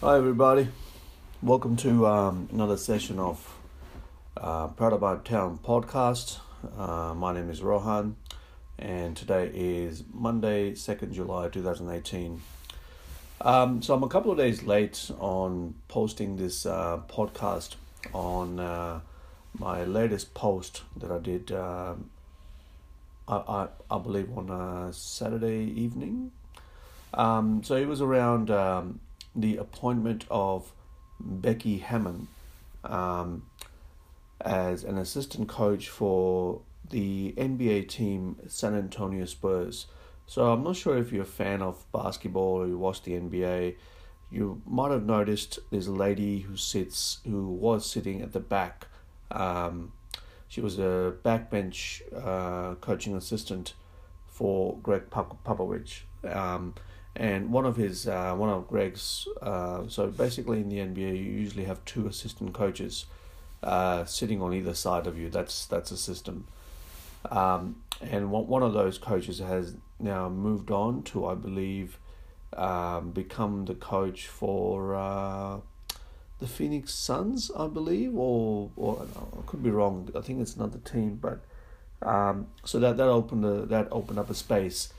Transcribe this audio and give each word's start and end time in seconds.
Hi, 0.00 0.16
everybody. 0.16 0.68
Welcome 1.42 1.74
to 1.78 2.06
um, 2.06 2.48
another 2.52 2.76
session 2.76 3.18
of 3.18 3.52
uh, 4.36 4.68
Proud 4.68 4.92
About 4.92 5.24
Town 5.24 5.58
podcast. 5.58 6.38
Uh, 6.78 7.14
my 7.14 7.34
name 7.34 7.50
is 7.50 7.64
Rohan, 7.64 8.14
and 8.78 9.16
today 9.16 9.50
is 9.52 10.04
Monday, 10.14 10.70
2nd 10.74 11.10
July 11.10 11.48
2018. 11.48 12.40
Um, 13.40 13.82
so 13.82 13.92
I'm 13.92 14.04
a 14.04 14.08
couple 14.08 14.30
of 14.30 14.38
days 14.38 14.62
late 14.62 15.10
on 15.18 15.74
posting 15.88 16.36
this 16.36 16.64
uh, 16.64 17.00
podcast 17.08 17.74
on 18.14 18.60
uh, 18.60 19.00
my 19.58 19.82
latest 19.82 20.32
post 20.32 20.82
that 20.96 21.10
I 21.10 21.18
did, 21.18 21.50
um, 21.50 22.08
I, 23.26 23.34
I, 23.34 23.68
I 23.90 23.98
believe, 23.98 24.30
on 24.38 24.48
a 24.48 24.92
Saturday 24.92 25.64
evening. 25.64 26.30
Um, 27.12 27.64
so 27.64 27.74
it 27.74 27.88
was 27.88 28.00
around 28.00 28.52
um, 28.52 29.00
the 29.40 29.56
appointment 29.56 30.24
of 30.30 30.72
Becky 31.20 31.78
Hammon 31.78 32.28
um, 32.84 33.44
as 34.40 34.84
an 34.84 34.98
assistant 34.98 35.48
coach 35.48 35.88
for 35.88 36.60
the 36.90 37.34
NBA 37.36 37.88
team 37.88 38.36
San 38.48 38.74
Antonio 38.74 39.24
Spurs. 39.24 39.86
So 40.26 40.52
I'm 40.52 40.62
not 40.62 40.76
sure 40.76 40.98
if 40.98 41.12
you're 41.12 41.22
a 41.22 41.26
fan 41.26 41.62
of 41.62 41.90
basketball 41.92 42.62
or 42.62 42.66
you 42.66 42.78
watch 42.78 43.02
the 43.02 43.12
NBA. 43.12 43.76
You 44.30 44.60
might 44.66 44.90
have 44.90 45.06
noticed 45.06 45.58
there's 45.70 45.86
a 45.86 45.92
lady 45.92 46.40
who 46.40 46.56
sits, 46.56 47.18
who 47.24 47.48
was 47.48 47.90
sitting 47.90 48.20
at 48.20 48.32
the 48.32 48.40
back. 48.40 48.86
Um, 49.30 49.92
she 50.46 50.60
was 50.60 50.78
a 50.78 51.14
backbench 51.24 52.02
uh, 52.14 52.74
coaching 52.76 53.16
assistant 53.16 53.74
for 54.26 54.78
Gregg 54.82 55.10
Popovich. 55.10 56.00
Um, 56.24 56.74
and 57.18 57.50
one 57.50 57.66
of 57.66 57.76
his 57.76 58.06
uh, 58.06 58.32
one 58.34 58.48
of 58.48 58.68
Gregg's 58.68 59.26
uh, 59.42 59.82
so 59.88 60.06
basically 60.06 60.60
in 60.60 60.68
the 60.68 60.78
NBA 60.78 61.16
you 61.18 61.32
usually 61.32 61.64
have 61.64 61.84
two 61.84 62.06
assistant 62.06 62.54
coaches 62.54 63.06
uh, 63.62 64.04
sitting 64.04 64.40
on 64.40 64.54
either 64.54 64.72
side 64.72 65.06
of 65.06 65.18
you. 65.18 65.28
That's 65.28 65.66
that's 65.66 65.90
a 65.90 65.96
system. 65.96 66.46
Um, 67.30 67.82
and 68.00 68.30
one 68.30 68.46
one 68.46 68.62
of 68.62 68.72
those 68.72 68.98
coaches 68.98 69.40
has 69.40 69.74
now 69.98 70.28
moved 70.28 70.70
on 70.70 71.02
to 71.04 71.26
I 71.26 71.34
believe 71.34 71.98
um, 72.56 73.10
become 73.10 73.64
the 73.64 73.74
coach 73.74 74.28
for 74.28 74.94
uh, 74.94 75.58
the 76.38 76.46
Phoenix 76.46 76.94
Suns, 76.94 77.50
I 77.56 77.66
believe, 77.66 78.14
or 78.14 78.70
or 78.76 79.06
I 79.16 79.42
could 79.46 79.62
be 79.64 79.70
wrong. 79.70 80.08
I 80.14 80.20
think 80.20 80.40
it's 80.40 80.54
another 80.54 80.78
team, 80.78 81.18
but 81.20 81.40
um, 82.00 82.46
so 82.64 82.78
that 82.78 82.96
that 82.96 83.08
opened 83.08 83.44
a, 83.44 83.66
that 83.66 83.88
opened 83.90 84.20
up 84.20 84.30
a 84.30 84.34
space 84.34 84.92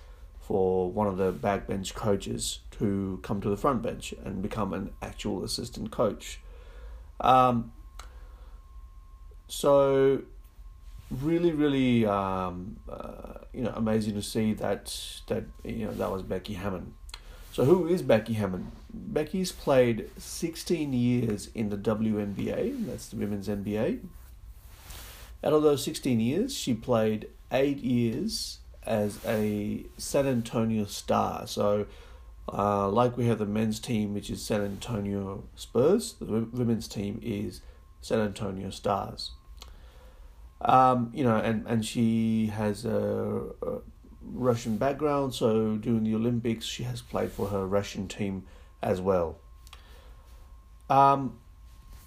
for 0.50 0.90
one 0.90 1.06
of 1.06 1.18
the 1.18 1.32
backbench 1.32 1.94
coaches 1.94 2.62
to 2.72 3.20
come 3.22 3.40
to 3.40 3.50
the 3.52 3.56
front 3.56 3.84
bench 3.84 4.16
and 4.26 4.42
become 4.42 4.74
an 4.74 4.90
actual 5.00 5.44
assistant 5.44 5.92
coach. 5.92 6.40
Um, 7.22 7.72
so, 9.48 10.24
really, 11.12 11.52
really, 11.52 12.04
um, 12.08 12.78
uh, 12.90 13.46
you 13.54 13.62
know, 13.62 13.74
amazing 13.76 14.16
to 14.16 14.24
see 14.24 14.54
that 14.54 14.86
that 15.28 15.44
you 15.64 15.86
know 15.86 15.92
that 15.92 16.12
was 16.12 16.24
Becky 16.24 16.56
Hammon. 16.56 16.96
So, 17.54 17.66
who 17.66 17.88
is 17.88 18.02
Becky 18.02 18.34
Hammon? 18.34 18.72
Becky's 18.92 19.52
played 19.52 20.10
16 20.18 20.94
years 20.94 21.50
in 21.54 21.70
the 21.70 21.78
WNBA, 21.78 22.88
that's 22.88 23.10
the 23.10 23.18
women's 23.18 23.48
NBA. 23.48 24.00
Out 25.44 25.54
of 25.54 25.62
those 25.62 25.84
16 25.84 26.20
years, 26.20 26.58
she 26.58 26.74
played 26.74 27.28
eight 27.52 27.78
years 27.78 28.59
as 28.86 29.20
a 29.26 29.86
San 29.98 30.28
Antonio 30.28 30.86
Star. 30.86 31.48
So, 31.48 31.86
uh, 32.52 32.90
like 32.90 33.18
we 33.18 33.28
have 33.28 33.40
the 33.40 33.46
men's 33.46 33.80
team, 33.80 34.14
which 34.14 34.30
is 34.30 34.42
San 34.42 34.62
Antonio 34.62 35.44
Spurs, 35.56 36.14
the 36.20 36.26
women's 36.26 36.88
team 36.88 37.20
is 37.22 37.62
San 38.02 38.20
Antonio 38.20 38.70
Stars. 38.70 39.32
Um, 40.62 41.12
you 41.14 41.24
know, 41.24 41.38
and, 41.38 41.66
and 41.68 41.86
she 41.86 42.48
has 42.48 42.86
a, 42.86 43.44
a 43.62 43.80
Russian 44.22 44.78
background, 44.78 45.34
so 45.34 45.78
during 45.78 46.04
the 46.04 46.16
Olympics, 46.16 46.66
she 46.66 46.84
has 46.84 47.02
played 47.02 47.32
for 47.32 47.48
her 47.48 47.66
Russian 47.66 48.08
team 48.08 48.46
as 48.82 49.00
well. 49.00 49.38
Um, 50.90 51.38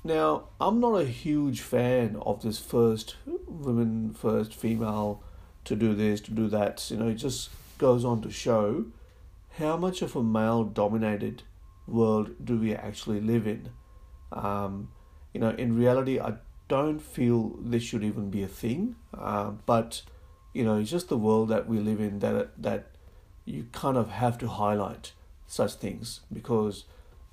now, 0.05 0.49
I'm 0.61 0.81
not 0.81 0.97
a 0.97 1.05
huge 1.05 1.61
fan 1.61 2.17
of 2.17 2.43
this 2.43 2.59
first 2.59 3.17
women, 3.47 4.13
first 4.13 4.55
female 4.55 5.23
to 5.65 5.77
do 5.77 5.95
this, 5.95 6.21
to 6.23 6.31
do 6.31 6.49
that. 6.49 6.91
You 6.91 6.97
know, 6.99 7.09
it 7.09 7.15
just 7.15 7.51
goes 7.79 8.05
on 8.05 8.21
to 8.23 8.31
show 8.31 8.87
how 9.59 9.77
much 9.77 10.03
of 10.03 10.17
a 10.17 10.23
male 10.23 10.65
dominated 10.65 11.43
world 11.87 12.31
do 12.43 12.59
we 12.59 12.75
actually 12.75 13.21
live 13.21 13.47
in. 13.47 13.69
Um, 14.33 14.89
you 15.35 15.41
know, 15.41 15.51
in 15.51 15.77
reality, 15.77 16.19
I 16.19 16.35
don't 16.69 17.01
feel 17.01 17.57
this 17.61 17.83
should 17.83 18.05
even 18.05 18.31
be 18.31 18.43
a 18.43 18.49
thing. 18.49 18.97
Uh, 19.17 19.51
but 19.67 20.03
you 20.53 20.65
know, 20.65 20.79
it's 20.79 20.91
just 20.91 21.09
the 21.09 21.19
world 21.19 21.49
that 21.49 21.67
we 21.67 21.79
live 21.79 22.01
in 22.01 22.19
that 22.21 22.63
that 22.63 22.87
you 23.45 23.67
kind 23.73 23.97
of 23.97 24.11
have 24.11 24.39
to 24.39 24.49
highlight 24.49 25.13
such 25.47 25.75
things 25.75 26.21
because 26.33 26.85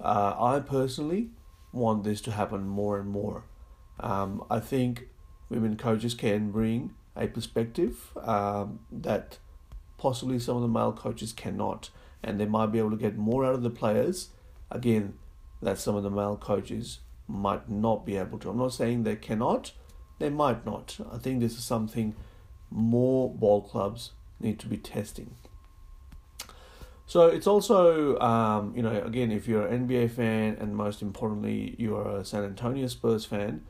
uh, 0.02 0.36
I 0.40 0.60
personally 0.60 1.30
want 1.72 2.04
this 2.04 2.22
to 2.22 2.32
happen 2.32 2.68
more 2.68 3.00
and 3.00 3.10
more. 3.10 3.44
Um, 4.00 4.44
I 4.50 4.60
think 4.60 5.08
women 5.50 5.78
coaches 5.78 6.14
can 6.14 6.52
bring 6.52 6.96
a 7.20 7.28
perspective 7.28 8.18
um, 8.18 8.80
that 8.92 9.38
possibly 9.98 10.40
some 10.40 10.56
of 10.56 10.62
the 10.62 10.68
male 10.68 10.94
coaches 10.94 11.34
cannot, 11.34 11.90
and 12.24 12.40
they 12.40 12.46
might 12.46 12.72
be 12.72 12.80
able 12.80 12.92
to 12.92 12.98
get 12.98 13.18
more 13.18 13.46
out 13.46 13.54
of 13.54 13.64
the 13.64 13.70
players. 13.70 14.30
Again, 14.72 15.16
that 15.62 15.78
some 15.78 15.96
of 15.96 16.04
the 16.04 16.10
male 16.10 16.38
coaches 16.38 17.00
might 17.28 17.70
not 17.70 18.06
be 18.06 18.18
able 18.18 18.40
to. 18.40 18.50
I'm 18.50 18.58
not 18.58 18.74
saying 18.74 19.04
they 19.04 19.16
cannot, 19.16 19.74
they 20.20 20.30
might 20.30 20.66
not. 20.66 20.98
I 21.12 21.18
think 21.18 21.40
this 21.40 21.58
is 21.58 21.64
something 21.64 22.16
more 22.72 23.34
ball 23.34 23.62
clubs 23.62 24.12
need 24.40 24.60
to 24.60 24.68
be 24.68 24.78
testing. 24.78 25.36
So 27.06 27.26
it's 27.26 27.48
also, 27.48 28.20
um, 28.20 28.74
you 28.76 28.84
know, 28.84 29.02
again, 29.02 29.32
if 29.32 29.48
you're 29.48 29.66
an 29.66 29.88
NBA 29.88 30.12
fan 30.12 30.58
and 30.60 30.76
most 30.76 31.02
importantly, 31.02 31.76
you're 31.80 32.08
a 32.08 32.24
San 32.24 32.44
Antonio 32.44 32.86
Spurs 32.86 33.26
fan, 33.26 33.66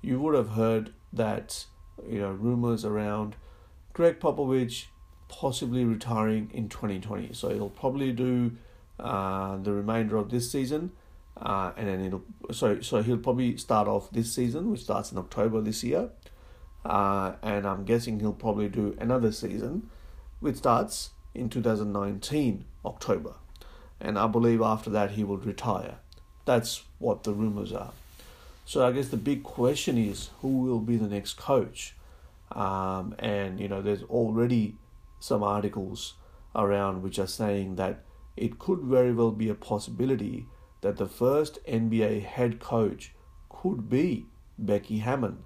you 0.00 0.20
would 0.20 0.34
have 0.36 0.50
heard 0.50 0.92
that 1.12 1.66
you 2.08 2.20
know 2.20 2.30
rumors 2.30 2.84
around 2.84 3.36
Gregg 3.92 4.20
Popovich 4.20 4.86
possibly 5.28 5.84
retiring 5.84 6.50
in 6.52 6.68
2020. 6.68 7.32
So 7.32 7.50
he'll 7.50 7.70
probably 7.70 8.12
do 8.12 8.52
uh, 8.98 9.56
the 9.56 9.72
remainder 9.72 10.16
of 10.16 10.30
this 10.30 10.50
season, 10.50 10.92
uh, 11.36 11.72
and 11.76 11.88
then 11.88 12.04
it'll 12.04 12.24
so 12.52 12.80
so 12.80 13.02
he'll 13.02 13.18
probably 13.18 13.56
start 13.56 13.88
off 13.88 14.10
this 14.10 14.32
season, 14.32 14.70
which 14.70 14.82
starts 14.82 15.12
in 15.12 15.18
October 15.18 15.60
this 15.60 15.82
year, 15.82 16.10
uh, 16.84 17.32
and 17.42 17.66
I'm 17.66 17.84
guessing 17.84 18.20
he'll 18.20 18.32
probably 18.32 18.68
do 18.68 18.96
another 19.00 19.32
season, 19.32 19.90
which 20.40 20.56
starts 20.56 21.10
in 21.34 21.48
2019 21.48 22.64
October, 22.84 23.34
and 24.00 24.18
I 24.18 24.26
believe 24.28 24.60
after 24.60 24.90
that 24.90 25.12
he 25.12 25.24
will 25.24 25.38
retire. 25.38 25.96
That's 26.44 26.84
what 26.98 27.24
the 27.24 27.32
rumors 27.32 27.72
are. 27.72 27.92
So 28.64 28.86
I 28.86 28.92
guess 28.92 29.08
the 29.08 29.16
big 29.16 29.42
question 29.42 29.98
is 29.98 30.30
who 30.40 30.62
will 30.62 30.80
be 30.80 30.96
the 30.96 31.08
next 31.08 31.34
coach? 31.34 31.94
Um, 32.52 33.14
and 33.18 33.60
you 33.60 33.68
know, 33.68 33.82
there's 33.82 34.02
already 34.04 34.76
some 35.20 35.42
articles 35.42 36.14
around 36.54 37.02
which 37.02 37.18
are 37.18 37.26
saying 37.26 37.76
that 37.76 38.04
it 38.36 38.58
could 38.58 38.80
very 38.80 39.12
well 39.12 39.30
be 39.30 39.48
a 39.48 39.54
possibility 39.54 40.46
that 40.80 40.96
the 40.96 41.06
first 41.06 41.64
NBA 41.66 42.24
head 42.24 42.60
coach 42.60 43.12
could 43.48 43.88
be 43.88 44.26
Becky 44.58 44.98
Hammon. 44.98 45.44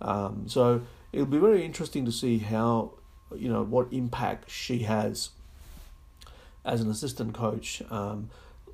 Um, 0.00 0.48
so 0.48 0.82
it'll 1.12 1.26
be 1.26 1.38
very 1.38 1.64
interesting 1.64 2.04
to 2.04 2.12
see 2.12 2.38
how 2.38 2.92
you 3.34 3.48
know 3.48 3.62
what 3.62 3.92
impact 3.92 4.50
she 4.50 4.80
has 4.80 5.30
as 6.64 6.80
an 6.80 6.90
assistant 6.90 7.34
coach. 7.34 7.82
Um, 7.90 8.30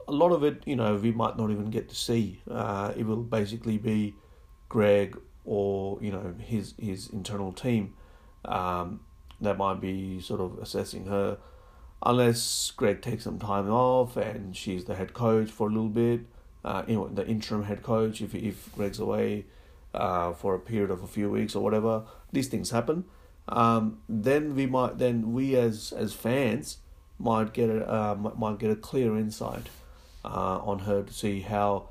a 0.06 0.12
lot 0.12 0.32
of 0.32 0.44
it, 0.44 0.62
you 0.66 0.76
know, 0.76 0.96
we 0.96 1.12
might 1.12 1.36
not 1.36 1.50
even 1.50 1.70
get 1.70 1.88
to 1.88 1.94
see. 1.94 2.40
Uh, 2.50 2.92
it 2.96 3.06
will 3.06 3.22
basically 3.22 3.78
be 3.78 4.14
Gregg 4.68 5.16
or 5.44 5.98
you 6.00 6.10
know 6.10 6.34
his 6.38 6.74
his 6.78 7.08
internal 7.08 7.52
team 7.52 7.94
um, 8.44 9.00
that 9.40 9.58
might 9.58 9.80
be 9.80 10.20
sort 10.20 10.40
of 10.40 10.58
assessing 10.58 11.06
her, 11.06 11.38
unless 12.04 12.70
Gregg 12.72 13.02
takes 13.02 13.24
some 13.24 13.38
time 13.38 13.70
off 13.70 14.16
and 14.16 14.56
she's 14.56 14.84
the 14.84 14.94
head 14.94 15.12
coach 15.12 15.50
for 15.50 15.68
a 15.68 15.70
little 15.70 15.88
bit. 15.88 16.20
Uh, 16.64 16.82
you 16.86 16.94
know, 16.94 17.08
the 17.08 17.26
interim 17.26 17.64
head 17.64 17.82
coach 17.82 18.20
if 18.20 18.34
if 18.34 18.74
Gregg's 18.74 18.98
away 18.98 19.44
uh, 19.92 20.32
for 20.32 20.54
a 20.54 20.58
period 20.58 20.90
of 20.90 21.02
a 21.02 21.06
few 21.06 21.30
weeks 21.30 21.54
or 21.54 21.62
whatever. 21.62 22.04
These 22.32 22.48
things 22.48 22.70
happen. 22.70 23.04
Um, 23.48 23.98
then 24.08 24.54
we 24.54 24.66
might 24.66 24.98
then 24.98 25.32
we 25.32 25.56
as 25.56 25.92
as 25.92 26.14
fans 26.14 26.78
might 27.18 27.52
get 27.52 27.68
a 27.68 27.92
uh, 27.92 28.14
might 28.14 28.58
get 28.58 28.70
a 28.70 28.76
clear 28.76 29.16
insight 29.16 29.68
uh, 30.24 30.58
on 30.62 30.80
her 30.80 31.02
to 31.02 31.12
see 31.12 31.40
how, 31.40 31.88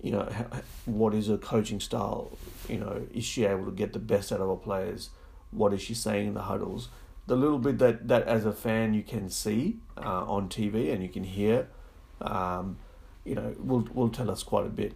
you 0.00 0.12
know, 0.12 0.28
how, 0.30 0.46
what 0.84 1.14
is 1.14 1.26
her 1.28 1.36
coaching 1.36 1.80
style. 1.80 2.36
You 2.68 2.78
know, 2.78 3.06
is 3.12 3.24
she 3.24 3.44
able 3.44 3.64
to 3.66 3.72
get 3.72 3.92
the 3.92 3.98
best 3.98 4.32
out 4.32 4.40
of 4.40 4.48
her 4.48 4.56
players? 4.56 5.10
What 5.50 5.72
is 5.74 5.82
she 5.82 5.94
saying 5.94 6.28
in 6.28 6.34
the 6.34 6.42
huddles? 6.42 6.88
The 7.26 7.36
little 7.36 7.58
bit 7.58 7.78
that, 7.78 8.08
that 8.08 8.26
as 8.26 8.44
a 8.44 8.52
fan 8.52 8.94
you 8.94 9.02
can 9.02 9.30
see 9.30 9.78
uh, 9.96 10.24
on 10.24 10.48
TV 10.48 10.92
and 10.92 11.02
you 11.02 11.08
can 11.08 11.24
hear, 11.24 11.68
um, 12.20 12.78
you 13.24 13.34
know, 13.34 13.54
will 13.58 13.88
will 13.92 14.08
tell 14.08 14.30
us 14.30 14.42
quite 14.42 14.66
a 14.66 14.70
bit. 14.70 14.94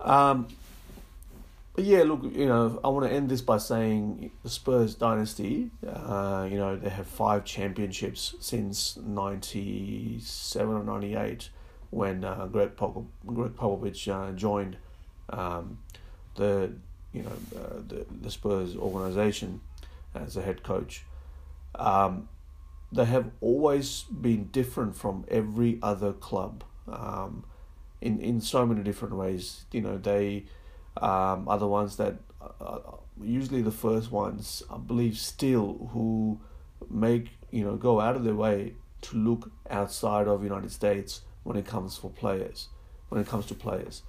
Um, 0.00 0.48
but 1.76 1.84
yeah, 1.84 2.04
look, 2.04 2.22
you 2.24 2.46
know, 2.46 2.80
I 2.82 2.88
want 2.88 3.04
to 3.04 3.12
end 3.12 3.28
this 3.28 3.42
by 3.42 3.58
saying 3.58 4.30
the 4.42 4.48
Spurs 4.48 4.94
dynasty. 4.94 5.70
Uh, 5.86 6.48
you 6.50 6.56
know, 6.56 6.74
they 6.74 6.88
have 6.88 7.06
five 7.06 7.44
championships 7.44 8.34
since 8.40 8.96
ninety 8.96 10.18
seven 10.22 10.74
or 10.74 10.82
ninety 10.82 11.14
eight, 11.14 11.50
when 11.90 12.24
uh, 12.24 12.46
Gregg 12.46 12.76
Gregg 12.76 13.56
Popovich 13.56 14.08
uh, 14.08 14.32
joined 14.32 14.78
um, 15.28 15.78
the 16.36 16.72
you 17.12 17.22
know 17.22 17.32
uh, 17.54 17.82
the 17.86 18.06
the 18.22 18.30
Spurs 18.30 18.74
organization 18.74 19.60
as 20.14 20.34
a 20.38 20.42
head 20.42 20.62
coach. 20.62 21.04
Um, 21.74 22.30
they 22.90 23.04
have 23.04 23.32
always 23.42 24.04
been 24.04 24.44
different 24.44 24.96
from 24.96 25.26
every 25.28 25.78
other 25.82 26.14
club 26.14 26.64
um, 26.90 27.44
in 28.00 28.18
in 28.18 28.40
so 28.40 28.64
many 28.64 28.82
different 28.82 29.14
ways. 29.14 29.66
You 29.72 29.82
know, 29.82 29.98
they 29.98 30.46
um, 30.96 31.48
are 31.48 31.58
the 31.58 31.68
ones 31.68 31.96
that 31.96 32.16
uh, 32.40 32.64
uh, 32.64 32.80
usually 33.20 33.62
the 33.62 33.70
first 33.70 34.10
ones, 34.10 34.62
I 34.70 34.78
believe, 34.78 35.16
still 35.16 35.90
who 35.92 36.40
make 36.90 37.30
you 37.50 37.64
know 37.64 37.76
go 37.76 38.00
out 38.00 38.16
of 38.16 38.24
their 38.24 38.34
way 38.34 38.74
to 39.02 39.16
look 39.16 39.50
outside 39.70 40.28
of 40.28 40.42
United 40.42 40.72
States 40.72 41.22
when 41.42 41.56
it 41.56 41.66
comes 41.66 41.96
for 41.96 42.10
players. 42.10 42.68
When 43.08 43.20
it 43.20 43.28
comes 43.28 43.46
to 43.46 43.54
players, 43.54 44.02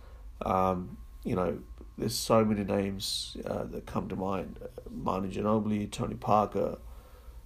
um, 0.43 0.97
you 1.23 1.35
know, 1.35 1.59
there's 1.99 2.15
so 2.15 2.43
many 2.43 2.63
names 2.63 3.37
uh, 3.45 3.65
that 3.65 3.85
come 3.85 4.09
to 4.09 4.15
mind: 4.15 4.59
Manu 4.89 5.31
Ginobili, 5.31 5.91
Tony 5.91 6.15
Parker. 6.15 6.79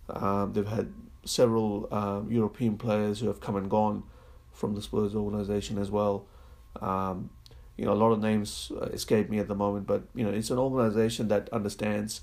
Um, 0.09 0.53
they've 0.53 0.67
had 0.67 0.93
several 1.25 1.87
um, 1.93 2.31
European 2.31 2.77
players 2.77 3.19
who 3.19 3.27
have 3.27 3.39
come 3.39 3.55
and 3.55 3.69
gone 3.69 4.03
from 4.51 4.75
the 4.75 4.81
Spurs 4.81 5.15
organization 5.15 5.77
as 5.77 5.91
well. 5.91 6.25
Um, 6.81 7.29
you 7.81 7.87
know, 7.87 7.93
a 7.93 8.01
lot 8.03 8.11
of 8.11 8.21
names 8.21 8.71
uh, 8.79 8.85
escape 8.93 9.27
me 9.27 9.39
at 9.39 9.47
the 9.47 9.55
moment, 9.55 9.87
but 9.87 10.03
you 10.13 10.23
know, 10.23 10.29
it's 10.29 10.51
an 10.51 10.59
organization 10.59 11.29
that 11.29 11.49
understands 11.49 12.21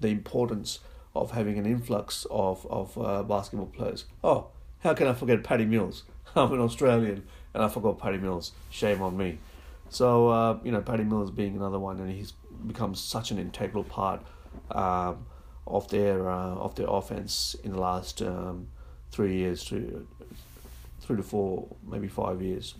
the 0.00 0.06
importance 0.06 0.78
of 1.16 1.32
having 1.32 1.58
an 1.58 1.66
influx 1.66 2.28
of 2.30 2.64
of 2.70 2.96
uh, 2.96 3.24
basketball 3.24 3.66
players. 3.66 4.04
Oh, 4.22 4.46
how 4.84 4.94
can 4.94 5.08
I 5.08 5.14
forget 5.14 5.42
Patty 5.42 5.64
Mills? 5.64 6.04
I'm 6.36 6.52
an 6.52 6.60
Australian 6.60 7.24
and 7.52 7.64
I 7.64 7.68
forgot 7.68 7.98
Patty 7.98 8.18
Mills. 8.18 8.52
Shame 8.70 9.02
on 9.02 9.16
me. 9.16 9.38
So 9.88 10.28
uh, 10.28 10.58
you 10.62 10.70
know, 10.70 10.80
Patty 10.80 11.02
Mills 11.02 11.32
being 11.32 11.56
another 11.56 11.80
one, 11.80 11.98
and 11.98 12.12
he's 12.12 12.32
become 12.68 12.94
such 12.94 13.32
an 13.32 13.38
integral 13.40 13.82
part 13.82 14.20
um, 14.70 15.26
of 15.66 15.88
their 15.88 16.30
uh, 16.30 16.54
of 16.54 16.76
their 16.76 16.86
offense 16.88 17.56
in 17.64 17.72
the 17.72 17.80
last 17.80 18.22
um, 18.22 18.68
three 19.10 19.34
years, 19.38 19.64
to 19.64 20.06
three 21.00 21.16
to 21.16 21.24
four, 21.24 21.66
maybe 21.84 22.06
five 22.06 22.40
years. 22.40 22.76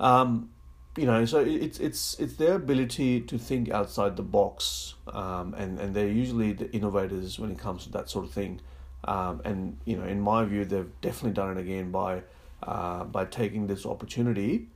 Um, 0.00 0.50
you 0.96 1.06
know, 1.06 1.24
so 1.24 1.38
it's 1.38 1.78
it's 1.78 2.18
it's 2.18 2.34
their 2.34 2.54
ability 2.54 3.20
to 3.20 3.38
think 3.38 3.70
outside 3.70 4.16
the 4.16 4.22
box, 4.22 4.94
um, 5.12 5.54
and 5.54 5.78
and 5.78 5.94
they're 5.94 6.08
usually 6.08 6.52
the 6.52 6.70
innovators 6.72 7.38
when 7.38 7.50
it 7.52 7.58
comes 7.58 7.84
to 7.84 7.90
that 7.92 8.10
sort 8.10 8.24
of 8.24 8.32
thing. 8.32 8.60
Um, 9.04 9.40
and 9.44 9.78
you 9.84 9.96
know, 9.96 10.04
in 10.04 10.20
my 10.20 10.44
view, 10.44 10.64
they've 10.64 10.90
definitely 11.00 11.34
done 11.34 11.56
it 11.56 11.60
again 11.60 11.92
by 11.92 12.22
uh, 12.62 13.04
by 13.04 13.24
taking 13.24 13.68
this 13.68 13.86
opportunity 13.86 14.68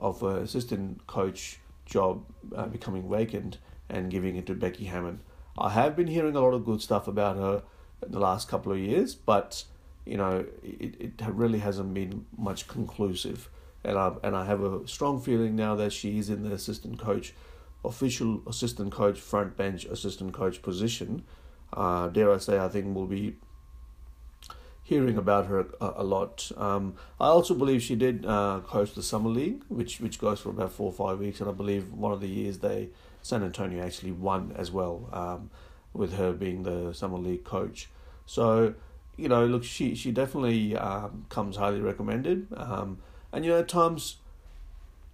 of 0.00 0.22
an 0.22 0.38
assistant 0.38 1.06
coach 1.06 1.60
job 1.86 2.24
uh, 2.54 2.66
becoming 2.66 3.08
vacant 3.08 3.58
and 3.88 4.10
giving 4.10 4.36
it 4.36 4.46
to 4.46 4.54
Becky 4.54 4.86
Hammon. 4.86 5.20
I 5.58 5.70
have 5.70 5.94
been 5.94 6.06
hearing 6.06 6.34
a 6.36 6.40
lot 6.40 6.54
of 6.54 6.64
good 6.64 6.80
stuff 6.80 7.06
about 7.06 7.36
her 7.36 7.62
in 8.04 8.12
the 8.12 8.20
last 8.20 8.48
couple 8.48 8.72
of 8.72 8.78
years, 8.78 9.14
but 9.14 9.64
you 10.06 10.16
know, 10.16 10.46
it, 10.62 10.94
it 11.00 11.12
really 11.26 11.58
hasn't 11.58 11.92
been 11.94 12.26
much 12.36 12.66
conclusive. 12.66 13.48
And 13.84 13.96
I 13.98 14.12
and 14.22 14.36
I 14.36 14.44
have 14.44 14.62
a 14.62 14.86
strong 14.86 15.20
feeling 15.20 15.56
now 15.56 15.74
that 15.76 15.92
she 15.92 16.18
is 16.18 16.28
in 16.28 16.42
the 16.42 16.52
assistant 16.52 16.98
coach, 16.98 17.32
official 17.84 18.42
assistant 18.46 18.92
coach, 18.92 19.18
front 19.18 19.56
bench 19.56 19.84
assistant 19.86 20.32
coach 20.32 20.62
position. 20.62 21.24
Uh, 21.72 22.08
dare 22.08 22.32
I 22.32 22.38
say, 22.38 22.58
I 22.58 22.68
think 22.68 22.94
we'll 22.94 23.06
be 23.06 23.36
hearing 24.82 25.16
about 25.16 25.46
her 25.46 25.66
a, 25.80 25.92
a 25.98 26.04
lot. 26.04 26.50
Um, 26.56 26.94
I 27.20 27.26
also 27.26 27.54
believe 27.54 27.80
she 27.80 27.94
did 27.94 28.26
uh, 28.26 28.60
coach 28.66 28.92
the 28.94 29.02
summer 29.02 29.30
league, 29.30 29.62
which 29.68 30.00
which 30.00 30.18
goes 30.18 30.40
for 30.40 30.50
about 30.50 30.72
four 30.72 30.86
or 30.86 30.92
five 30.92 31.20
weeks, 31.20 31.40
and 31.40 31.48
I 31.48 31.52
believe 31.52 31.92
one 31.92 32.12
of 32.12 32.20
the 32.20 32.28
years 32.28 32.58
they 32.58 32.88
San 33.22 33.42
Antonio 33.42 33.84
actually 33.84 34.12
won 34.12 34.52
as 34.56 34.70
well, 34.70 35.08
um, 35.12 35.50
with 35.92 36.14
her 36.14 36.32
being 36.32 36.64
the 36.64 36.92
summer 36.92 37.18
league 37.18 37.44
coach. 37.44 37.88
So 38.26 38.74
you 39.16 39.28
know, 39.28 39.46
look, 39.46 39.64
she 39.64 39.94
she 39.94 40.10
definitely 40.10 40.76
um, 40.76 41.26
comes 41.28 41.56
highly 41.56 41.80
recommended, 41.80 42.48
um, 42.56 42.98
and 43.32 43.44
you 43.44 43.50
know 43.50 43.58
at 43.58 43.68
times 43.68 44.16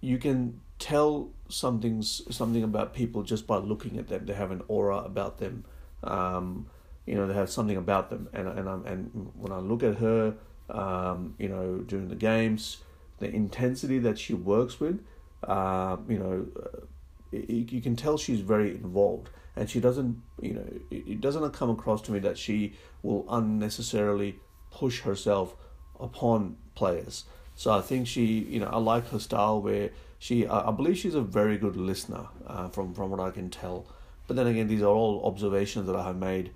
you 0.01 0.17
can 0.17 0.59
tell 0.79 1.29
something's 1.49 2.21
something 2.35 2.63
about 2.63 2.93
people 2.93 3.23
just 3.23 3.47
by 3.47 3.57
looking 3.57 3.97
at 3.97 4.07
them. 4.09 4.25
They 4.25 4.33
have 4.33 4.51
an 4.51 4.61
aura 4.67 4.97
about 4.97 5.39
them. 5.39 5.65
Um, 6.03 6.67
you 7.07 7.15
know 7.15 7.25
they 7.25 7.33
have 7.33 7.49
something 7.49 7.77
about 7.77 8.11
them 8.11 8.29
and 8.33 8.47
and 8.47 8.69
I'm, 8.69 8.85
and 8.85 9.31
when 9.35 9.51
I 9.51 9.57
look 9.57 9.81
at 9.81 9.95
her 9.95 10.35
um, 10.69 11.33
you 11.39 11.49
know 11.49 11.77
during 11.77 12.09
the 12.09 12.15
games 12.15 12.77
the 13.19 13.33
intensity 13.33 13.97
that 13.99 14.19
she 14.19 14.35
works 14.35 14.79
with 14.79 14.99
uh, 15.43 15.97
you 16.07 16.19
know 16.19 16.45
it, 17.31 17.71
you 17.71 17.81
can 17.81 17.95
tell 17.95 18.17
she's 18.17 18.41
very 18.41 18.71
involved 18.71 19.29
and 19.55 19.69
she 19.69 19.79
doesn't 19.79 20.21
you 20.41 20.53
know 20.53 20.65
it, 20.91 21.07
it 21.07 21.21
doesn't 21.21 21.49
come 21.53 21.69
across 21.69 22.01
to 22.03 22.11
me 22.11 22.19
that 22.19 22.37
she 22.37 22.73
will 23.01 23.25
unnecessarily 23.29 24.37
push 24.69 25.01
herself 25.01 25.55
upon 25.99 26.57
players 26.75 27.23
so 27.57 27.71
I 27.71 27.81
think 27.81 28.07
she 28.07 28.23
you 28.25 28.61
know 28.61 28.67
I 28.67 28.77
like 28.77 29.09
her 29.09 29.19
style 29.19 29.61
where 29.61 29.89
she 30.17 30.47
I 30.47 30.71
believe 30.71 30.97
she's 30.97 31.15
a 31.15 31.21
very 31.21 31.57
good 31.57 31.75
listener 31.75 32.27
uh, 32.47 32.69
from 32.69 32.93
from 32.93 33.09
what 33.11 33.19
I 33.19 33.31
can 33.31 33.49
tell 33.49 33.85
but 34.27 34.37
then 34.37 34.47
again 34.47 34.67
these 34.67 34.81
are 34.81 34.85
all 34.87 35.25
observations 35.25 35.87
that 35.87 35.95
I 35.97 36.03
have 36.03 36.17
made 36.17 36.51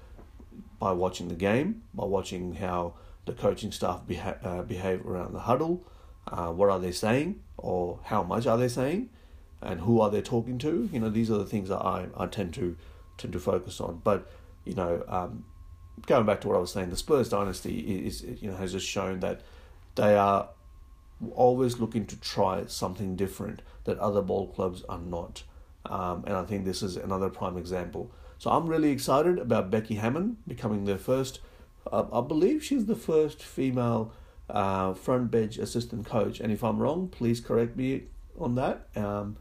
by 0.82 0.92
watching 0.92 1.28
the 1.28 1.36
game, 1.36 1.84
by 1.94 2.06
watching 2.06 2.56
how 2.56 2.96
the 3.26 3.34
coaching 3.34 3.72
staff 3.72 4.02
beha- 4.08 4.40
uh, 4.44 4.64
behave 4.64 5.06
around 5.06 5.32
the 5.32 5.42
huddle, 5.42 5.86
uh, 6.28 6.48
what 6.48 6.70
are 6.70 6.80
they 6.80 6.92
saying, 6.92 7.40
or 7.58 8.00
how 8.06 8.24
much 8.24 8.48
are 8.48 8.58
they 8.58 8.68
saying, 8.68 9.10
and 9.62 9.82
who 9.82 10.02
are 10.02 10.10
they 10.10 10.24
talking 10.24 10.58
to. 10.58 10.90
You 10.92 11.00
know, 11.00 11.10
these 11.10 11.30
are 11.30 11.38
the 11.38 11.46
things 11.46 11.70
that 11.70 11.78
I, 11.78 12.08
I 12.18 12.26
tend 12.26 12.56
to 12.56 12.76
tend 13.18 13.34
to 13.34 13.40
focus 13.40 13.80
on. 13.80 14.02
But 14.04 14.28
you 14.66 14.74
know, 14.74 15.04
um, 15.08 15.46
going 16.08 16.26
back 16.26 16.42
to 16.42 16.48
what 16.48 16.58
I 16.58 16.60
was 16.60 16.72
saying, 16.72 16.90
the 16.90 16.98
Spurs 16.98 17.30
dynasty 17.30 18.06
is 18.08 18.24
you 18.24 18.50
know 18.50 18.58
has 18.58 18.72
just 18.72 18.88
shown 18.88 19.20
that 19.20 19.42
they 19.96 20.16
are 20.16 20.50
always 21.34 21.80
looking 21.80 22.06
to 22.08 22.20
try 22.20 22.66
something 22.68 23.16
different 23.16 23.62
that 23.84 23.98
other 24.00 24.22
ball 24.22 24.48
clubs 24.48 24.84
are 24.90 25.00
not. 25.00 25.44
Um, 25.86 26.24
and 26.28 26.36
I 26.36 26.44
think 26.44 26.66
this 26.66 26.84
is 26.84 26.96
another 26.96 27.30
prime 27.30 27.58
example. 27.58 28.12
So 28.38 28.50
I'm 28.50 28.68
really 28.68 28.92
excited 28.92 29.40
about 29.40 29.72
Becky 29.72 29.96
Hammon 29.96 30.38
becoming 30.48 30.86
the 30.86 30.98
first, 30.98 31.40
uh, 31.92 32.06
I 32.12 32.22
believe 32.22 32.64
she's 32.64 32.86
the 32.86 32.96
first 32.96 33.42
female 33.44 34.14
uh, 34.50 34.94
front 34.94 35.32
bench 35.32 35.58
assistant 35.58 36.06
coach. 36.06 36.40
And 36.40 36.52
if 36.52 36.64
I'm 36.64 36.80
wrong, 36.80 37.08
please 37.08 37.40
correct 37.40 37.76
me 37.76 38.04
on 38.40 38.56
that. 38.56 38.88
Um, 38.96 39.38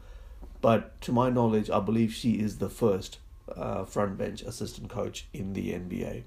but 0.61 0.99
to 1.01 1.11
my 1.11 1.29
knowledge, 1.29 1.69
I 1.69 1.79
believe 1.79 2.13
she 2.13 2.33
is 2.33 2.59
the 2.59 2.69
first 2.69 3.17
uh, 3.55 3.83
front 3.85 4.17
bench 4.17 4.41
assistant 4.41 4.89
coach 4.89 5.27
in 5.33 5.53
the 5.53 5.71
NBA. 5.71 6.23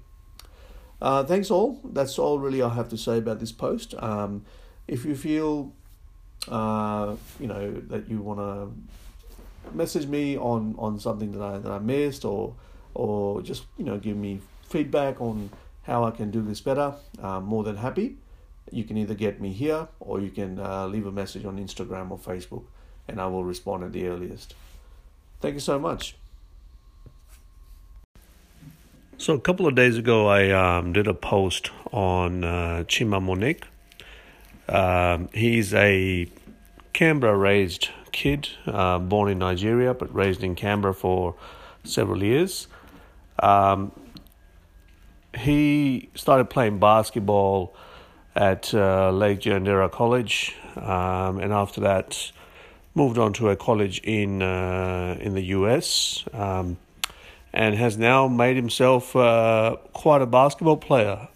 Uh, 1.01 1.23
thanks 1.23 1.51
all. 1.51 1.81
That's 1.83 2.17
all 2.17 2.39
really 2.39 2.61
I 2.61 2.69
have 2.69 2.89
to 2.89 2.97
say 2.97 3.17
about 3.17 3.39
this 3.39 3.51
post. 3.51 3.93
Um, 3.99 4.45
if 4.87 5.05
you 5.05 5.15
feel, 5.15 5.73
uh, 6.47 7.15
you 7.39 7.47
know, 7.47 7.71
that 7.89 8.09
you 8.09 8.19
want 8.21 8.39
to 8.39 9.75
message 9.75 10.07
me 10.07 10.37
on, 10.37 10.75
on 10.77 10.99
something 10.99 11.31
that 11.31 11.41
I 11.41 11.57
that 11.57 11.71
I 11.71 11.79
missed 11.79 12.23
or 12.25 12.55
or 12.93 13.41
just 13.41 13.65
you 13.77 13.85
know 13.85 13.97
give 13.97 14.17
me 14.17 14.39
feedback 14.69 15.19
on 15.21 15.49
how 15.83 16.03
I 16.03 16.11
can 16.11 16.31
do 16.31 16.41
this 16.41 16.61
better. 16.61 16.93
I'm 17.21 17.45
more 17.45 17.63
than 17.63 17.77
happy. 17.77 18.17
You 18.71 18.83
can 18.83 18.97
either 18.97 19.13
get 19.13 19.39
me 19.39 19.51
here 19.51 19.87
or 19.99 20.19
you 20.19 20.31
can 20.31 20.59
uh, 20.59 20.87
leave 20.87 21.05
a 21.05 21.11
message 21.11 21.45
on 21.45 21.57
Instagram 21.57 22.09
or 22.09 22.17
Facebook, 22.17 22.63
and 23.07 23.21
I 23.21 23.27
will 23.27 23.43
respond 23.43 23.83
at 23.83 23.93
the 23.93 24.07
earliest. 24.07 24.55
Thank 25.41 25.53
you 25.53 25.59
so 25.59 25.77
much. 25.77 26.15
So 29.17 29.33
a 29.33 29.39
couple 29.39 29.67
of 29.67 29.75
days 29.75 29.97
ago, 29.97 30.27
I 30.27 30.49
um, 30.51 30.91
did 30.91 31.07
a 31.07 31.13
post 31.13 31.71
on 31.91 32.43
uh, 32.43 32.83
Chima 32.87 33.21
Moneke. 33.23 33.63
Um, 34.67 35.29
he's 35.33 35.73
a 35.73 36.27
Canberra-raised 36.93 37.89
kid, 38.11 38.49
uh, 38.65 38.99
born 38.99 39.29
in 39.29 39.39
Nigeria 39.39 39.93
but 39.93 40.13
raised 40.13 40.43
in 40.43 40.55
Canberra 40.55 40.93
for 40.93 41.35
several 41.83 42.23
years. 42.23 42.67
Um, 43.39 43.91
he 45.37 46.09
started 46.15 46.49
playing 46.49 46.79
basketball 46.79 47.75
at 48.35 48.73
uh, 48.73 49.11
Lake 49.11 49.41
Ginninderra 49.41 49.91
College, 49.91 50.55
um, 50.75 51.39
and 51.39 51.51
after 51.53 51.81
that, 51.81 52.31
moved 52.93 53.17
on 53.17 53.33
to 53.33 53.49
a 53.49 53.55
college 53.55 53.99
in 53.99 54.41
uh, 54.41 55.17
in 55.19 55.33
the 55.33 55.43
US, 55.57 56.23
um, 56.33 56.77
and 57.53 57.75
has 57.75 57.97
now 57.97 58.27
made 58.27 58.55
himself 58.55 59.15
uh, 59.15 59.75
quite 59.93 60.21
a 60.21 60.25
basketball 60.25 60.77
player, 60.77 61.27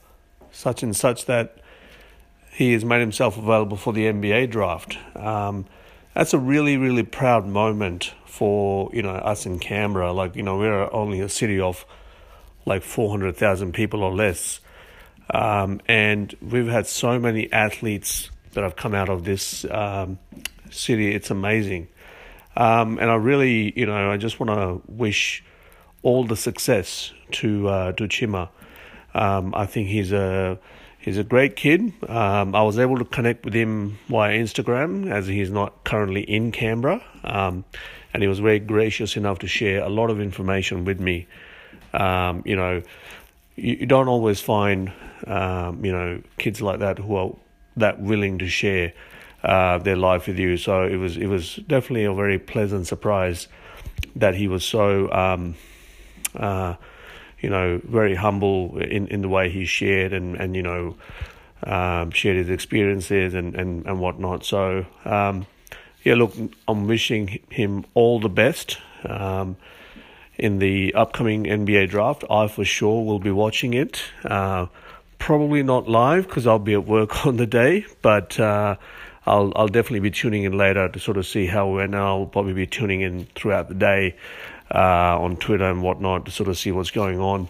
such 0.52 0.84
and 0.84 0.96
such 0.96 1.26
that 1.26 1.59
he 2.60 2.74
has 2.74 2.84
made 2.84 3.00
himself 3.00 3.38
available 3.38 3.78
for 3.78 3.94
the 3.94 4.02
NBA 4.02 4.50
draft. 4.52 4.98
Um, 5.16 5.66
that's 6.14 6.34
a 6.34 6.38
really, 6.38 6.76
really 6.76 7.04
proud 7.04 7.48
moment 7.48 8.14
for 8.26 8.90
you 8.92 9.02
know 9.02 9.12
us 9.12 9.46
in 9.46 9.60
Canberra. 9.60 10.12
Like 10.12 10.36
you 10.36 10.44
know, 10.44 10.58
we're 10.58 10.94
only 10.94 11.22
a 11.22 11.30
city 11.30 11.62
of 11.62 11.86
like 12.66 12.84
four 12.84 13.10
hundred 13.12 13.38
thousand 13.38 13.72
people 13.72 14.04
or 14.04 14.14
less, 14.14 14.60
um, 15.34 15.80
and 15.88 16.36
we've 16.42 16.68
had 16.68 16.86
so 16.86 17.18
many 17.18 17.50
athletes 17.54 18.30
that 18.52 18.66
have 18.66 18.76
come 18.76 18.94
out 18.94 19.08
of 19.08 19.24
this 19.24 19.64
um, 19.72 20.20
city. 20.70 21.16
It's 21.16 21.32
amazing, 21.32 21.88
um, 22.58 23.00
and 23.00 23.10
I 23.10 23.16
really, 23.16 23.72
you 23.80 23.86
know, 23.86 24.12
I 24.12 24.18
just 24.18 24.38
want 24.38 24.50
to 24.50 24.82
wish 24.92 25.46
all 26.04 26.26
the 26.26 26.36
success 26.36 27.14
to 27.32 27.70
uh, 27.70 27.92
to 27.94 28.04
Chima. 28.04 28.50
Um, 29.14 29.56
I 29.56 29.66
think 29.66 29.88
he's 29.88 30.12
a 30.12 30.60
he's 31.00 31.18
a 31.18 31.24
great 31.24 31.56
kid. 31.56 31.94
Um, 32.08 32.54
I 32.54 32.62
was 32.62 32.78
able 32.78 32.98
to 32.98 33.06
connect 33.06 33.46
with 33.46 33.54
him 33.54 33.98
via 34.08 34.38
Instagram 34.38 35.12
as 35.12 35.28
he's 35.28 35.50
not 35.50 35.84
currently 35.84 36.22
in 36.22 36.52
Canberra, 36.52 37.04
um, 37.24 37.66
and 38.14 38.22
he 38.22 38.28
was 38.28 38.40
very 38.40 38.60
gracious 38.60 39.18
enough 39.18 39.40
to 39.40 39.48
share 39.48 39.84
a 39.84 39.90
lot 39.90 40.10
of 40.10 40.20
information 40.20 40.86
with 40.86 41.00
me. 41.00 41.28
Um, 41.94 42.44
you 42.46 42.56
know, 42.56 42.84
you, 43.56 43.78
you, 43.80 43.86
don't 43.86 44.08
always 44.08 44.40
find 44.40 44.92
um, 45.26 45.84
you 45.84 45.92
know 45.92 46.22
kids 46.38 46.62
like 46.62 46.80
that 46.80 47.00
who 47.00 47.16
are 47.16 47.36
that 47.78 48.00
willing 48.00 48.38
to 48.40 48.48
share 48.48 48.94
uh, 49.44 49.78
their 49.80 49.96
life 49.96 50.28
with 50.28 50.38
you. 50.38 50.58
So 50.58 50.84
it 50.84 50.98
was 50.98 51.18
it 51.18 51.28
was 51.28 51.56
definitely 51.56 52.06
a 52.06 52.14
very 52.14 52.38
pleasant 52.38 52.88
surprise 52.88 53.48
that 54.16 54.36
he 54.36 54.48
was 54.48 54.64
so 54.64 55.12
um, 55.12 55.56
uh, 56.36 56.76
you 57.42 57.50
know, 57.50 57.82
very 57.84 58.16
humble 58.16 58.78
in, 58.80 59.08
in 59.08 59.22
the 59.22 59.30
way 59.30 59.50
he 59.50 59.66
shared 59.66 60.14
and, 60.14 60.36
and 60.36 60.56
you 60.56 60.64
know, 60.64 60.96
um, 61.64 62.12
shared 62.12 62.38
his 62.38 62.50
experiences 62.50 63.34
and, 63.34 63.56
and, 63.56 63.86
and 63.86 64.00
whatnot. 64.00 64.46
So, 64.46 64.86
um, 65.06 65.46
yeah, 66.04 66.16
look, 66.16 66.34
I'm 66.68 66.88
wishing 66.88 67.40
him 67.50 67.86
all 67.94 68.20
the 68.20 68.30
best 68.30 68.78
um, 69.06 69.58
in 70.38 70.60
the 70.60 70.94
upcoming 70.94 71.44
NBA 71.44 71.90
draft. 71.90 72.24
I 72.30 72.48
for 72.48 72.64
sure 72.64 73.06
will 73.06 73.20
be 73.20 73.32
watching 73.32 73.74
it. 73.74 74.02
Uh, 74.24 74.68
probably 75.18 75.64
not 75.64 75.88
live 75.90 76.28
because 76.28 76.48
I'll 76.48 76.60
be 76.60 76.74
at 76.74 76.86
work 76.86 77.26
on 77.26 77.38
the 77.38 77.46
day, 77.46 77.86
but 78.02 78.40
uh, 78.40 78.78
I'll 79.26 79.52
I'll 79.56 79.68
definitely 79.68 80.00
be 80.00 80.12
tuning 80.12 80.44
in 80.44 80.58
later 80.58 80.88
to 80.88 81.00
sort 81.00 81.18
of 81.18 81.28
see 81.28 81.46
how 81.46 81.78
and 81.78 81.96
I'll 81.96 82.26
probably 82.26 82.54
be 82.54 82.66
tuning 82.66 83.02
in 83.02 83.26
throughout 83.36 83.68
the 83.68 83.76
day 83.76 84.16
on 84.78 85.38
Twitter 85.38 85.70
and 85.70 85.82
whatnot 85.82 86.26
to 86.26 86.32
sort 86.32 86.50
of 86.50 86.58
see 86.58 86.72
what's 86.72 86.92
going 86.92 87.20
on. 87.20 87.50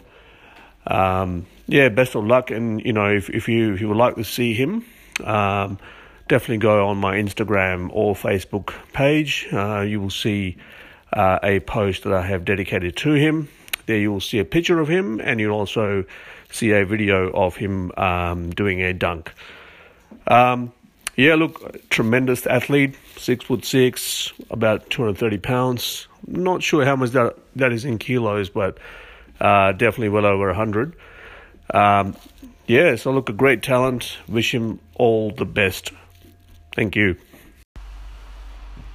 Um, 0.86 1.46
yeah, 1.66 1.88
best 1.88 2.14
of 2.14 2.24
luck, 2.24 2.50
and 2.50 2.84
you 2.84 2.92
know 2.92 3.10
if 3.10 3.30
if 3.30 3.48
you 3.48 3.74
if 3.74 3.80
you 3.80 3.88
would 3.88 3.96
like 3.96 4.16
to 4.16 4.24
see 4.24 4.54
him, 4.54 4.84
um, 5.24 5.78
definitely 6.28 6.58
go 6.58 6.88
on 6.88 6.98
my 6.98 7.16
Instagram 7.16 7.90
or 7.92 8.14
Facebook 8.14 8.72
page. 8.92 9.46
Uh, 9.52 9.80
you 9.80 10.00
will 10.00 10.10
see 10.10 10.56
uh, 11.12 11.38
a 11.42 11.60
post 11.60 12.04
that 12.04 12.12
I 12.12 12.22
have 12.22 12.44
dedicated 12.44 12.96
to 12.96 13.12
him. 13.12 13.48
There 13.86 13.98
you 13.98 14.12
will 14.12 14.20
see 14.20 14.38
a 14.38 14.44
picture 14.44 14.80
of 14.80 14.88
him, 14.88 15.20
and 15.20 15.40
you'll 15.40 15.56
also 15.56 16.04
see 16.50 16.72
a 16.72 16.84
video 16.84 17.30
of 17.30 17.56
him 17.56 17.92
um, 17.96 18.50
doing 18.50 18.82
a 18.82 18.92
dunk. 18.92 19.32
Um, 20.26 20.72
yeah, 21.16 21.34
look, 21.34 21.88
tremendous 21.90 22.46
athlete, 22.46 22.96
six 23.16 23.44
foot 23.44 23.64
six, 23.64 24.32
about 24.50 24.88
two 24.90 25.02
hundred 25.02 25.18
thirty 25.18 25.38
pounds. 25.38 26.08
Not 26.30 26.62
sure 26.62 26.84
how 26.84 26.94
much 26.94 27.10
that 27.10 27.36
that 27.56 27.72
is 27.72 27.84
in 27.84 27.98
kilos, 27.98 28.50
but 28.50 28.78
uh, 29.40 29.72
definitely 29.72 30.10
well 30.10 30.26
over 30.26 30.48
a 30.48 30.54
hundred. 30.54 30.94
Um, 31.74 32.14
yeah, 32.68 32.94
so 32.94 33.10
look, 33.10 33.28
a 33.28 33.32
great 33.32 33.64
talent. 33.64 34.16
Wish 34.28 34.54
him 34.54 34.78
all 34.94 35.32
the 35.32 35.44
best. 35.44 35.92
Thank 36.76 36.94
you. 36.94 37.16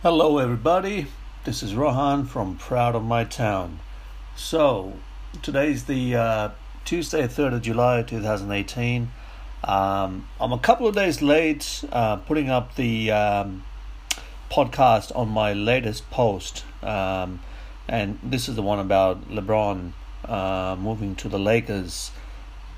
Hello, 0.02 0.38
everybody. 0.38 1.08
This 1.44 1.62
is 1.62 1.76
Rohan 1.76 2.26
from 2.26 2.56
Proud 2.56 2.96
of 2.96 3.04
My 3.04 3.26
Town. 3.26 3.80
So, 4.38 4.94
today's 5.42 5.86
the 5.86 6.16
uh, 6.16 6.50
Tuesday, 6.86 7.24
3rd 7.28 7.56
of 7.56 7.62
July 7.64 8.02
2018. 8.04 9.10
Um, 9.64 10.28
I'm 10.40 10.54
a 10.54 10.60
couple 10.60 10.88
of 10.88 10.96
days 10.96 11.22
late 11.22 11.84
uh, 11.92 12.16
putting 12.18 12.50
up 12.50 12.76
the 12.76 13.12
um, 13.12 13.64
podcast 14.56 15.14
on 15.14 15.28
my 15.28 15.52
latest 15.52 16.10
post, 16.10 16.64
um, 16.82 17.42
and 17.90 18.18
this 18.24 18.48
is 18.48 18.56
the 18.56 18.62
one 18.62 18.80
about 18.80 19.30
LeBron 19.30 19.92
uh, 20.24 20.78
moving 20.80 21.14
to 21.14 21.28
the 21.28 21.38
Lakers. 21.38 22.12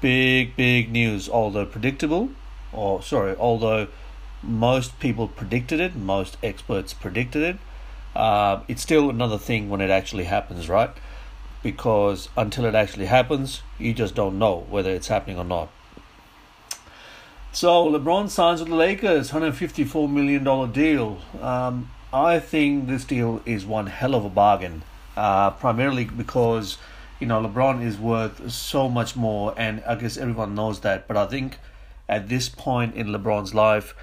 Big, 0.02 0.56
big 0.56 0.92
news, 0.92 1.30
although 1.30 1.68
predictable, 1.68 2.30
or 2.74 3.04
sorry, 3.04 3.36
although 3.38 3.88
most 4.42 5.00
people 5.00 5.28
predicted 5.28 5.80
it, 5.80 5.96
most 5.96 6.36
experts 6.42 6.96
predicted 6.96 7.44
it. 7.44 7.58
Uh, 8.16 8.62
it's 8.68 8.82
still 8.82 9.12
another 9.12 9.38
thing 9.38 9.70
when 9.70 9.80
it 9.80 9.92
actually 9.92 10.24
happens, 10.24 10.68
right? 10.68 10.90
Because 11.62 12.30
until 12.36 12.66
it 12.66 12.74
actually 12.74 13.06
happens, 13.06 13.62
you 13.78 13.94
just 13.94 14.16
don't 14.16 14.40
know 14.40 14.66
whether 14.68 14.90
it's 14.90 15.10
happening 15.10 15.38
or 15.38 15.46
not. 15.46 15.70
So 17.58 17.90
LeBron 17.90 18.30
signs 18.30 18.60
with 18.60 18.70
the 18.70 18.76
Lakers, 18.76 19.32
$154 19.32 20.08
million 20.12 20.72
deal. 20.72 21.18
Um, 21.42 21.90
I 22.14 22.38
think 22.38 22.86
this 22.86 23.04
deal 23.04 23.42
is 23.48 23.66
one 23.66 23.88
hell 23.88 24.14
of 24.14 24.24
a 24.24 24.30
bargain, 24.30 24.84
uh, 25.16 25.50
primarily 25.50 26.06
because, 26.06 26.78
you 27.20 27.26
know, 27.26 27.42
LeBron 27.42 27.84
is 27.84 27.98
worth 27.98 28.52
so 28.52 28.88
much 28.88 29.16
more, 29.16 29.56
and 29.58 29.84
I 29.88 29.96
guess 29.96 30.18
everyone 30.18 30.54
knows 30.54 30.82
that. 30.82 31.08
But 31.08 31.18
I 31.18 31.26
think 31.26 31.58
at 32.08 32.30
this 32.30 32.48
point 32.48 32.94
in 32.94 33.08
LeBron's 33.08 33.56
life, 33.56 33.96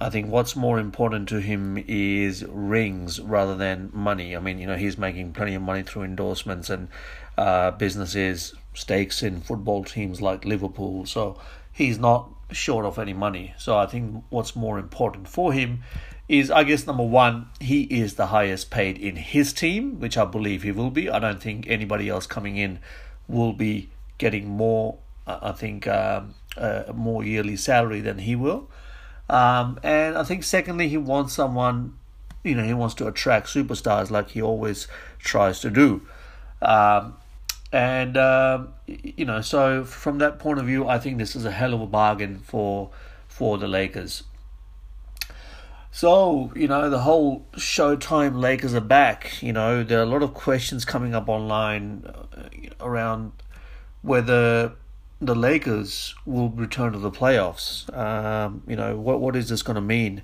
I 0.00 0.08
think 0.08 0.28
what's 0.28 0.54
more 0.54 0.78
important 0.78 1.28
to 1.30 1.40
him 1.40 1.82
is 1.88 2.44
rings 2.44 3.20
rather 3.20 3.56
than 3.56 3.90
money. 3.92 4.36
I 4.36 4.38
mean, 4.38 4.60
you 4.60 4.68
know, 4.68 4.76
he's 4.76 4.96
making 4.96 5.32
plenty 5.32 5.56
of 5.56 5.62
money 5.62 5.82
through 5.82 6.04
endorsements 6.04 6.70
and 6.70 6.86
uh, 7.36 7.72
businesses, 7.72 8.54
stakes 8.72 9.20
in 9.20 9.40
football 9.40 9.82
teams 9.82 10.22
like 10.22 10.44
Liverpool. 10.44 11.06
So 11.06 11.40
he's 11.72 11.98
not 11.98 12.30
short 12.50 12.84
of 12.84 12.98
any 12.98 13.12
money. 13.12 13.54
So 13.58 13.76
I 13.76 13.86
think 13.86 14.24
what's 14.30 14.54
more 14.54 14.78
important 14.78 15.28
for 15.28 15.52
him 15.52 15.82
is, 16.28 16.50
I 16.50 16.64
guess, 16.64 16.86
number 16.86 17.02
one, 17.02 17.48
he 17.60 17.82
is 17.82 18.14
the 18.14 18.26
highest 18.26 18.70
paid 18.70 18.96
in 18.98 19.16
his 19.16 19.52
team, 19.52 20.00
which 20.00 20.16
I 20.16 20.24
believe 20.24 20.62
he 20.62 20.72
will 20.72 20.90
be. 20.90 21.10
I 21.10 21.18
don't 21.18 21.42
think 21.42 21.66
anybody 21.68 22.08
else 22.08 22.26
coming 22.26 22.56
in 22.56 22.78
will 23.28 23.52
be 23.52 23.90
getting 24.18 24.48
more, 24.48 24.98
I 25.26 25.52
think, 25.52 25.86
um, 25.86 26.34
more 26.94 27.24
yearly 27.24 27.56
salary 27.56 28.00
than 28.00 28.18
he 28.18 28.36
will. 28.36 28.70
Um, 29.28 29.78
and 29.82 30.16
I 30.16 30.24
think, 30.24 30.44
secondly, 30.44 30.88
he 30.88 30.96
wants 30.96 31.34
someone, 31.34 31.98
you 32.42 32.54
know, 32.54 32.64
he 32.64 32.74
wants 32.74 32.94
to 32.96 33.06
attract 33.06 33.48
superstars 33.48 34.10
like 34.10 34.30
he 34.30 34.40
always 34.40 34.86
tries 35.18 35.60
to 35.60 35.70
do. 35.70 36.06
Um, 36.62 37.16
and 37.74 38.16
um, 38.16 38.68
you 38.86 39.24
know, 39.24 39.40
so 39.40 39.84
from 39.84 40.18
that 40.18 40.38
point 40.38 40.60
of 40.60 40.66
view, 40.66 40.86
I 40.86 41.00
think 41.00 41.18
this 41.18 41.34
is 41.34 41.44
a 41.44 41.50
hell 41.50 41.74
of 41.74 41.80
a 41.80 41.86
bargain 41.88 42.38
for 42.38 42.90
for 43.26 43.58
the 43.58 43.66
Lakers. 43.66 44.22
So, 45.90 46.52
you 46.54 46.68
know, 46.68 46.88
the 46.88 47.00
whole 47.00 47.46
Showtime 47.54 48.40
Lakers 48.40 48.74
are 48.74 48.80
back. 48.80 49.42
You 49.42 49.52
know, 49.52 49.82
there 49.82 49.98
are 49.98 50.04
a 50.04 50.06
lot 50.06 50.22
of 50.22 50.34
questions 50.34 50.84
coming 50.84 51.16
up 51.16 51.28
online 51.28 52.04
uh, 52.06 52.48
around 52.80 53.32
whether 54.02 54.74
the 55.20 55.34
Lakers 55.34 56.14
will 56.24 56.50
return 56.50 56.92
to 56.92 57.00
the 57.00 57.10
playoffs. 57.10 57.92
Um, 57.96 58.62
you 58.68 58.76
know, 58.76 58.96
what 58.96 59.20
what 59.20 59.34
is 59.34 59.48
this 59.48 59.62
going 59.62 59.74
to 59.74 59.80
mean? 59.96 60.22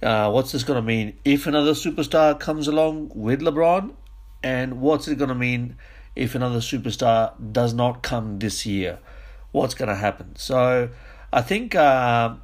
Uh, 0.00 0.30
what's 0.30 0.52
this 0.52 0.62
going 0.62 0.76
to 0.76 0.86
mean 0.86 1.18
if 1.24 1.48
another 1.48 1.72
superstar 1.72 2.38
comes 2.38 2.68
along 2.68 3.10
with 3.12 3.40
LeBron? 3.40 3.94
And 4.44 4.80
what's 4.80 5.08
it 5.08 5.18
going 5.18 5.30
to 5.30 5.34
mean 5.34 5.76
if 6.14 6.34
another 6.34 6.58
superstar 6.58 7.32
does 7.52 7.72
not 7.74 8.02
come 8.02 8.38
this 8.38 8.66
year, 8.66 8.98
what's 9.52 9.74
going 9.74 9.88
to 9.88 9.94
happen? 9.94 10.36
So 10.36 10.90
I 11.32 11.42
think 11.42 11.74
uh, 11.74 12.34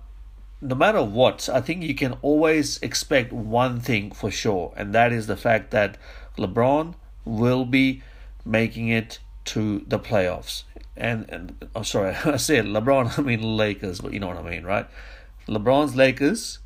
no 0.60 0.74
matter 0.74 1.02
what, 1.02 1.48
I 1.48 1.60
think 1.60 1.82
you 1.82 1.94
can 1.94 2.14
always 2.22 2.78
expect 2.82 3.32
one 3.32 3.80
thing 3.80 4.10
for 4.10 4.30
sure, 4.30 4.72
and 4.76 4.94
that 4.94 5.12
is 5.12 5.26
the 5.26 5.36
fact 5.36 5.70
that 5.70 5.98
LeBron 6.36 6.94
will 7.24 7.64
be 7.64 8.02
making 8.44 8.88
it 8.88 9.18
to 9.46 9.84
the 9.86 9.98
playoffs. 9.98 10.64
And, 10.96 11.28
and 11.28 11.68
oh, 11.74 11.82
sorry, 11.82 12.14
I 12.24 12.36
said 12.36 12.64
LeBron, 12.64 13.18
I 13.18 13.22
mean 13.22 13.42
Lakers, 13.42 14.00
but 14.00 14.12
you 14.12 14.20
know 14.20 14.28
what 14.28 14.38
I 14.38 14.42
mean, 14.42 14.64
right? 14.64 14.86
LeBron's 15.46 15.94
Lakers 15.94 16.58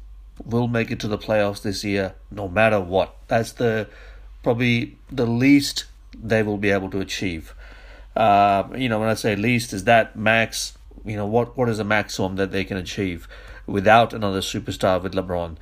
will 0.44 0.68
make 0.68 0.90
it 0.90 0.98
to 1.00 1.08
the 1.08 1.18
playoffs 1.18 1.62
this 1.62 1.84
year, 1.84 2.14
no 2.30 2.48
matter 2.48 2.80
what. 2.80 3.14
That's 3.28 3.52
the 3.52 3.88
probably 4.42 4.96
the 5.10 5.26
least 5.26 5.84
they 6.20 6.42
will 6.42 6.58
be 6.58 6.70
able 6.70 6.90
to 6.90 7.00
achieve. 7.00 7.54
Uh, 8.14 8.64
you 8.76 8.88
know, 8.88 8.98
when 8.98 9.08
I 9.08 9.14
say 9.14 9.36
least, 9.36 9.72
is 9.72 9.84
that 9.84 10.16
max? 10.16 10.76
You 11.04 11.16
know, 11.16 11.26
what 11.26 11.56
what 11.56 11.68
is 11.68 11.78
the 11.78 11.84
maximum 11.84 12.36
that 12.36 12.52
they 12.52 12.64
can 12.64 12.76
achieve 12.76 13.26
without 13.66 14.12
another 14.12 14.40
superstar 14.40 15.02
with 15.02 15.14
LeBron? 15.14 15.56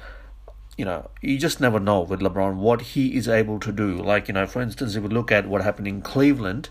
You 0.77 0.85
know, 0.85 1.11
you 1.21 1.39
just 1.39 1.61
never 1.61 1.79
know 1.79 2.01
with 2.01 2.21
LeBron 2.21 2.57
what 2.57 2.81
he 2.83 3.15
is 3.17 3.29
able 3.29 3.61
to 3.61 3.71
do. 3.71 3.99
Like, 3.99 4.29
you 4.29 4.35
know, 4.35 4.47
for 4.47 4.63
instance, 4.63 4.97
if 4.97 5.03
we 5.03 5.09
look 5.09 5.31
at 5.31 5.47
what 5.47 5.63
happened 5.63 5.89
in 5.89 6.01
Cleveland, 6.01 6.71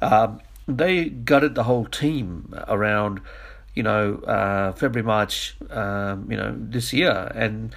um, 0.00 0.40
they 0.66 1.10
gutted 1.10 1.54
the 1.54 1.64
whole 1.64 1.84
team 1.84 2.54
around, 2.68 3.20
you 3.74 3.82
know, 3.82 4.16
uh, 4.26 4.72
February, 4.72 5.06
March, 5.06 5.56
um, 5.70 6.30
you 6.30 6.36
know, 6.36 6.54
this 6.58 6.92
year, 6.92 7.30
and 7.34 7.74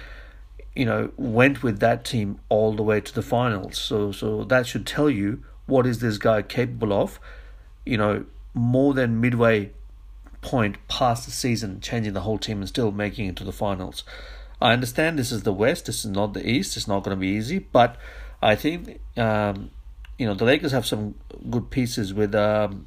you 0.78 0.84
know, 0.84 1.10
went 1.16 1.64
with 1.64 1.80
that 1.80 2.04
team 2.04 2.38
all 2.48 2.72
the 2.72 2.84
way 2.84 3.00
to 3.00 3.12
the 3.12 3.20
finals. 3.20 3.76
So, 3.76 4.12
so 4.12 4.44
that 4.44 4.64
should 4.64 4.86
tell 4.86 5.10
you 5.10 5.42
what 5.66 5.86
is 5.88 5.98
this 5.98 6.18
guy 6.18 6.40
capable 6.40 6.92
of. 6.92 7.18
You 7.84 7.98
know, 7.98 8.26
more 8.54 8.94
than 8.94 9.20
midway 9.20 9.72
point 10.40 10.76
past 10.86 11.24
the 11.24 11.32
season, 11.32 11.80
changing 11.80 12.12
the 12.12 12.20
whole 12.20 12.38
team 12.38 12.58
and 12.58 12.68
still 12.68 12.92
making 12.92 13.26
it 13.26 13.34
to 13.36 13.44
the 13.44 13.50
finals. 13.50 14.04
I 14.62 14.72
understand 14.72 15.18
this 15.18 15.32
is 15.32 15.42
the 15.42 15.52
West, 15.52 15.86
this 15.86 16.04
is 16.04 16.12
not 16.12 16.32
the 16.32 16.48
East, 16.48 16.76
it's 16.76 16.86
not 16.86 17.02
going 17.02 17.16
to 17.16 17.20
be 17.20 17.26
easy, 17.26 17.58
but 17.58 17.96
I 18.40 18.54
think 18.54 19.00
um, 19.16 19.72
you 20.16 20.26
know 20.26 20.34
the 20.34 20.44
Lakers 20.44 20.70
have 20.70 20.86
some 20.86 21.16
good 21.50 21.70
pieces 21.70 22.14
with 22.14 22.36
um, 22.36 22.86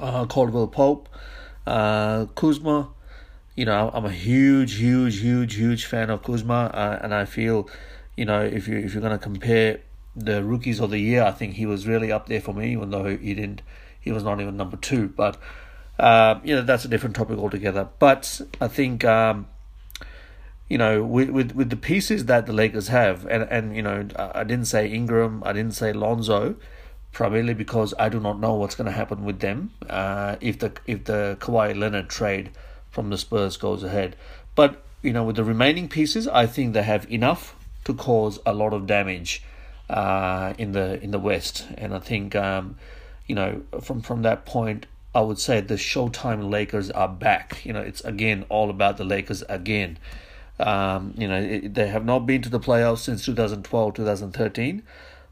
uh, 0.00 0.26
Caldwell 0.26 0.66
Pope, 0.66 1.08
uh, 1.64 2.26
Kuzma. 2.34 2.88
You 3.56 3.64
know, 3.64 3.90
I'm 3.92 4.04
a 4.04 4.12
huge, 4.12 4.74
huge, 4.74 5.20
huge, 5.20 5.54
huge 5.54 5.86
fan 5.86 6.10
of 6.10 6.22
Kuzma, 6.22 6.70
uh, 6.74 6.98
and 7.02 7.14
I 7.14 7.24
feel, 7.24 7.68
you 8.16 8.26
know, 8.26 8.42
if 8.42 8.68
you 8.68 8.76
if 8.76 8.94
you're 8.94 9.08
to 9.08 9.18
compare 9.18 9.80
the 10.14 10.44
rookies 10.44 10.78
of 10.78 10.90
the 10.90 10.98
year, 10.98 11.22
I 11.22 11.32
think 11.32 11.54
he 11.54 11.66
was 11.66 11.86
really 11.86 12.12
up 12.12 12.28
there 12.28 12.40
for 12.40 12.52
me, 12.52 12.72
even 12.72 12.90
though 12.90 13.04
he 13.16 13.34
didn't, 13.34 13.62
he 13.98 14.12
was 14.12 14.22
not 14.22 14.40
even 14.40 14.56
number 14.56 14.76
two. 14.76 15.08
But 15.08 15.38
uh, 15.98 16.38
you 16.44 16.54
know, 16.54 16.62
that's 16.62 16.84
a 16.84 16.88
different 16.88 17.16
topic 17.16 17.38
altogether. 17.38 17.88
But 17.98 18.40
I 18.60 18.68
think. 18.68 19.04
Um, 19.04 19.48
you 20.68 20.78
know, 20.78 21.04
with, 21.04 21.30
with 21.30 21.52
with 21.52 21.70
the 21.70 21.76
pieces 21.76 22.24
that 22.24 22.46
the 22.46 22.52
Lakers 22.52 22.88
have, 22.88 23.24
and 23.26 23.44
and 23.44 23.76
you 23.76 23.82
know, 23.82 24.08
I 24.16 24.42
didn't 24.42 24.64
say 24.64 24.88
Ingram, 24.90 25.44
I 25.46 25.52
didn't 25.52 25.74
say 25.74 25.92
Lonzo, 25.92 26.56
primarily 27.12 27.54
because 27.54 27.94
I 27.98 28.08
do 28.08 28.20
not 28.20 28.40
know 28.40 28.54
what's 28.54 28.74
going 28.74 28.86
to 28.86 28.92
happen 28.92 29.24
with 29.24 29.38
them 29.38 29.70
uh, 29.88 30.36
if 30.40 30.58
the 30.58 30.72
if 30.86 31.04
the 31.04 31.38
Kawhi 31.40 31.78
Leonard 31.78 32.08
trade 32.08 32.50
from 32.96 33.10
the 33.10 33.18
Spurs 33.18 33.56
goes 33.58 33.84
ahead. 33.84 34.16
But 34.56 34.82
you 35.02 35.12
know, 35.12 35.22
with 35.22 35.36
the 35.36 35.44
remaining 35.44 35.88
pieces, 35.88 36.26
I 36.26 36.46
think 36.46 36.72
they 36.72 36.82
have 36.82 37.08
enough 37.12 37.54
to 37.84 37.94
cause 37.94 38.40
a 38.44 38.52
lot 38.52 38.72
of 38.72 38.86
damage 38.88 39.44
uh, 39.88 40.54
in 40.58 40.72
the 40.72 41.00
in 41.04 41.12
the 41.12 41.18
West, 41.18 41.66
and 41.76 41.94
I 41.94 42.00
think 42.00 42.34
um, 42.34 42.76
you 43.28 43.36
know 43.36 43.62
from 43.80 44.00
from 44.00 44.22
that 44.22 44.44
point. 44.46 44.86
I 45.14 45.20
would 45.20 45.38
say 45.38 45.62
the 45.62 45.76
Showtime 45.76 46.50
Lakers 46.50 46.90
are 46.90 47.08
back. 47.08 47.64
You 47.64 47.72
know, 47.72 47.80
it's 47.80 48.02
again 48.02 48.44
all 48.50 48.68
about 48.68 48.98
the 48.98 49.04
Lakers 49.04 49.42
again. 49.48 49.98
Um, 50.58 51.14
you 51.16 51.26
know, 51.26 51.40
it, 51.40 51.72
they 51.72 51.88
have 51.88 52.04
not 52.04 52.26
been 52.26 52.42
to 52.42 52.50
the 52.50 52.60
playoffs 52.60 52.98
since 52.98 53.24
2012, 53.24 53.94
2013. 53.94 54.82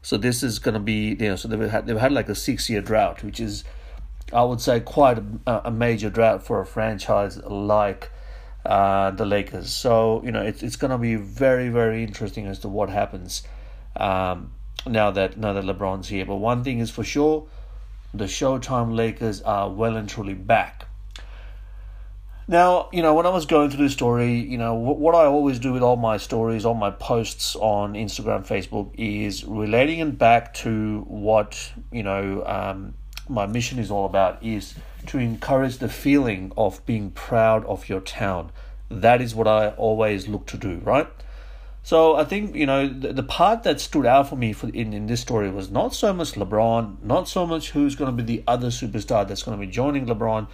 So 0.01 0.17
this 0.17 0.41
is 0.41 0.57
going 0.57 0.73
to 0.73 0.79
be, 0.79 1.09
you 1.19 1.29
know, 1.29 1.35
so 1.35 1.47
they've 1.47 1.69
had, 1.69 1.85
they've 1.85 1.99
had 1.99 2.11
like 2.11 2.29
a 2.29 2.35
six 2.35 2.67
year 2.67 2.81
drought, 2.81 3.23
which 3.23 3.39
is, 3.39 3.63
I 4.33 4.43
would 4.43 4.61
say, 4.61 4.79
quite 4.79 5.19
a, 5.45 5.61
a 5.65 5.71
major 5.71 6.09
drought 6.09 6.43
for 6.43 6.59
a 6.59 6.65
franchise 6.65 7.37
like 7.37 8.11
uh, 8.65 9.11
the 9.11 9.25
Lakers. 9.25 9.71
So, 9.71 10.21
you 10.23 10.31
know, 10.31 10.41
it's, 10.41 10.63
it's 10.63 10.75
going 10.75 10.91
to 10.91 10.97
be 10.97 11.15
very, 11.15 11.69
very 11.69 12.03
interesting 12.03 12.47
as 12.47 12.59
to 12.59 12.67
what 12.67 12.89
happens 12.89 13.43
um, 13.95 14.51
now 14.87 15.11
that 15.11 15.37
now 15.37 15.53
that 15.53 15.63
LeBron's 15.63 16.07
here. 16.07 16.25
But 16.25 16.35
one 16.37 16.63
thing 16.63 16.79
is 16.79 16.89
for 16.89 17.03
sure, 17.03 17.47
the 18.13 18.25
Showtime 18.25 18.95
Lakers 18.95 19.41
are 19.41 19.69
well 19.69 19.95
and 19.95 20.09
truly 20.09 20.33
back. 20.33 20.87
Now, 22.47 22.89
you 22.93 23.01
know, 23.01 23.15
when 23.15 23.25
I 23.25 23.29
was 23.29 23.47
going 23.47 23.71
through 23.71 23.85
the 23.85 23.89
story, 23.89 24.35
you 24.35 24.59
know, 24.59 24.75
what 24.75 25.15
I 25.15 25.25
always 25.25 25.57
do 25.57 25.73
with 25.73 25.81
all 25.81 25.95
my 25.95 26.17
stories, 26.17 26.63
all 26.63 26.75
my 26.75 26.91
posts 26.91 27.55
on 27.55 27.93
Instagram, 27.93 28.45
Facebook, 28.45 28.93
is 28.97 29.43
relating 29.43 29.99
it 29.99 30.19
back 30.19 30.53
to 30.55 31.03
what, 31.07 31.71
you 31.91 32.03
know, 32.03 32.43
um, 32.45 32.93
my 33.29 33.45
mission 33.45 33.79
is 33.79 33.91
all 33.91 34.05
about 34.05 34.43
is 34.43 34.75
to 35.07 35.17
encourage 35.17 35.77
the 35.77 35.89
feeling 35.89 36.51
of 36.57 36.85
being 36.85 37.11
proud 37.11 37.65
of 37.65 37.89
your 37.89 38.01
town. 38.01 38.51
That 38.89 39.21
is 39.21 39.33
what 39.33 39.47
I 39.47 39.69
always 39.69 40.27
look 40.27 40.45
to 40.47 40.57
do, 40.57 40.79
right? 40.83 41.07
So 41.83 42.15
I 42.15 42.23
think 42.23 42.55
you 42.55 42.65
know 42.65 42.87
the, 42.87 43.13
the 43.13 43.23
part 43.23 43.63
that 43.63 43.79
stood 43.79 44.07
out 44.07 44.29
for 44.29 44.35
me 44.35 44.53
for 44.53 44.69
in, 44.69 44.91
in 44.93 45.05
this 45.05 45.21
story 45.21 45.51
was 45.51 45.69
not 45.69 45.93
so 45.93 46.13
much 46.13 46.31
LeBron, 46.31 47.03
not 47.03 47.27
so 47.27 47.45
much 47.45 47.71
who's 47.71 47.95
going 47.95 48.15
to 48.15 48.23
be 48.23 48.37
the 48.37 48.43
other 48.47 48.69
superstar 48.69 49.27
that's 49.27 49.43
going 49.43 49.59
to 49.59 49.63
be 49.63 49.71
joining 49.71 50.07
LeBron, 50.07 50.47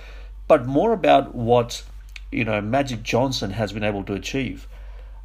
but 0.48 0.66
more 0.66 0.92
about 0.92 1.34
what 1.34 1.84
you 2.32 2.44
know 2.44 2.60
Magic 2.60 3.02
Johnson 3.04 3.52
has 3.52 3.72
been 3.72 3.84
able 3.84 4.04
to 4.04 4.14
achieve. 4.14 4.68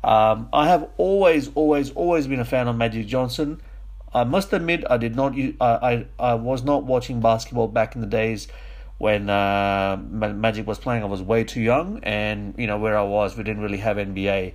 Um, 0.05 0.49
I 0.53 0.69
have 0.69 0.89
always, 0.99 1.51
always, 1.57 1.91
always 1.91 2.29
been 2.29 2.39
a 2.39 2.45
fan 2.45 2.69
of 2.69 2.77
Magic 2.77 3.09
Johnson. 3.09 3.61
I 4.13 4.25
must 4.25 4.53
admit, 4.53 4.85
I 4.89 4.97
did 4.97 5.17
not. 5.17 5.35
I 5.37 5.51
I, 5.61 6.07
I 6.19 6.35
was 6.35 6.63
not 6.63 6.85
watching 6.85 7.21
basketball 7.21 7.69
back 7.69 7.95
in 7.95 8.01
the 8.01 8.07
days 8.07 8.49
when 8.99 9.29
uh, 9.29 9.99
Magic 10.11 10.67
was 10.67 10.79
playing. 10.79 11.03
I 11.03 11.07
was 11.07 11.23
way 11.23 11.45
too 11.45 11.61
young, 11.61 12.01
and 12.03 12.55
you 12.57 12.67
know 12.67 12.79
where 12.79 12.97
I 12.97 13.03
was, 13.03 13.37
we 13.37 13.45
didn't 13.45 13.63
really 13.63 13.79
have 13.79 13.97
NBA, 13.97 14.55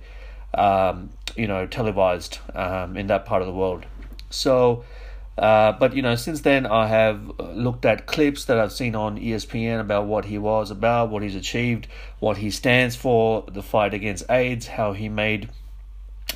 um, 0.54 1.10
you 1.36 1.46
know, 1.46 1.66
televised 1.66 2.38
um, 2.54 2.96
in 2.96 3.06
that 3.08 3.24
part 3.24 3.42
of 3.42 3.46
the 3.46 3.54
world. 3.54 3.86
So 4.30 4.84
uh, 5.36 5.72
but 5.72 5.96
you 5.96 6.02
know, 6.02 6.14
since 6.14 6.42
then, 6.42 6.66
I 6.66 6.88
have 6.88 7.32
looked 7.38 7.86
at 7.86 8.06
clips 8.06 8.44
that 8.46 8.58
I've 8.58 8.72
seen 8.72 8.94
on 8.94 9.18
ESPN 9.18 9.80
about 9.80 10.06
what 10.06 10.26
he 10.26 10.36
was 10.36 10.70
about, 10.70 11.10
what 11.10 11.22
he's 11.22 11.34
achieved, 11.34 11.86
what 12.18 12.36
he 12.38 12.50
stands 12.50 12.96
for, 12.96 13.44
the 13.50 13.62
fight 13.62 13.94
against 13.94 14.28
AIDS, 14.30 14.66
how 14.66 14.92
he 14.92 15.08
made, 15.08 15.48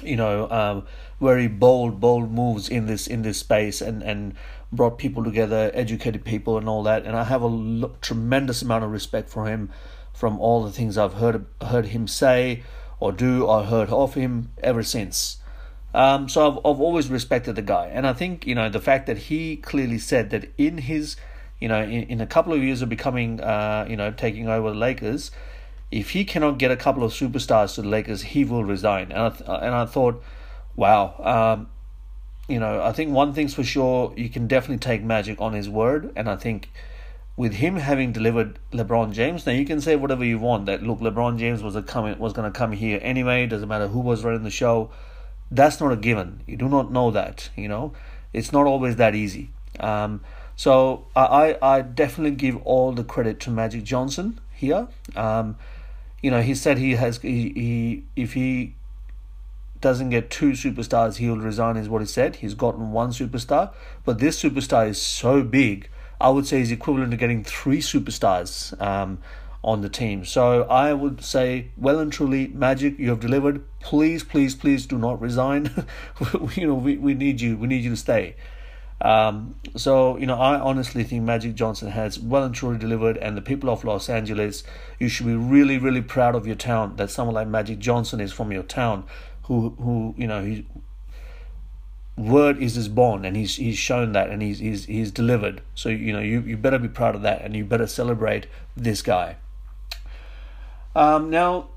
you 0.03 0.17
know, 0.17 0.51
um, 0.51 0.87
very 1.21 1.49
bold, 1.49 2.01
bold 2.01 2.31
moves 2.31 2.69
in 2.69 2.87
this 2.87 3.07
in 3.07 3.23
this 3.23 3.39
space, 3.39 3.81
and 3.81 4.03
and 4.03 4.35
brought 4.73 4.99
people 4.99 5.25
together, 5.25 5.71
educated 5.75 6.25
people, 6.25 6.59
and 6.59 6.69
all 6.69 6.83
that. 6.83 7.05
And 7.05 7.17
I 7.17 7.25
have 7.25 7.43
a 7.43 7.47
l- 7.47 7.97
tremendous 8.01 8.63
amount 8.63 8.85
of 8.85 8.91
respect 8.91 9.29
for 9.29 9.47
him, 9.47 9.71
from 10.13 10.39
all 10.41 10.63
the 10.65 10.73
things 10.73 10.99
I've 10.99 11.15
heard 11.15 11.47
heard 11.63 11.87
him 11.87 12.07
say 12.07 12.63
or 12.99 13.13
do 13.13 13.45
or 13.45 13.65
heard 13.65 13.91
of 13.91 14.15
him 14.15 14.51
ever 14.63 14.83
since. 14.83 15.39
Um, 15.95 16.29
so 16.29 16.47
I've, 16.47 16.59
I've 16.59 16.81
always 16.81 17.09
respected 17.09 17.57
the 17.57 17.63
guy, 17.63 17.87
and 17.87 18.07
I 18.07 18.13
think 18.13 18.47
you 18.47 18.55
know 18.55 18.69
the 18.69 18.81
fact 18.81 19.07
that 19.07 19.17
he 19.17 19.57
clearly 19.57 19.99
said 19.99 20.31
that 20.31 20.53
in 20.59 20.79
his, 20.79 21.17
you 21.59 21.69
know, 21.69 21.83
in, 21.83 22.03
in 22.05 22.21
a 22.21 22.27
couple 22.27 22.53
of 22.53 22.63
years 22.63 22.83
of 22.83 22.89
becoming, 22.89 23.41
uh, 23.41 23.87
you 23.89 23.97
know, 23.97 24.11
taking 24.11 24.49
over 24.49 24.71
the 24.71 24.77
Lakers, 24.77 25.31
if 25.91 26.11
he 26.11 26.25
cannot 26.25 26.59
get 26.59 26.71
a 26.71 26.77
couple 26.77 27.05
of 27.05 27.13
superstars 27.13 27.75
to 27.75 27.83
the 27.83 27.89
Lakers, 27.89 28.23
he 28.23 28.45
will 28.45 28.65
resign. 28.65 29.13
And 29.13 29.21
I 29.21 29.29
th- 29.31 29.49
and 29.49 29.75
I 29.75 29.87
thought, 29.87 30.23
wow, 30.75 31.15
um, 31.21 31.69
you 32.49 32.61
know, 32.61 32.83
I 32.83 32.93
think 32.93 33.13
one 33.13 33.33
thing's 33.33 33.55
for 33.55 33.65
sure, 33.65 34.13
you 34.17 34.29
can 34.29 34.47
definitely 34.47 34.79
take 34.79 35.03
Magic 35.03 35.41
on 35.41 35.53
his 35.53 35.69
word, 35.69 36.13
and 36.17 36.29
I 36.29 36.37
think 36.37 36.71
with 37.37 37.55
him 37.55 37.77
having 37.77 38.13
delivered 38.13 38.59
LeBron 38.73 39.13
James, 39.13 39.45
now 39.47 39.53
you 39.53 39.67
can 39.67 39.81
say 39.81 39.95
whatever 39.95 40.25
you 40.25 40.39
want 40.39 40.67
that 40.67 40.83
look, 40.83 41.01
LeBron 41.01 41.39
James 41.39 41.63
was 41.63 41.77
a 41.77 41.83
coming 41.83 42.19
was 42.19 42.33
going 42.33 42.51
to 42.51 42.59
come 42.59 42.73
here 42.73 42.99
anyway. 43.03 43.47
Doesn't 43.47 43.69
matter 43.69 43.89
who 43.89 44.01
was 44.01 44.25
running 44.25 44.43
the 44.43 44.51
show 44.51 44.91
that's 45.51 45.81
not 45.81 45.93
a 45.93 45.97
given. 45.97 46.43
You 46.47 46.57
do 46.57 46.69
not 46.69 46.93
know 46.93 47.11
that. 47.11 47.51
You 47.57 47.69
know, 47.69 47.93
it's 48.33 48.53
not 48.53 48.67
always 48.67 48.97
that 48.97 49.15
easy. 49.15 49.51
Um, 49.79 50.23
so 50.57 51.07
I, 51.15 51.57
I 51.61 51.83
definitely 51.83 52.35
give 52.35 52.57
all 52.65 52.93
the 52.93 53.05
credit 53.05 53.41
to 53.41 53.51
Magic 53.51 53.85
Johnson 53.85 54.41
here. 54.55 54.89
Um, 55.15 55.57
you 56.27 56.33
know, 56.33 56.43
he 56.43 56.57
said 56.57 56.79
he 56.79 56.97
has 56.97 57.19
he, 57.19 57.53
he 57.55 58.05
if 58.17 58.33
he 58.33 58.75
doesn't 59.81 60.11
get 60.11 60.29
two 60.29 60.51
superstars, 60.63 61.19
he'll 61.19 61.37
resign. 61.37 61.77
Is 61.77 61.89
what 61.89 62.03
he 62.03 62.09
said. 62.09 62.35
He's 62.35 62.55
gotten 62.55 62.91
one 62.91 63.11
superstar, 63.11 63.73
but 64.05 64.19
this 64.19 64.43
superstar 64.43 64.89
is 64.89 65.01
so 65.01 65.45
big. 65.45 65.89
I 66.21 66.31
would 66.31 66.45
say 66.45 66.59
he's 66.59 66.73
equivalent 66.73 67.13
to 67.13 67.17
getting 67.17 67.45
three 67.45 67.79
superstars. 67.79 68.51
Um, 68.83 69.19
on 69.63 69.81
the 69.83 69.89
team. 69.89 70.25
So 70.25 70.63
I 70.65 70.93
would 70.93 71.25
say, 71.25 71.71
well 71.77 71.99
and 71.99 72.13
truly, 72.13 72.47
Magic, 72.49 73.01
you 73.01 73.09
have 73.11 73.19
delivered. 73.19 73.65
Please, 73.81 74.23
please, 74.23 74.55
please 74.55 74.87
do 74.87 74.97
not 74.97 75.21
resign. 75.21 75.85
you 76.55 76.69
know, 76.69 76.75
we, 76.75 76.97
we 76.97 77.15
need 77.15 77.41
you. 77.41 77.57
We 77.57 77.67
need 77.67 77.83
you 77.83 77.91
to 77.91 77.97
stay. 77.97 78.37
Um, 79.01 79.57
so, 79.77 80.17
you 80.17 80.27
know, 80.27 80.37
I 80.37 80.59
honestly 80.59 81.05
think 81.05 81.23
Magic 81.23 81.55
Johnson 81.55 81.91
has 81.91 82.19
well 82.19 82.45
and 82.45 82.55
truly 82.55 82.79
delivered, 82.79 83.19
and 83.19 83.37
the 83.37 83.43
people 83.43 83.69
of 83.69 83.85
Los 83.85 84.09
Angeles, 84.09 84.65
you 84.99 85.09
should 85.09 85.27
be 85.27 85.35
really, 85.35 85.79
really 85.79 86.01
proud 86.01 86.35
of 86.35 86.47
your 86.47 86.57
town 86.57 86.97
that 86.97 87.11
someone 87.11 87.35
like 87.35 87.49
Magic 87.49 87.79
Johnson 87.79 88.21
is 88.21 88.33
from 88.33 88.53
your 88.53 88.63
town, 88.63 89.05
who, 89.45 89.71
who 89.79 90.15
you 90.17 90.27
know, 90.27 90.43
he, 90.43 90.67
word 92.17 92.63
is 92.63 92.75
his 92.75 92.89
bond, 92.89 93.27
and 93.27 93.37
he's 93.37 93.57
he's 93.57 93.77
shown 93.77 94.13
that, 94.13 94.31
and 94.31 94.41
he's 94.41 94.59
he's 94.59 94.87
he's 94.87 95.11
delivered. 95.11 95.61
So 95.75 95.91
you 95.91 96.13
know, 96.13 96.21
you 96.21 96.41
you 96.41 96.57
better 96.57 96.79
be 96.79 96.89
proud 96.89 97.15
of 97.15 97.23
that, 97.23 97.43
and 97.43 97.55
you 97.55 97.65
better 97.65 97.87
celebrate 97.87 98.47
this 98.77 99.03
guy. 99.03 99.37
Um, 100.95 101.29
now, 101.29 101.69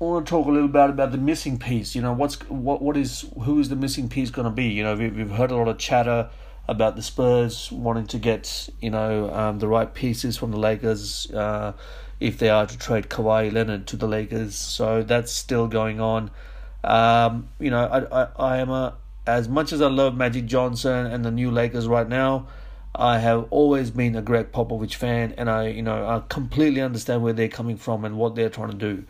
I 0.00 0.04
want 0.04 0.26
to 0.26 0.30
talk 0.30 0.46
a 0.46 0.50
little 0.50 0.68
bit 0.68 0.88
about 0.88 1.12
the 1.12 1.18
missing 1.18 1.58
piece. 1.58 1.94
You 1.94 2.00
know, 2.00 2.14
what's 2.14 2.40
what 2.48 2.80
what 2.80 2.96
is 2.96 3.26
who 3.42 3.60
is 3.60 3.68
the 3.68 3.76
missing 3.76 4.08
piece 4.08 4.30
going 4.30 4.46
to 4.46 4.50
be? 4.50 4.68
You 4.68 4.82
know, 4.82 4.94
we, 4.94 5.10
we've 5.10 5.30
heard 5.30 5.50
a 5.50 5.56
lot 5.56 5.68
of 5.68 5.76
chatter 5.76 6.30
about 6.68 6.96
the 6.96 7.02
Spurs 7.02 7.70
wanting 7.72 8.06
to 8.06 8.18
get 8.18 8.68
you 8.80 8.90
know 8.90 9.30
um, 9.30 9.58
the 9.58 9.68
right 9.68 9.92
pieces 9.92 10.36
from 10.36 10.50
the 10.50 10.58
Lakers 10.58 11.30
uh, 11.32 11.72
if 12.20 12.38
they 12.38 12.48
are 12.48 12.66
to 12.66 12.78
trade 12.78 13.08
Kawhi 13.08 13.52
Leonard 13.52 13.86
to 13.88 13.96
the 13.96 14.06
Lakers. 14.06 14.54
So 14.54 15.02
that's 15.02 15.32
still 15.32 15.66
going 15.66 16.00
on. 16.00 16.30
Um, 16.84 17.48
you 17.58 17.70
know, 17.70 17.84
I, 17.84 18.22
I 18.22 18.28
I 18.36 18.58
am 18.58 18.70
a 18.70 18.94
as 19.26 19.48
much 19.48 19.72
as 19.72 19.80
I 19.80 19.88
love 19.88 20.16
Magic 20.16 20.46
Johnson 20.46 21.06
and 21.06 21.24
the 21.24 21.30
new 21.30 21.50
Lakers 21.50 21.86
right 21.86 22.08
now. 22.08 22.48
I 22.94 23.18
have 23.18 23.46
always 23.50 23.90
been 23.90 24.16
a 24.16 24.22
Gregg 24.22 24.52
Popovich 24.52 24.96
fan, 24.96 25.32
and 25.38 25.48
I, 25.48 25.68
you 25.68 25.80
know, 25.80 26.06
I 26.06 26.22
completely 26.28 26.82
understand 26.82 27.22
where 27.22 27.32
they're 27.32 27.48
coming 27.48 27.78
from 27.78 28.04
and 28.04 28.18
what 28.18 28.34
they're 28.34 28.50
trying 28.50 28.70
to 28.70 28.76
do. 28.76 29.04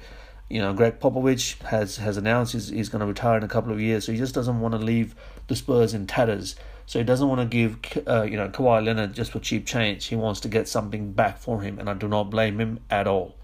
You 0.49 0.61
know, 0.61 0.73
Gregg 0.73 1.01
Popovich 1.01 1.61
has 1.63 1.97
has 1.97 2.17
announced 2.17 2.53
he's, 2.53 2.69
he's 2.69 2.89
going 2.89 3.01
to 3.01 3.07
retire 3.07 3.39
in 3.39 3.43
a 3.43 3.49
couple 3.49 3.73
of 3.73 3.81
years, 3.81 4.05
so 4.05 4.13
he 4.13 4.19
just 4.19 4.35
doesn't 4.35 4.61
want 4.61 4.73
to 4.73 4.79
leave 4.79 5.17
the 5.49 5.57
Spurs 5.57 5.95
in 5.95 6.07
tatters. 6.07 6.55
So 6.87 6.99
he 6.99 7.05
doesn't 7.05 7.29
want 7.29 7.41
to 7.41 7.47
give, 7.47 7.79
uh, 8.07 8.23
you 8.23 8.37
know, 8.37 8.49
Kawhi 8.49 8.85
Leonard 8.85 9.15
just 9.15 9.33
for 9.33 9.41
cheap 9.41 9.67
change. 9.67 10.07
He 10.07 10.17
wants 10.17 10.41
to 10.41 10.49
get 10.49 10.69
something 10.69 11.13
back 11.13 11.39
for 11.39 11.63
him, 11.63 11.79
and 11.79 11.89
I 11.89 11.95
do 11.95 12.09
not 12.09 12.25
blame 12.25 12.61
him 12.61 12.81
at 12.91 13.07
all. 13.07 13.35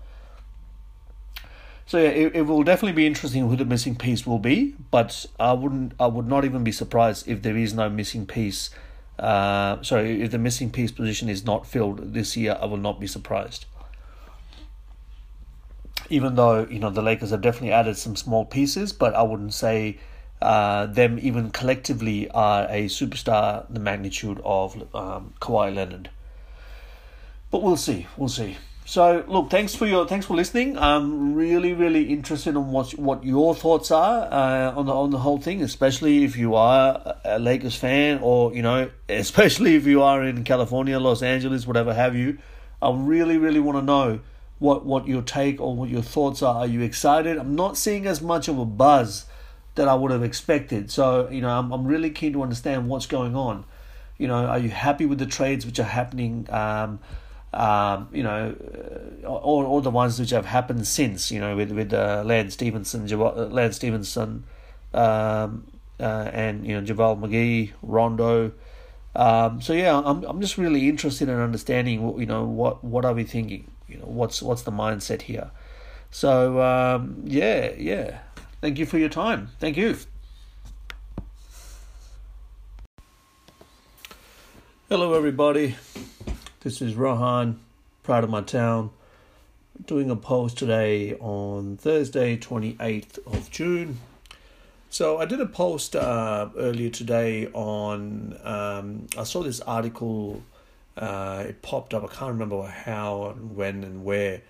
So 1.87 1.97
yeah, 1.97 2.11
it, 2.11 2.37
it 2.37 2.43
will 2.43 2.65
definitely 2.65 2.93
be 2.93 3.07
interesting 3.07 3.49
who 3.49 3.57
the 3.57 3.65
missing 3.65 3.97
piece 3.97 4.27
will 4.27 4.39
be, 4.39 4.75
but 4.91 5.25
I 5.41 5.55
wouldn't, 5.55 5.93
I 5.99 6.07
would 6.07 6.29
not 6.29 6.45
even 6.45 6.63
be 6.63 6.73
surprised 6.73 7.27
if 7.27 7.41
there 7.41 7.57
is 7.57 7.73
no 7.73 7.89
missing 7.89 8.27
piece. 8.27 8.69
Uh, 9.19 9.83
sorry, 9.83 10.21
if 10.21 10.31
the 10.31 10.39
missing 10.39 10.71
piece 10.71 10.93
position 10.93 11.31
is 11.31 11.47
not 11.47 11.67
filled 11.67 12.13
this 12.13 12.37
year, 12.37 12.59
I 12.61 12.67
will 12.67 12.77
not 12.77 13.01
be 13.01 13.07
surprised. 13.07 13.65
Even 16.11 16.35
though 16.35 16.67
you 16.67 16.79
know 16.79 16.91
the 16.91 17.01
Lakers 17.01 17.31
have 17.31 17.41
definitely 17.41 17.73
added 17.73 17.97
some 17.97 18.17
small 18.17 18.45
pieces, 18.45 18.93
but 18.93 19.15
I 19.15 19.23
wouldn't 19.23 19.55
say 19.55 19.99
uh, 20.41 20.87
them 20.87 21.19
even 21.21 21.51
collectively 21.51 22.31
are 22.31 22.65
a 22.69 22.87
superstar 22.87 23.67
the 23.69 23.81
magnitude 23.81 24.41
of 24.45 24.77
um, 24.95 25.35
Kawhi 25.41 25.75
Leonard. 25.75 26.11
But 27.51 27.63
we'll 27.63 27.77
see, 27.77 28.07
we'll 28.17 28.29
see. 28.29 28.57
So 28.89 29.23
look, 29.29 29.51
thanks 29.51 29.75
for 29.75 29.87
your 29.87 30.09
thanks 30.09 30.25
for 30.25 30.35
listening. 30.35 30.79
I'm 30.79 31.35
really 31.35 31.75
really 31.75 32.05
interested 32.05 32.57
in 32.57 32.71
what 32.71 32.93
what 32.93 33.23
your 33.23 33.55
thoughts 33.55 33.91
are 33.91 34.33
uh, 34.33 34.73
on 34.75 34.87
the 34.87 34.95
on 34.95 35.11
the 35.11 35.19
whole 35.19 35.39
thing, 35.39 35.61
especially 35.61 36.25
if 36.25 36.39
you 36.39 36.55
are 36.55 37.17
a 37.23 37.39
Lakers 37.39 37.77
fan 37.77 38.21
or 38.23 38.55
you 38.55 38.63
know, 38.63 38.91
especially 39.11 39.75
if 39.75 39.87
you 39.87 40.03
are 40.03 40.25
in 40.25 40.43
California, 40.43 40.99
Los 40.99 41.23
Angeles, 41.23 41.67
whatever 41.67 41.93
have 41.93 42.17
you. 42.17 42.39
I 42.81 42.91
really 42.95 43.37
really 43.37 43.61
want 43.61 43.77
to 43.77 43.85
know 43.85 44.21
what 44.59 44.87
what 44.87 45.07
your 45.07 45.21
take 45.21 45.61
or 45.61 45.77
what 45.77 45.91
your 45.91 46.01
thoughts 46.01 46.43
are. 46.43 46.61
Are 46.61 46.67
you 46.67 46.81
excited? 46.81 47.37
I'm 47.37 47.55
not 47.55 47.77
seeing 47.77 48.07
as 48.07 48.23
much 48.23 48.49
of 48.49 48.59
a 48.59 48.65
buzz 48.65 49.27
that 49.79 49.89
I 49.89 49.95
would 49.95 50.11
have 50.11 50.23
expected. 50.23 50.91
So 50.91 51.29
you 51.31 51.41
know, 51.41 51.49
I'm 51.49 51.73
I'm 51.73 51.87
really 51.87 52.11
keen 52.11 52.35
to 52.35 52.43
understand 52.43 52.89
what's 52.89 53.07
going 53.07 53.35
on. 53.35 53.65
You 54.19 54.29
know, 54.29 54.45
are 54.47 54.59
you 54.59 54.69
happy 54.69 55.07
with 55.07 55.19
the 55.19 55.27
trades 55.27 55.65
which 55.65 55.79
are 55.79 55.85
happening? 55.85 56.47
Um, 56.51 56.99
um, 57.53 58.09
you 58.13 58.23
know, 58.23 58.55
uh, 59.25 59.27
all, 59.27 59.65
all 59.65 59.81
the 59.81 59.91
ones 59.91 60.21
which 60.21 60.31
have 60.31 60.45
happened 60.45 60.87
since, 60.87 61.31
you 61.31 61.41
know, 61.41 61.57
with 61.57 61.71
with 61.73 61.95
uh, 61.95 62.23
Lance 62.27 62.55
Stephenson, 62.55 63.11
uh, 63.11 63.47
Lance 63.47 63.77
Stephenson, 63.77 64.45
um, 64.93 65.67
uh, 65.99 66.31
and 66.33 66.67
you 66.67 66.79
know 66.79 66.87
JaVale 66.87 67.21
McGee, 67.21 67.73
Rondo. 67.83 68.53
Um, 69.17 69.63
so 69.63 69.73
yeah, 69.73 69.97
I'm 69.97 70.25
I'm 70.25 70.41
just 70.41 70.59
really 70.59 70.89
interested 70.89 71.29
in 71.29 71.39
understanding 71.39 72.03
what 72.03 72.19
you 72.19 72.27
know 72.27 72.45
what 72.45 72.85
what 72.85 73.05
are 73.05 73.15
we 73.15 73.25
thinking, 73.25 73.71
you 73.89 73.99
know, 73.99 74.05
what's 74.05 74.43
what's 74.43 74.63
the 74.63 74.73
mindset 74.73 75.23
here. 75.23 75.51
So 76.11 76.61
um, 76.61 77.23
yeah, 77.25 77.73
yeah. 77.77 78.19
Thank 78.61 78.79
you 78.79 78.87
for 78.87 78.99
your 78.99 79.09
time. 79.09 79.51
Thank 79.61 79.77
you. 79.77 79.97
Hello, 84.89 85.15
everybody. 85.15 85.77
This 86.61 86.83
is 86.83 86.97
Rohan, 86.97 87.61
proud 88.03 88.25
of 88.25 88.31
my 88.31 88.41
town, 88.41 88.91
doing 89.87 90.11
a 90.11 90.17
post 90.17 90.59
today 90.59 91.15
on 91.21 91.77
Thursday, 91.77 92.37
28th 92.37 93.19
of 93.33 93.49
June. 93.51 94.01
So 94.91 95.19
I 95.19 95.25
did 95.25 95.41
a 95.41 95.47
post 95.47 95.95
uh, 95.95 96.49
earlier 96.57 96.91
today 96.91 97.47
on, 97.53 98.39
um, 98.43 99.07
I 99.17 99.23
saw 99.23 99.45
this 99.45 99.61
article, 99.61 100.43
uh, 100.97 101.45
it 101.47 101.63
popped 101.63 101.95
up, 101.95 102.03
I 102.03 102.09
can't 102.09 102.33
remember 102.33 102.63
how 102.67 103.35
and 103.37 103.55
when 103.55 103.85
and 103.85 104.05
where, 104.05 104.41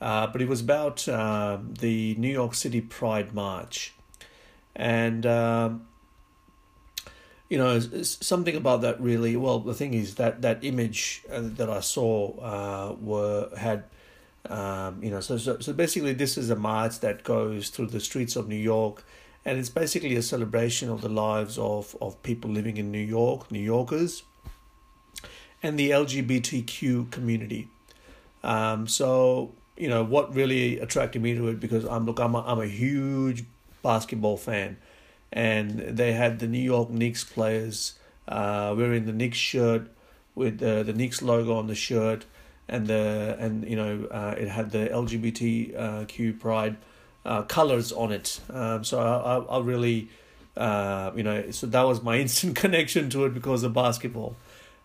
uh, 0.00 0.26
but 0.26 0.40
it 0.40 0.48
was 0.48 0.60
about 0.60 1.06
uh, 1.08 1.58
the 1.62 2.14
New 2.16 2.30
York 2.30 2.54
City 2.54 2.80
Pride 2.80 3.34
March. 3.34 3.94
And 4.74 5.26
um, 5.26 5.86
you 7.50 7.58
know, 7.58 7.80
something 7.80 8.56
about 8.56 8.80
that 8.82 9.00
really. 9.00 9.36
Well, 9.36 9.58
the 9.58 9.74
thing 9.74 9.92
is 9.92 10.14
that 10.14 10.40
that 10.42 10.64
image 10.64 11.24
uh, 11.30 11.40
that 11.42 11.68
I 11.68 11.80
saw 11.80 12.38
uh, 12.38 12.94
were 13.00 13.50
had, 13.56 13.84
um, 14.48 15.02
you 15.02 15.10
know, 15.10 15.20
so, 15.20 15.36
so 15.36 15.58
so 15.58 15.72
basically 15.72 16.14
this 16.14 16.38
is 16.38 16.48
a 16.48 16.56
march 16.56 17.00
that 17.00 17.24
goes 17.24 17.68
through 17.68 17.88
the 17.88 18.00
streets 18.00 18.36
of 18.36 18.48
New 18.48 18.54
York, 18.54 19.04
and 19.44 19.58
it's 19.58 19.68
basically 19.68 20.14
a 20.14 20.22
celebration 20.22 20.88
of 20.88 21.02
the 21.02 21.08
lives 21.08 21.58
of 21.58 21.96
of 22.00 22.22
people 22.22 22.48
living 22.48 22.76
in 22.76 22.92
New 22.92 23.04
York, 23.04 23.50
New 23.50 23.58
Yorkers, 23.58 24.22
and 25.60 25.76
the 25.76 25.90
LGBTQ 25.90 27.10
community. 27.10 27.68
Um, 28.44 28.86
so 28.86 29.54
you 29.80 29.88
know 29.88 30.04
what 30.04 30.34
really 30.34 30.78
attracted 30.78 31.22
me 31.22 31.34
to 31.34 31.48
it 31.48 31.60
because 31.60 31.84
I'm 31.84 32.06
look 32.06 32.20
I'm 32.20 32.34
a, 32.34 32.42
I'm 32.42 32.60
a 32.60 32.66
huge 32.66 33.44
basketball 33.82 34.36
fan 34.36 34.76
and 35.32 35.78
they 35.78 36.12
had 36.12 36.38
the 36.38 36.46
New 36.46 36.60
York 36.60 36.90
Knicks 36.90 37.24
players 37.24 37.94
uh, 38.28 38.74
wearing 38.76 39.06
the 39.06 39.12
Knicks 39.12 39.38
shirt 39.38 39.88
with 40.34 40.62
uh, 40.62 40.82
the 40.82 40.92
Knicks 40.92 41.22
logo 41.22 41.54
on 41.54 41.66
the 41.66 41.74
shirt, 41.74 42.24
and 42.68 42.86
the 42.86 43.36
and 43.38 43.68
you 43.68 43.76
know 43.76 44.06
uh, 44.10 44.34
it 44.36 44.48
had 44.48 44.70
the 44.70 44.88
LGBTQ 44.88 46.38
pride 46.40 46.76
uh, 47.24 47.42
colors 47.42 47.92
on 47.92 48.12
it. 48.12 48.40
Um, 48.50 48.84
so 48.84 49.00
I, 49.00 49.36
I, 49.36 49.58
I 49.58 49.60
really 49.60 50.08
uh, 50.56 51.10
you 51.14 51.22
know 51.22 51.50
so 51.50 51.66
that 51.66 51.82
was 51.82 52.02
my 52.02 52.18
instant 52.24 52.56
connection 52.56 53.10
to 53.10 53.24
it 53.26 53.34
because 53.34 53.62
of 53.62 53.72
basketball. 53.72 54.36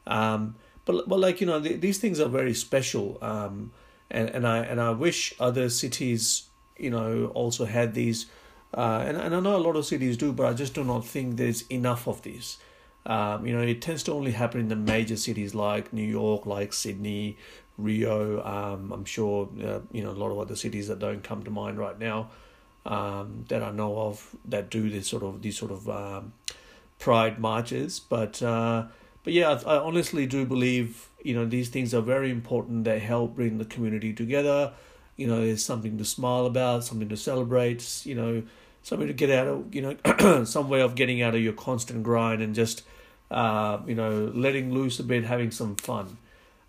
Um, 0.07 0.55
but 0.85 1.07
but 1.07 1.19
like 1.19 1.41
you 1.41 1.47
know 1.47 1.61
th- 1.61 1.81
these 1.81 1.97
things 1.97 2.19
are 2.19 2.29
very 2.29 2.53
special. 2.53 3.17
Um, 3.21 3.71
and 4.09 4.29
and 4.29 4.47
I 4.47 4.59
and 4.59 4.81
I 4.81 4.91
wish 4.91 5.33
other 5.39 5.69
cities 5.69 6.49
you 6.77 6.89
know 6.89 7.27
also 7.33 7.65
had 7.65 7.93
these 7.93 8.27
uh, 8.73 9.03
and, 9.07 9.17
and 9.17 9.33
I 9.33 9.39
know 9.39 9.55
a 9.55 9.57
lot 9.57 9.77
of 9.77 9.85
cities 9.85 10.17
do, 10.17 10.33
but 10.33 10.45
I 10.45 10.53
just 10.53 10.73
do 10.73 10.83
not 10.83 11.05
think 11.05 11.37
there's 11.37 11.61
enough 11.67 12.07
of 12.07 12.21
this. 12.23 12.57
Um, 13.05 13.45
you 13.45 13.55
know, 13.55 13.61
it 13.61 13.81
tends 13.81 14.03
to 14.03 14.11
only 14.11 14.31
happen 14.31 14.59
in 14.59 14.67
the 14.67 14.75
major 14.75 15.15
cities 15.15 15.55
like 15.55 15.93
New 15.93 16.03
York, 16.03 16.45
like 16.45 16.73
Sydney, 16.73 17.37
Rio. 17.77 18.43
Um, 18.43 18.91
I'm 18.91 19.05
sure, 19.05 19.47
uh, 19.63 19.79
you 19.91 20.03
know, 20.03 20.09
a 20.09 20.19
lot 20.19 20.31
of 20.31 20.39
other 20.39 20.55
cities 20.55 20.89
that 20.89 20.99
don't 20.99 21.23
come 21.23 21.43
to 21.43 21.51
mind 21.51 21.77
right 21.77 21.97
now 21.97 22.31
um, 22.85 23.45
that 23.47 23.63
I 23.63 23.71
know 23.71 23.97
of 23.97 24.35
that 24.45 24.69
do 24.69 24.89
this 24.89 25.07
sort 25.07 25.23
of 25.23 25.41
these 25.41 25.57
sort 25.57 25.71
of 25.71 25.89
um, 25.89 26.33
pride 26.99 27.39
marches. 27.39 27.99
But 27.99 28.41
uh, 28.41 28.87
but 29.23 29.33
yeah, 29.33 29.51
I, 29.51 29.75
I 29.75 29.79
honestly 29.79 30.25
do 30.25 30.45
believe 30.45 31.09
you 31.25 31.33
know 31.33 31.45
these 31.45 31.69
things 31.69 31.93
are 31.93 32.01
very 32.01 32.31
important. 32.31 32.83
They 32.83 32.99
help 32.99 33.35
bring 33.35 33.57
the 33.57 33.65
community 33.65 34.13
together. 34.13 34.73
You 35.17 35.27
know, 35.27 35.45
there's 35.45 35.63
something 35.63 35.97
to 35.97 36.05
smile 36.05 36.45
about, 36.45 36.83
something 36.83 37.09
to 37.09 37.17
celebrate. 37.17 38.05
You 38.05 38.15
know 38.15 38.43
something 38.85 39.07
to 39.07 39.13
get 39.13 39.31
out 39.31 39.47
of, 39.47 39.73
you 39.73 39.81
know, 39.81 40.43
some 40.45 40.69
way 40.69 40.79
of 40.79 40.93
getting 40.93 41.19
out 41.23 41.33
of 41.33 41.41
your 41.41 41.53
constant 41.53 42.03
grind 42.03 42.39
and 42.39 42.53
just, 42.53 42.83
uh, 43.31 43.79
you 43.87 43.95
know, 43.95 44.31
letting 44.35 44.71
loose 44.71 44.99
a 44.99 45.03
bit, 45.03 45.23
having 45.23 45.49
some 45.49 45.75
fun. 45.75 46.17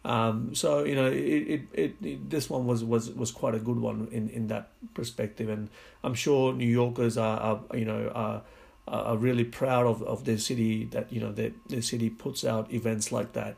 Um, 0.02 0.54
so 0.54 0.84
you 0.84 0.94
know, 0.94 1.06
it, 1.06 1.18
it, 1.18 1.62
it, 1.72 1.96
it, 2.02 2.30
this 2.30 2.48
one 2.48 2.64
was, 2.64 2.84
was 2.84 3.10
was 3.10 3.32
quite 3.32 3.56
a 3.56 3.58
good 3.58 3.78
one 3.78 4.08
in, 4.12 4.28
in 4.30 4.46
that 4.46 4.70
perspective, 4.94 5.48
and 5.48 5.68
I'm 6.04 6.14
sure 6.14 6.52
New 6.52 6.68
Yorkers 6.68 7.18
are, 7.18 7.40
are 7.40 7.76
you 7.76 7.84
know 7.84 8.12
are 8.14 8.42
are 8.86 9.16
really 9.16 9.42
proud 9.42 9.84
of, 9.84 10.04
of 10.04 10.24
their 10.24 10.38
city 10.38 10.84
that 10.92 11.12
you 11.12 11.20
know 11.20 11.32
their 11.32 11.50
their 11.68 11.82
city 11.82 12.08
puts 12.08 12.44
out 12.44 12.72
events 12.72 13.10
like 13.10 13.32
that. 13.32 13.56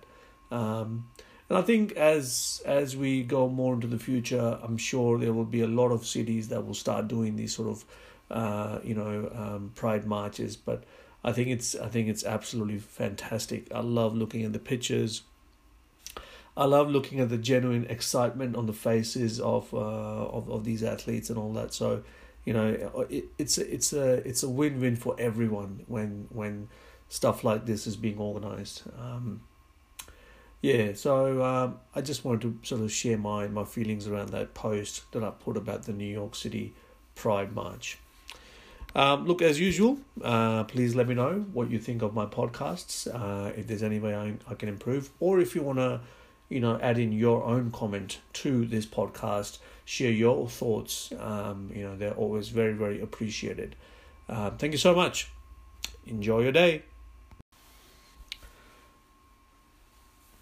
Um, 0.51 1.11
and 1.49 1.59
I 1.59 1.63
think 1.63 1.93
as 1.93 2.63
as 2.67 2.97
we 2.97 3.23
go 3.23 3.49
more 3.49 3.75
into 3.75 3.87
the 3.87 3.99
future, 3.99 4.59
I'm 4.63 4.77
sure 4.77 5.19
there 5.19 5.33
will 5.33 5.45
be 5.45 5.63
a 5.63 5.67
lot 5.67 5.91
of 5.91 6.07
cities 6.07 6.49
that 6.49 6.67
will 6.67 6.75
start 6.75 7.09
doing 7.09 7.37
these 7.37 7.55
sort 7.55 7.69
of 7.69 7.85
uh, 8.31 8.79
you 8.85 8.95
know, 8.95 9.31
um, 9.35 9.73
pride 9.75 10.07
marches. 10.07 10.57
But 10.57 10.85
I 11.25 11.33
think 11.33 11.49
it's 11.49 11.75
I 11.75 11.89
think 11.89 12.09
it's 12.09 12.25
absolutely 12.25 12.79
fantastic. 12.79 13.73
I 13.73 13.81
love 13.81 14.15
looking 14.15 14.45
at 14.45 14.53
the 14.53 14.59
pictures. 14.59 15.23
I 16.57 16.65
love 16.65 16.91
looking 16.91 17.21
at 17.21 17.29
the 17.29 17.39
genuine 17.39 17.87
excitement 17.89 18.57
on 18.57 18.67
the 18.67 18.73
faces 18.73 19.41
of 19.41 19.73
uh, 19.73 19.77
of 19.77 20.51
of 20.51 20.65
these 20.65 20.83
athletes 20.83 21.31
and 21.31 21.39
all 21.39 21.53
that. 21.55 21.73
So, 21.73 22.03
you 22.45 22.53
know, 22.53 23.07
it, 23.09 23.27
it's 23.39 23.59
a, 23.59 23.73
it's 23.73 23.93
a 23.93 24.15
it's 24.29 24.43
a 24.43 24.49
win 24.49 24.81
win 24.81 24.97
for 24.97 25.17
everyone 25.19 25.85
when 25.87 26.27
when 26.31 26.69
stuff 27.09 27.45
like 27.45 27.65
this 27.65 27.87
is 27.87 27.97
being 27.97 28.19
organized. 28.19 28.83
Um, 28.99 29.43
yeah, 30.61 30.93
so 30.95 31.43
um, 31.45 31.79
I 31.95 32.01
just 32.01 32.25
wanted 32.25 32.43
to 32.63 32.69
sort 32.69 32.81
of 32.81 32.93
share 32.93 33.17
my 33.19 33.47
my 33.47 33.65
feelings 33.65 34.07
around 34.07 34.31
that 34.31 34.55
post 34.55 35.11
that 35.13 35.23
I 35.23 35.31
put 35.31 35.57
about 35.57 35.85
the 35.85 35.93
New 35.93 36.13
York 36.13 36.35
City 36.35 36.75
Pride 37.15 37.55
March. 37.55 37.99
Um, 38.95 39.27
look, 39.27 39.43
as 39.43 39.61
usual, 39.61 39.99
uh, 40.23 40.65
please 40.65 40.95
let 40.95 41.07
me 41.07 41.15
know 41.15 41.47
what 41.53 41.71
you 41.71 41.79
think 41.79 42.03
of 42.03 42.15
my 42.15 42.27
podcasts. 42.27 43.07
Uh, 43.07 43.53
if 43.57 43.67
there's 43.67 43.83
any 43.83 44.01
way 44.01 44.17
I, 44.17 44.35
I 44.51 44.55
can 44.55 44.69
improve, 44.69 45.11
or 45.21 45.39
if 45.41 45.55
you 45.55 45.63
want 45.63 45.79
to, 45.79 46.01
you 46.49 46.61
know, 46.61 46.79
add 46.81 46.99
in 46.99 47.13
your 47.13 47.45
own 47.45 47.71
comment 47.71 48.19
to 48.35 48.65
this 48.67 48.87
podcast, 48.87 49.59
share 49.85 50.11
your 50.11 50.49
thoughts. 50.49 51.13
Um, 51.19 51.71
you 51.73 51.83
know, 51.85 51.97
they're 51.97 52.15
always 52.15 52.49
very, 52.49 52.73
very 52.73 53.01
appreciated. 53.01 53.77
Uh, 54.29 54.51
thank 54.51 54.73
you 54.73 54.79
so 54.79 54.95
much. 54.95 55.31
Enjoy 56.07 56.41
your 56.41 56.53
day. 56.53 56.83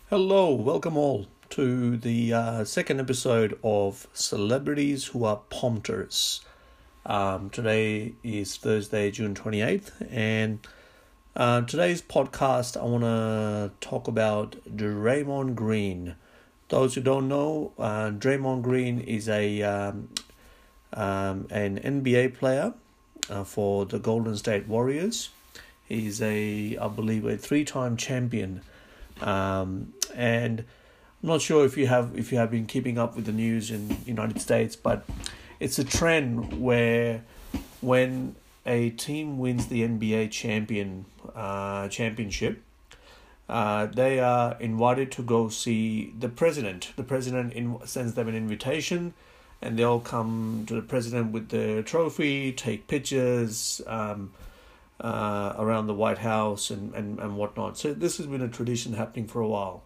Hello, 0.08 0.52
welcome 0.52 0.96
all 0.96 1.26
to 1.50 1.96
the 1.96 2.32
uh, 2.32 2.64
second 2.64 3.00
episode 3.00 3.58
of 3.64 4.06
Celebrities 4.12 5.06
Who 5.06 5.24
Are 5.24 5.40
Pompters. 5.50 6.42
Um, 7.04 7.50
today 7.50 8.14
is 8.22 8.54
Thursday, 8.54 9.10
June 9.10 9.34
28th, 9.34 9.90
and 10.08 10.64
uh, 11.34 11.62
today's 11.62 12.02
podcast 12.02 12.80
I 12.80 12.84
want 12.84 13.02
to 13.02 13.72
talk 13.80 14.06
about 14.06 14.54
Draymond 14.76 15.56
Green. 15.56 16.14
Those 16.68 16.94
who 16.94 17.00
don't 17.00 17.26
know, 17.26 17.72
uh, 17.76 18.10
Draymond 18.10 18.62
Green 18.62 19.00
is 19.00 19.28
a 19.28 19.60
um, 19.62 20.10
um, 20.92 21.48
an 21.50 21.80
NBA 21.80 22.34
player 22.34 22.74
uh, 23.28 23.42
for 23.42 23.84
the 23.84 23.98
Golden 23.98 24.36
State 24.36 24.68
Warriors. 24.68 25.30
He's 25.84 26.22
a, 26.22 26.76
I 26.80 26.86
believe, 26.86 27.26
a 27.26 27.36
three-time 27.36 27.96
champion 27.96 28.60
um, 29.20 29.92
and 30.14 30.60
I'm 31.22 31.28
not 31.28 31.40
sure 31.40 31.64
if 31.64 31.76
you 31.76 31.86
have 31.86 32.16
if 32.16 32.32
you 32.32 32.38
have 32.38 32.50
been 32.50 32.66
keeping 32.66 32.98
up 32.98 33.16
with 33.16 33.26
the 33.26 33.32
news 33.32 33.70
in 33.70 33.88
the 33.88 33.96
United 34.04 34.40
States, 34.40 34.76
but 34.76 35.04
it's 35.58 35.78
a 35.78 35.84
trend 35.84 36.60
where 36.60 37.24
when 37.80 38.36
a 38.64 38.90
team 38.90 39.38
wins 39.38 39.68
the 39.68 39.82
NBA 39.82 40.30
champion 40.30 41.06
uh, 41.34 41.88
championship, 41.88 42.62
uh, 43.48 43.86
they 43.86 44.18
are 44.18 44.56
invited 44.60 45.12
to 45.12 45.22
go 45.22 45.48
see 45.48 46.12
the 46.18 46.28
president. 46.28 46.92
The 46.96 47.04
president 47.04 47.52
in, 47.52 47.78
sends 47.86 48.14
them 48.14 48.28
an 48.28 48.34
invitation, 48.34 49.14
and 49.62 49.78
they 49.78 49.84
all 49.84 50.00
come 50.00 50.64
to 50.66 50.74
the 50.74 50.82
president 50.82 51.32
with 51.32 51.48
the 51.48 51.82
trophy, 51.84 52.52
take 52.52 52.88
pictures. 52.88 53.80
Um, 53.86 54.32
uh, 55.00 55.54
around 55.58 55.86
the 55.86 55.94
White 55.94 56.18
House 56.18 56.70
and, 56.70 56.94
and, 56.94 57.18
and 57.18 57.36
whatnot. 57.36 57.76
So 57.76 57.92
this 57.92 58.16
has 58.16 58.26
been 58.26 58.42
a 58.42 58.48
tradition 58.48 58.94
happening 58.94 59.26
for 59.26 59.40
a 59.40 59.48
while. 59.48 59.84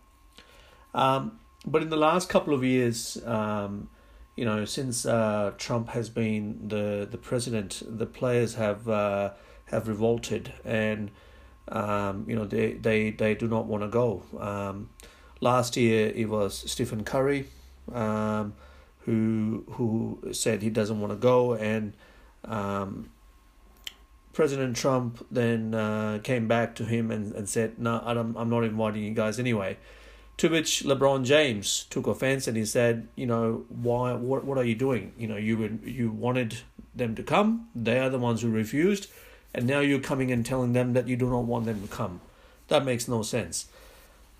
Um, 0.94 1.38
but 1.66 1.83
in 1.83 1.90
the 1.90 1.96
last 1.96 2.29
couple 2.29 2.55
of 2.55 2.64
years, 2.64 3.20
um, 3.27 3.88
you 4.37 4.44
know, 4.44 4.64
since 4.64 5.05
uh, 5.05 5.53
Trump 5.59 5.90
has 5.90 6.09
been 6.09 6.68
the, 6.68 7.07
the 7.11 7.18
president, 7.18 7.83
the 7.87 8.07
players 8.07 8.55
have 8.55 8.88
uh, 8.88 9.33
have 9.66 9.87
revolted, 9.87 10.53
and 10.64 11.11
um, 11.68 12.25
you 12.27 12.35
know 12.35 12.46
they, 12.46 12.73
they, 12.73 13.11
they 13.11 13.35
do 13.35 13.46
not 13.49 13.66
want 13.66 13.83
to 13.83 13.88
go. 13.88 14.23
Um, 14.38 14.88
last 15.40 15.77
year 15.77 16.12
it 16.14 16.29
was 16.29 16.70
Stephen 16.70 17.05
Curry, 17.05 17.49
um, 17.92 18.55
who 19.01 19.64
who 19.73 20.33
said 20.33 20.62
he 20.62 20.70
doesn't 20.70 21.01
want 21.01 21.12
to 21.12 21.18
go, 21.18 21.55
and 21.55 21.92
um, 22.44 23.11
President 24.33 24.77
Trump 24.77 25.27
then 25.31 25.75
uh, 25.75 26.21
came 26.23 26.47
back 26.47 26.75
to 26.77 26.85
him 26.85 27.11
and, 27.11 27.35
and 27.35 27.49
said, 27.49 27.79
"No, 27.79 28.01
I'm 28.05 28.37
I'm 28.37 28.49
not 28.49 28.64
inviting 28.64 29.03
you 29.03 29.14
guys 29.14 29.38
anyway." 29.38 29.77
To 30.38 30.49
which 30.49 30.85
LeBron 30.85 31.25
James 31.25 31.85
took 31.90 32.07
offense 32.07 32.47
and 32.47 32.57
he 32.57 32.64
said, 32.64 33.09
"You 33.16 33.27
know, 33.27 33.64
why? 33.69 34.12
What 34.14 34.45
what 34.45 34.57
are 34.57 34.64
you 34.64 34.77
doing? 34.77 35.12
You 35.19 35.27
know, 35.27 35.37
you 35.37 35.59
would 35.59 35.81
you 35.85 36.11
wanted 36.11 36.59
them 36.95 37.14
to 37.16 37.23
come. 37.23 37.69
They 37.75 37.99
are 37.99 38.09
the 38.09 38.19
ones 38.19 38.43
who 38.43 38.51
refused, 38.51 39.09
and 39.53 39.66
now 39.66 39.81
you're 39.81 40.01
coming 40.01 40.31
and 40.31 40.47
telling 40.47 40.75
them 40.75 40.93
that 40.93 41.09
you 41.09 41.16
do 41.16 41.29
not 41.29 41.45
want 41.45 41.66
them 41.66 41.83
to 41.83 41.88
come. 41.88 42.21
That 42.69 42.85
makes 42.85 43.09
no 43.09 43.23
sense." 43.23 43.66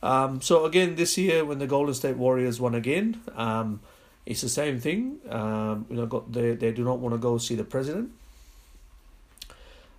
Um, 0.03 0.41
so 0.41 0.65
again, 0.65 0.95
this 0.95 1.19
year 1.19 1.45
when 1.45 1.59
the 1.59 1.67
Golden 1.67 1.95
State 1.95 2.17
Warriors 2.17 2.59
won 2.61 2.75
again, 2.75 3.21
um, 3.35 3.81
it's 4.25 4.41
the 4.41 4.49
same 4.49 4.79
thing. 4.79 5.19
Um, 5.29 5.87
you 5.91 5.97
know, 5.97 6.25
they 6.31 6.55
they 6.55 6.71
do 6.71 6.85
not 6.85 7.01
want 7.01 7.13
to 7.13 7.19
go 7.19 7.39
see 7.39 7.57
the 7.57 7.65
president 7.65 8.13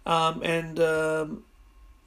um, 0.06 0.42
and 0.44 0.80
um, 0.80 1.44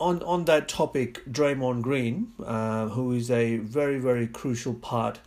on 0.00 0.22
on 0.22 0.44
that 0.46 0.68
topic, 0.68 1.24
Draymond 1.30 1.83
Green, 1.83 2.33
uh, 2.44 2.88
who 2.88 3.12
is 3.12 3.30
a 3.30 3.59
very 3.59 3.98
very 3.98 4.26
crucial 4.26 4.74
part 4.74 5.20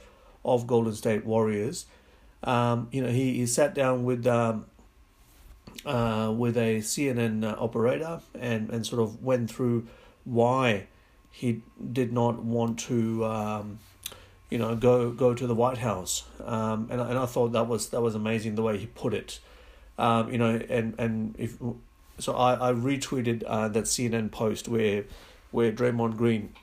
of 0.43 0.67
Golden 0.67 0.93
State 0.93 1.25
Warriors, 1.25 1.85
um, 2.43 2.87
you 2.91 3.01
know, 3.01 3.09
he, 3.09 3.33
he 3.33 3.45
sat 3.45 3.73
down 3.73 4.03
with 4.03 4.25
um, 4.27 4.65
uh, 5.85 6.33
with 6.35 6.57
a 6.57 6.77
CNN 6.77 7.43
operator 7.59 8.21
and 8.39 8.69
and 8.69 8.85
sort 8.85 9.01
of 9.01 9.23
went 9.23 9.51
through 9.51 9.87
why 10.23 10.87
he 11.31 11.61
did 11.91 12.13
not 12.13 12.43
want 12.43 12.79
to. 12.79 13.25
Um, 13.25 13.79
you 14.49 14.57
know, 14.57 14.77
go 14.77 15.11
go 15.11 15.33
to 15.33 15.45
the 15.45 15.55
White 15.55 15.79
House, 15.79 16.23
um, 16.45 16.87
and 16.89 17.01
and 17.01 17.19
I 17.19 17.25
thought 17.25 17.51
that 17.51 17.67
was 17.67 17.89
that 17.89 18.01
was 18.01 18.15
amazing 18.15 18.55
the 18.55 18.61
way 18.61 18.77
he 18.77 18.85
put 18.85 19.13
it, 19.13 19.39
um, 19.97 20.31
you 20.31 20.37
know, 20.37 20.55
and 20.69 20.95
and 20.97 21.35
if 21.37 21.57
so 22.19 22.33
I, 22.33 22.69
I 22.69 22.73
retweeted 22.73 23.43
uh, 23.45 23.67
that 23.69 23.85
CNN 23.85 24.31
post 24.31 24.67
where 24.67 25.05
where 25.51 25.71
Draymond 25.71 26.17
Green, 26.17 26.53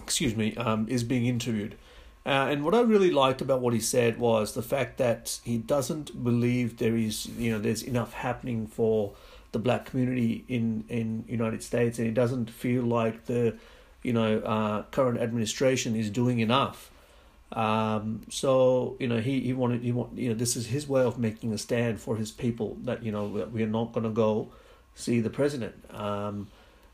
excuse 0.00 0.36
me, 0.36 0.54
um, 0.56 0.86
is 0.88 1.02
being 1.02 1.26
interviewed. 1.26 1.76
Uh, 2.24 2.48
and 2.50 2.64
what 2.64 2.74
I 2.74 2.80
really 2.82 3.10
liked 3.10 3.40
about 3.40 3.60
what 3.60 3.74
he 3.74 3.80
said 3.80 4.18
was 4.18 4.54
the 4.54 4.62
fact 4.62 4.98
that 4.98 5.40
he 5.42 5.58
doesn't 5.58 6.22
believe 6.22 6.76
there 6.76 6.96
is, 6.96 7.26
you 7.26 7.50
know, 7.50 7.58
there's 7.58 7.82
enough 7.82 8.12
happening 8.12 8.66
for 8.68 9.12
the 9.50 9.58
black 9.58 9.86
community 9.86 10.44
in 10.48 10.84
in 10.88 11.24
United 11.28 11.62
States, 11.62 11.98
and 11.98 12.06
he 12.06 12.12
doesn't 12.12 12.50
feel 12.50 12.82
like 12.82 13.26
the, 13.26 13.56
you 14.02 14.12
know, 14.12 14.38
uh, 14.40 14.82
current 14.90 15.20
administration 15.20 15.96
is 15.96 16.10
doing 16.10 16.38
enough. 16.40 16.90
Um, 17.52 18.22
so 18.30 18.96
you 18.98 19.08
know, 19.08 19.18
he 19.18 19.40
he 19.40 19.52
wanted 19.52 19.82
he 19.82 19.92
want 19.92 20.16
you 20.16 20.28
know 20.28 20.34
this 20.34 20.56
is 20.56 20.66
his 20.66 20.88
way 20.88 21.02
of 21.02 21.18
making 21.18 21.52
a 21.52 21.58
stand 21.58 22.00
for 22.00 22.16
his 22.16 22.30
people 22.30 22.78
that 22.84 23.02
you 23.02 23.12
know 23.12 23.26
we 23.52 23.62
are 23.62 23.66
not 23.66 23.92
going 23.92 24.04
to 24.04 24.10
go 24.10 24.48
see 24.94 25.20
the 25.20 25.30
president. 25.30 25.74
Um, 25.90 26.48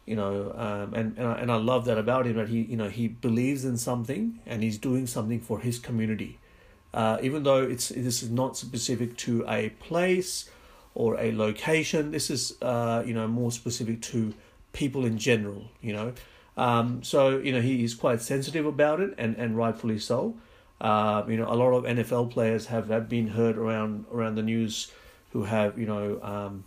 you 0.07 0.17
know, 0.17 0.53
um, 0.57 0.95
and 0.95 1.19
and 1.19 1.27
I, 1.27 1.33
and 1.35 1.53
I 1.53 1.57
love 1.57 1.85
that 1.85 1.99
about 1.99 2.27
him 2.27 2.37
that 2.37 2.49
he 2.49 2.63
you 2.63 2.77
know 2.77 2.89
he 2.89 3.09
believes 3.09 3.65
in 3.65 3.77
something 3.77 4.41
and 4.47 4.63
he's 4.63 4.79
doing 4.79 5.07
something 5.07 5.39
for 5.41 5.61
his 5.61 5.79
community, 5.79 6.39
uh, 6.95 7.19
even 7.23 7.43
though 7.43 7.63
it's 7.63 7.91
this 7.91 8.23
is 8.23 8.31
not 8.31 8.57
specific 8.57 9.17
to 9.19 9.45
a 9.47 9.69
place 9.81 10.49
or 10.95 11.21
a 11.21 11.33
location. 11.33 12.11
This 12.11 12.31
is 12.31 12.57
uh, 12.63 13.03
you 13.05 13.13
know 13.13 13.29
more 13.29 13.53
specific 13.53 14.01
to 14.13 14.33
people 14.73 15.05
in 15.05 15.19
general. 15.19 15.71
You 15.83 15.93
know, 15.93 16.13
um, 16.57 17.03
so 17.03 17.39
you 17.39 17.53
know 17.53 17.61
he 17.61 17.85
is 17.85 17.95
quite 17.95 18.23
sensitive 18.23 18.65
about 18.65 19.01
it 19.01 19.15
and 19.19 19.37
and 19.37 19.57
rightfully 19.59 19.99
so. 19.99 20.37
Uh, 20.81 21.25
you 21.29 21.37
know, 21.37 21.47
a 21.49 21.57
lot 21.57 21.73
of 21.73 21.85
NFL 21.85 22.31
players 22.31 22.67
have, 22.67 22.89
have 22.89 23.09
been 23.09 23.27
heard 23.29 23.59
around 23.59 24.07
around 24.13 24.37
the 24.37 24.43
news 24.43 24.93
who 25.33 25.43
have 25.45 25.79
you 25.79 25.87
know 25.87 26.21
um, 26.23 26.65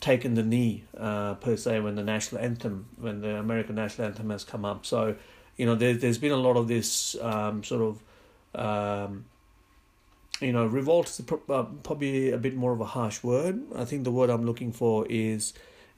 taken 0.00 0.34
the 0.34 0.42
knee 0.42 0.84
uh, 0.96 1.34
per 1.34 1.56
se 1.56 1.80
when 1.80 1.94
the 1.94 2.02
national 2.02 2.40
anthem, 2.40 2.86
when 2.98 3.20
the 3.20 3.36
American 3.36 3.74
national 3.74 4.08
anthem 4.08 4.30
has 4.30 4.44
come 4.44 4.64
up. 4.64 4.86
So, 4.86 5.16
you 5.56 5.66
know, 5.66 5.74
there, 5.74 5.94
there's 5.94 6.18
been 6.18 6.32
a 6.32 6.36
lot 6.36 6.56
of 6.56 6.68
this 6.68 7.16
um, 7.20 7.62
sort 7.62 7.82
of, 8.54 8.60
um, 8.60 9.26
you 10.40 10.52
know, 10.52 10.66
revolt 10.66 11.08
is 11.08 11.20
uh, 11.20 11.64
probably 11.82 12.30
a 12.30 12.38
bit 12.38 12.56
more 12.56 12.72
of 12.72 12.80
a 12.80 12.86
harsh 12.86 13.22
word. 13.22 13.60
I 13.76 13.84
think 13.84 14.04
the 14.04 14.10
word 14.10 14.30
I'm 14.30 14.46
looking 14.46 14.72
for 14.72 15.06
is, 15.08 15.52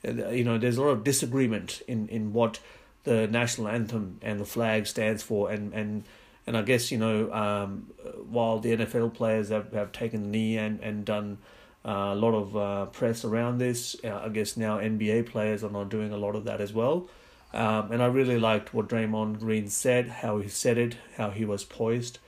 uh, 0.06 0.28
you 0.30 0.42
know, 0.42 0.58
there's 0.58 0.78
a 0.78 0.82
lot 0.82 0.90
of 0.90 1.04
disagreement 1.04 1.80
in, 1.86 2.08
in 2.08 2.32
what 2.32 2.58
the 3.04 3.26
national 3.26 3.68
anthem 3.68 4.18
and 4.22 4.40
the 4.40 4.44
flag 4.44 4.86
stands 4.86 5.22
for, 5.22 5.50
and 5.50 5.72
and 5.72 6.04
and 6.46 6.56
I 6.56 6.62
guess 6.62 6.90
you 6.90 6.98
know, 6.98 7.32
um, 7.32 7.88
while 8.28 8.58
the 8.58 8.76
NFL 8.76 9.14
players 9.14 9.48
have, 9.48 9.72
have 9.72 9.92
taken 9.92 10.22
the 10.22 10.28
knee 10.28 10.58
and 10.58 10.80
and 10.80 11.04
done 11.04 11.38
uh, 11.84 12.10
a 12.12 12.14
lot 12.14 12.34
of 12.34 12.56
uh, 12.56 12.86
press 12.86 13.24
around 13.24 13.58
this. 13.58 13.96
Uh, 14.04 14.22
I 14.24 14.28
guess 14.28 14.56
now 14.56 14.78
NBA 14.78 15.26
players 15.26 15.64
are 15.64 15.70
not 15.70 15.88
doing 15.88 16.12
a 16.12 16.16
lot 16.16 16.36
of 16.36 16.44
that 16.44 16.60
as 16.60 16.72
well. 16.72 17.08
Um, 17.52 17.92
and 17.92 18.02
I 18.02 18.06
really 18.06 18.38
liked 18.38 18.72
what 18.72 18.88
Draymond 18.88 19.40
Green 19.40 19.68
said, 19.68 20.08
how 20.08 20.38
he 20.38 20.48
said 20.48 20.78
it, 20.78 20.96
how 21.16 21.30
he 21.30 21.44
was 21.44 21.64
poised 21.64 22.18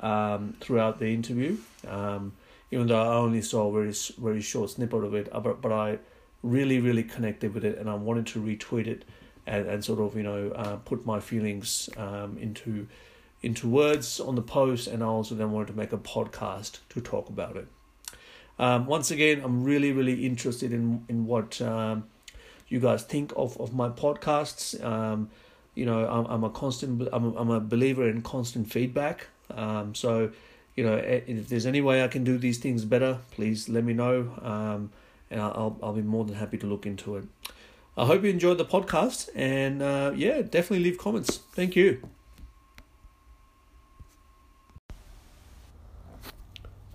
um, 0.00 0.56
throughout 0.60 0.98
the 0.98 1.08
interview. 1.08 1.58
Um, 1.86 2.32
even 2.70 2.88
though 2.88 3.00
I 3.00 3.14
only 3.14 3.42
saw 3.42 3.68
a 3.68 3.72
very 3.72 3.94
very 4.18 4.40
short 4.40 4.70
snippet 4.70 5.04
of 5.04 5.14
it, 5.14 5.28
uh, 5.30 5.40
but, 5.40 5.60
but 5.60 5.70
I 5.70 5.98
really 6.42 6.80
really 6.80 7.04
connected 7.04 7.54
with 7.54 7.64
it, 7.64 7.78
and 7.78 7.88
I 7.88 7.94
wanted 7.94 8.26
to 8.28 8.40
retweet 8.40 8.86
it 8.86 9.04
and, 9.46 9.66
and 9.66 9.84
sort 9.84 10.00
of 10.00 10.16
you 10.16 10.22
know 10.22 10.50
uh, 10.50 10.76
put 10.76 11.06
my 11.06 11.20
feelings 11.20 11.88
um, 11.96 12.36
into 12.38 12.88
into 13.42 13.68
words 13.68 14.18
on 14.18 14.34
the 14.34 14.42
post, 14.42 14.88
and 14.88 15.02
I 15.02 15.06
also 15.06 15.34
then 15.34 15.52
wanted 15.52 15.68
to 15.68 15.74
make 15.74 15.92
a 15.92 15.98
podcast 15.98 16.78
to 16.88 17.00
talk 17.00 17.28
about 17.28 17.56
it. 17.56 17.68
Um, 18.58 18.86
once 18.86 19.10
again, 19.10 19.42
I'm 19.44 19.64
really, 19.64 19.92
really 19.92 20.24
interested 20.26 20.72
in 20.72 21.04
in 21.08 21.26
what 21.26 21.60
um, 21.60 22.04
you 22.68 22.80
guys 22.80 23.02
think 23.02 23.32
of, 23.36 23.60
of 23.60 23.74
my 23.74 23.88
podcasts. 23.88 24.82
Um, 24.82 25.30
you 25.74 25.86
know, 25.86 26.06
I'm, 26.06 26.26
I'm 26.26 26.44
a 26.44 26.50
constant, 26.50 27.08
I'm 27.12 27.24
a, 27.24 27.36
I'm 27.36 27.50
a 27.50 27.60
believer 27.60 28.08
in 28.08 28.22
constant 28.22 28.70
feedback. 28.70 29.26
Um, 29.50 29.94
so, 29.94 30.30
you 30.76 30.84
know, 30.84 30.94
if 30.94 31.48
there's 31.48 31.66
any 31.66 31.80
way 31.80 32.02
I 32.04 32.08
can 32.08 32.24
do 32.24 32.38
these 32.38 32.58
things 32.58 32.84
better, 32.84 33.18
please 33.32 33.68
let 33.68 33.84
me 33.84 33.92
know, 33.92 34.30
um, 34.42 34.90
and 35.30 35.40
I'll 35.40 35.78
I'll 35.82 35.92
be 35.92 36.02
more 36.02 36.24
than 36.24 36.36
happy 36.36 36.58
to 36.58 36.66
look 36.66 36.86
into 36.86 37.16
it. 37.16 37.24
I 37.96 38.06
hope 38.06 38.24
you 38.24 38.30
enjoyed 38.30 38.58
the 38.58 38.64
podcast, 38.64 39.28
and 39.34 39.82
uh, 39.82 40.12
yeah, 40.14 40.42
definitely 40.42 40.80
leave 40.80 40.98
comments. 40.98 41.38
Thank 41.52 41.76
you. 41.76 42.00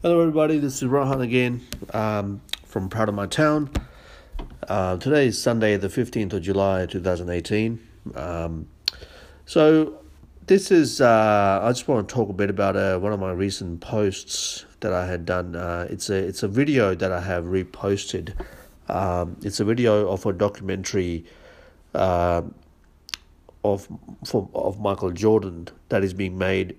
Hello, 0.01 0.21
everybody. 0.21 0.59
This 0.59 0.77
is 0.77 0.85
Rohan 0.85 1.19
again 1.19 1.59
um, 1.93 2.39
from 2.63 2.87
Proud 2.87 3.09
of 3.09 3.15
My 3.15 3.25
Town. 3.25 3.69
Uh, 4.65 4.95
today 4.95 5.27
is 5.27 5.41
Sunday, 5.41 5.75
the 5.75 5.89
15th 5.89 6.31
of 6.31 6.41
July, 6.41 6.85
2018. 6.85 7.85
Um, 8.15 8.69
so, 9.45 9.99
this 10.45 10.71
is 10.71 11.01
uh, 11.01 11.59
I 11.61 11.67
just 11.71 11.89
want 11.89 12.07
to 12.07 12.15
talk 12.15 12.29
a 12.29 12.33
bit 12.33 12.49
about 12.49 12.77
uh, 12.77 12.97
one 12.97 13.11
of 13.11 13.19
my 13.19 13.33
recent 13.33 13.81
posts 13.81 14.63
that 14.79 14.93
I 14.93 15.05
had 15.05 15.25
done. 15.25 15.57
Uh, 15.57 15.85
it's 15.89 16.09
a 16.09 16.15
it's 16.15 16.43
a 16.43 16.47
video 16.47 16.95
that 16.95 17.11
I 17.11 17.19
have 17.19 17.43
reposted. 17.43 18.35
Um, 18.87 19.35
it's 19.43 19.59
a 19.59 19.65
video 19.65 20.09
of 20.09 20.25
a 20.25 20.31
documentary 20.31 21.25
uh, 21.93 22.43
of 23.65 23.89
for, 24.23 24.49
of 24.55 24.79
Michael 24.79 25.11
Jordan 25.11 25.67
that 25.89 26.05
is 26.05 26.13
being 26.13 26.37
made. 26.37 26.77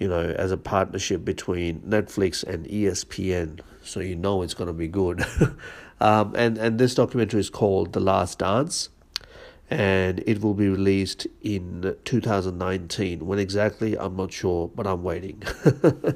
You 0.00 0.08
know, 0.08 0.34
as 0.36 0.50
a 0.50 0.56
partnership 0.56 1.24
between 1.24 1.80
Netflix 1.82 2.42
and 2.42 2.66
ESPN, 2.66 3.60
so 3.84 4.00
you 4.00 4.16
know 4.16 4.42
it's 4.42 4.54
going 4.54 4.66
to 4.66 4.72
be 4.72 4.88
good. 4.88 5.24
um, 6.00 6.34
and 6.34 6.58
and 6.58 6.80
this 6.80 6.96
documentary 6.96 7.40
is 7.40 7.50
called 7.50 7.92
The 7.92 8.00
Last 8.00 8.40
Dance 8.40 8.88
and 9.70 10.22
it 10.26 10.42
will 10.42 10.54
be 10.54 10.68
released 10.68 11.28
in 11.42 11.94
2019. 12.04 13.24
When 13.24 13.38
exactly, 13.38 13.96
I'm 13.96 14.16
not 14.16 14.32
sure, 14.32 14.68
but 14.74 14.86
I'm 14.86 15.04
waiting. 15.04 15.42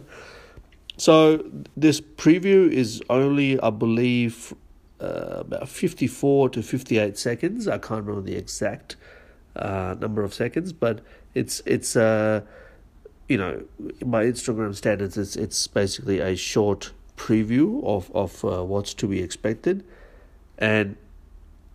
so, 0.96 1.44
this 1.76 2.00
preview 2.00 2.68
is 2.68 3.00
only, 3.08 3.60
I 3.60 3.70
believe, 3.70 4.52
uh, 5.00 5.36
about 5.38 5.68
54 5.68 6.48
to 6.50 6.62
58 6.62 7.16
seconds. 7.16 7.68
I 7.68 7.78
can't 7.78 8.04
remember 8.04 8.28
the 8.28 8.36
exact 8.36 8.96
uh, 9.54 9.94
number 10.00 10.24
of 10.24 10.34
seconds, 10.34 10.72
but 10.72 11.00
it's, 11.34 11.62
it's 11.64 11.94
uh, 11.94 12.40
you 13.28 13.38
know, 13.38 13.62
by 14.04 14.26
Instagram 14.26 14.74
standards, 14.74 15.16
it's, 15.16 15.36
it's 15.36 15.66
basically 15.66 16.20
a 16.20 16.36
short 16.36 16.92
preview 17.16 17.82
of, 17.84 18.10
of 18.14 18.44
uh, 18.44 18.64
what's 18.64 18.94
to 18.94 19.06
be 19.06 19.22
expected. 19.22 19.84
And 20.58 20.96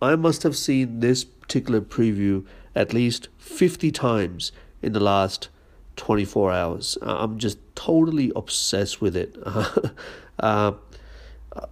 I 0.00 0.16
must 0.16 0.42
have 0.42 0.56
seen 0.56 1.00
this 1.00 1.24
particular 1.24 1.80
preview 1.80 2.46
at 2.74 2.92
least 2.92 3.28
50 3.38 3.90
times 3.90 4.52
in 4.80 4.92
the 4.92 5.00
last 5.00 5.48
24 5.96 6.52
hours. 6.52 6.98
I'm 7.02 7.38
just 7.38 7.58
totally 7.74 8.32
obsessed 8.36 9.00
with 9.00 9.16
it. 9.16 9.36
uh, 9.44 10.72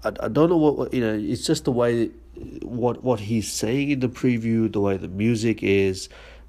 I, 0.04 0.08
I 0.20 0.28
don't 0.28 0.50
know 0.50 0.56
what, 0.56 0.92
you 0.92 1.00
know, 1.00 1.14
it's 1.14 1.46
just 1.46 1.64
the 1.64 1.72
way 1.72 2.10
what 2.62 3.02
what 3.02 3.20
he's 3.20 3.50
saying 3.52 3.90
in 3.90 4.00
the 4.00 4.08
preview, 4.08 4.70
the 4.72 4.80
way 4.80 4.96
the 4.96 5.08
music 5.08 5.62
is, 5.62 6.08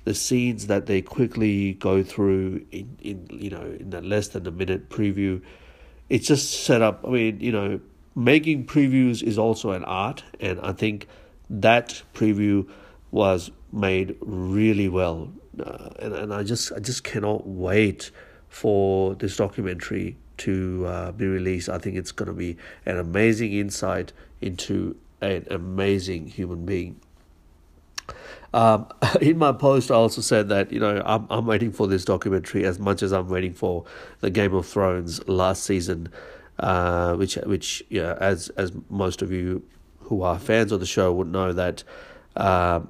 the 0.10 0.16
scenes 0.16 0.66
that 0.66 0.88
they 0.88 1.04
quickly 1.04 1.74
go 1.74 2.02
through 2.02 2.66
in, 2.72 2.98
in 3.00 3.28
you 3.32 3.52
know 3.52 3.62
in 3.80 3.92
that 3.92 4.04
less 4.04 4.30
than 4.30 4.48
a 4.48 4.52
minute 4.52 4.90
preview. 4.90 5.40
It's 6.10 6.26
just 6.26 6.64
set 6.64 6.82
up. 6.82 7.06
I 7.06 7.10
mean, 7.10 7.40
you 7.40 7.52
know, 7.52 7.80
making 8.16 8.66
previews 8.66 9.22
is 9.22 9.38
also 9.38 9.70
an 9.70 9.84
art, 9.84 10.24
and 10.40 10.60
I 10.62 10.72
think 10.72 11.06
that 11.48 12.02
preview 12.16 12.68
was 13.12 13.52
made 13.72 14.16
really 14.20 14.90
well, 14.90 15.32
uh, 15.64 15.90
and 16.00 16.16
and 16.16 16.34
I 16.34 16.42
just 16.42 16.72
I 16.72 16.80
just 16.80 17.04
cannot 17.04 17.46
wait 17.46 18.10
for 18.48 19.14
this 19.14 19.38
documentary 19.38 20.18
to 20.38 20.88
uh, 20.88 21.12
be 21.12 21.28
released. 21.28 21.70
I 21.70 21.78
think 21.78 21.98
it's 21.98 22.12
going 22.12 22.30
to 22.30 22.34
be 22.34 22.58
an 22.88 22.98
amazing 22.98 23.54
insight 23.54 24.12
into 24.42 24.96
an 25.22 25.46
amazing 25.52 26.26
human 26.26 26.66
being. 26.66 27.00
Um, 28.54 28.88
in 29.22 29.38
my 29.38 29.52
post, 29.52 29.92
I 29.92 29.96
also 29.96 30.22
said 30.22 30.50
that 30.50 30.72
you 30.72 30.80
know 30.80 31.02
I'm 31.06 31.28
I'm 31.30 31.46
waiting 31.46 31.72
for 31.72 31.88
this 31.88 32.06
documentary 32.06 32.66
as 32.66 32.80
much 32.80 33.04
as 33.04 33.12
I'm 33.12 33.30
waiting 33.30 33.54
for 33.54 33.86
the 34.20 34.30
Game 34.30 34.54
of 34.54 34.66
Thrones 34.66 35.28
last 35.28 35.64
season, 35.64 36.10
uh, 36.60 37.16
which 37.16 37.36
which 37.36 37.84
yeah, 37.90 38.16
as 38.20 38.50
as 38.50 38.72
most 38.90 39.22
of 39.22 39.32
you 39.32 39.64
who 40.02 40.24
are 40.24 40.40
fans 40.40 40.72
of 40.72 40.80
the 40.80 40.86
show 40.86 41.12
would 41.14 41.28
know 41.28 41.54
that. 41.54 41.84
Uh, 42.36 42.82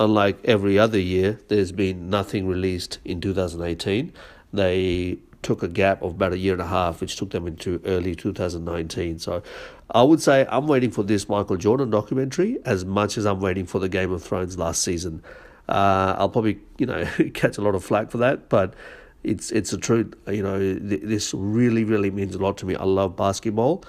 unlike 0.00 0.38
every 0.44 0.78
other 0.78 0.98
year, 0.98 1.38
there's 1.48 1.70
been 1.70 2.10
nothing 2.10 2.46
released 2.46 2.98
in 3.04 3.20
2018. 3.20 4.12
They 4.52 5.18
took 5.42 5.62
a 5.62 5.68
gap 5.68 6.02
of 6.02 6.12
about 6.12 6.32
a 6.32 6.38
year 6.38 6.52
and 6.52 6.62
a 6.62 6.66
half, 6.66 7.00
which 7.00 7.16
took 7.16 7.30
them 7.30 7.46
into 7.46 7.80
early 7.84 8.14
2019. 8.14 9.18
So 9.18 9.42
I 9.90 10.02
would 10.02 10.22
say 10.22 10.46
I'm 10.48 10.66
waiting 10.66 10.90
for 10.90 11.02
this 11.02 11.28
Michael 11.28 11.56
Jordan 11.56 11.90
documentary 11.90 12.58
as 12.64 12.84
much 12.84 13.18
as 13.18 13.26
I'm 13.26 13.40
waiting 13.40 13.66
for 13.66 13.78
the 13.78 13.88
Game 13.88 14.12
of 14.12 14.22
Thrones 14.22 14.58
last 14.58 14.82
season. 14.82 15.22
Uh, 15.68 16.14
I'll 16.18 16.28
probably, 16.28 16.58
you 16.78 16.86
know, 16.86 17.04
catch 17.34 17.58
a 17.58 17.60
lot 17.60 17.74
of 17.74 17.84
flack 17.84 18.10
for 18.10 18.18
that, 18.18 18.48
but 18.48 18.74
it's 19.22 19.50
it's 19.52 19.70
the 19.70 19.78
truth. 19.78 20.14
You 20.26 20.42
know, 20.42 20.58
th- 20.58 21.02
this 21.02 21.34
really, 21.34 21.84
really 21.84 22.10
means 22.10 22.34
a 22.34 22.38
lot 22.38 22.56
to 22.58 22.66
me. 22.66 22.74
I 22.74 22.84
love 22.84 23.16
basketball, 23.16 23.84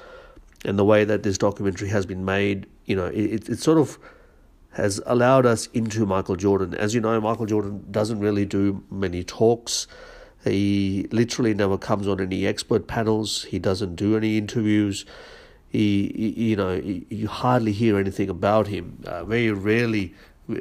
and 0.66 0.78
the 0.78 0.86
way 0.86 1.04
that 1.06 1.24
this 1.24 1.38
documentary 1.38 1.89
has 1.89 2.06
been 2.06 2.26
made, 2.26 2.68
you 2.86 2.96
know, 2.96 3.08
it, 3.08 3.50
it 3.50 3.60
sort 3.60 3.78
of 3.78 3.98
has 4.74 5.00
allowed 5.06 5.46
us 5.46 5.68
into 5.68 6.06
Michael 6.06 6.36
Jordan. 6.36 6.74
As 6.76 6.94
you 6.94 7.02
know, 7.02 7.20
Michael 7.22 7.46
Jordan 7.46 7.86
doesn't 7.92 8.20
really 8.20 8.46
do 8.46 8.84
many 8.89 9.24
talks. 9.24 9.88
He 10.44 11.08
literally 11.12 11.54
never 11.54 11.78
comes 11.78 12.08
on 12.08 12.20
any 12.20 12.46
expert 12.46 12.88
panels. 12.88 13.44
He 13.44 13.60
doesn't 13.60 13.96
do 13.96 14.18
any 14.18 14.38
interviews. 14.38 15.06
He, 15.70 16.12
he 16.16 16.50
you 16.50 16.56
know, 16.56 16.80
he, 16.80 17.06
you 17.10 17.28
hardly 17.28 17.72
hear 17.72 17.98
anything 17.98 18.30
about 18.30 18.68
him. 18.68 19.04
Uh, 19.06 19.24
very 19.24 19.52
rarely 19.52 20.14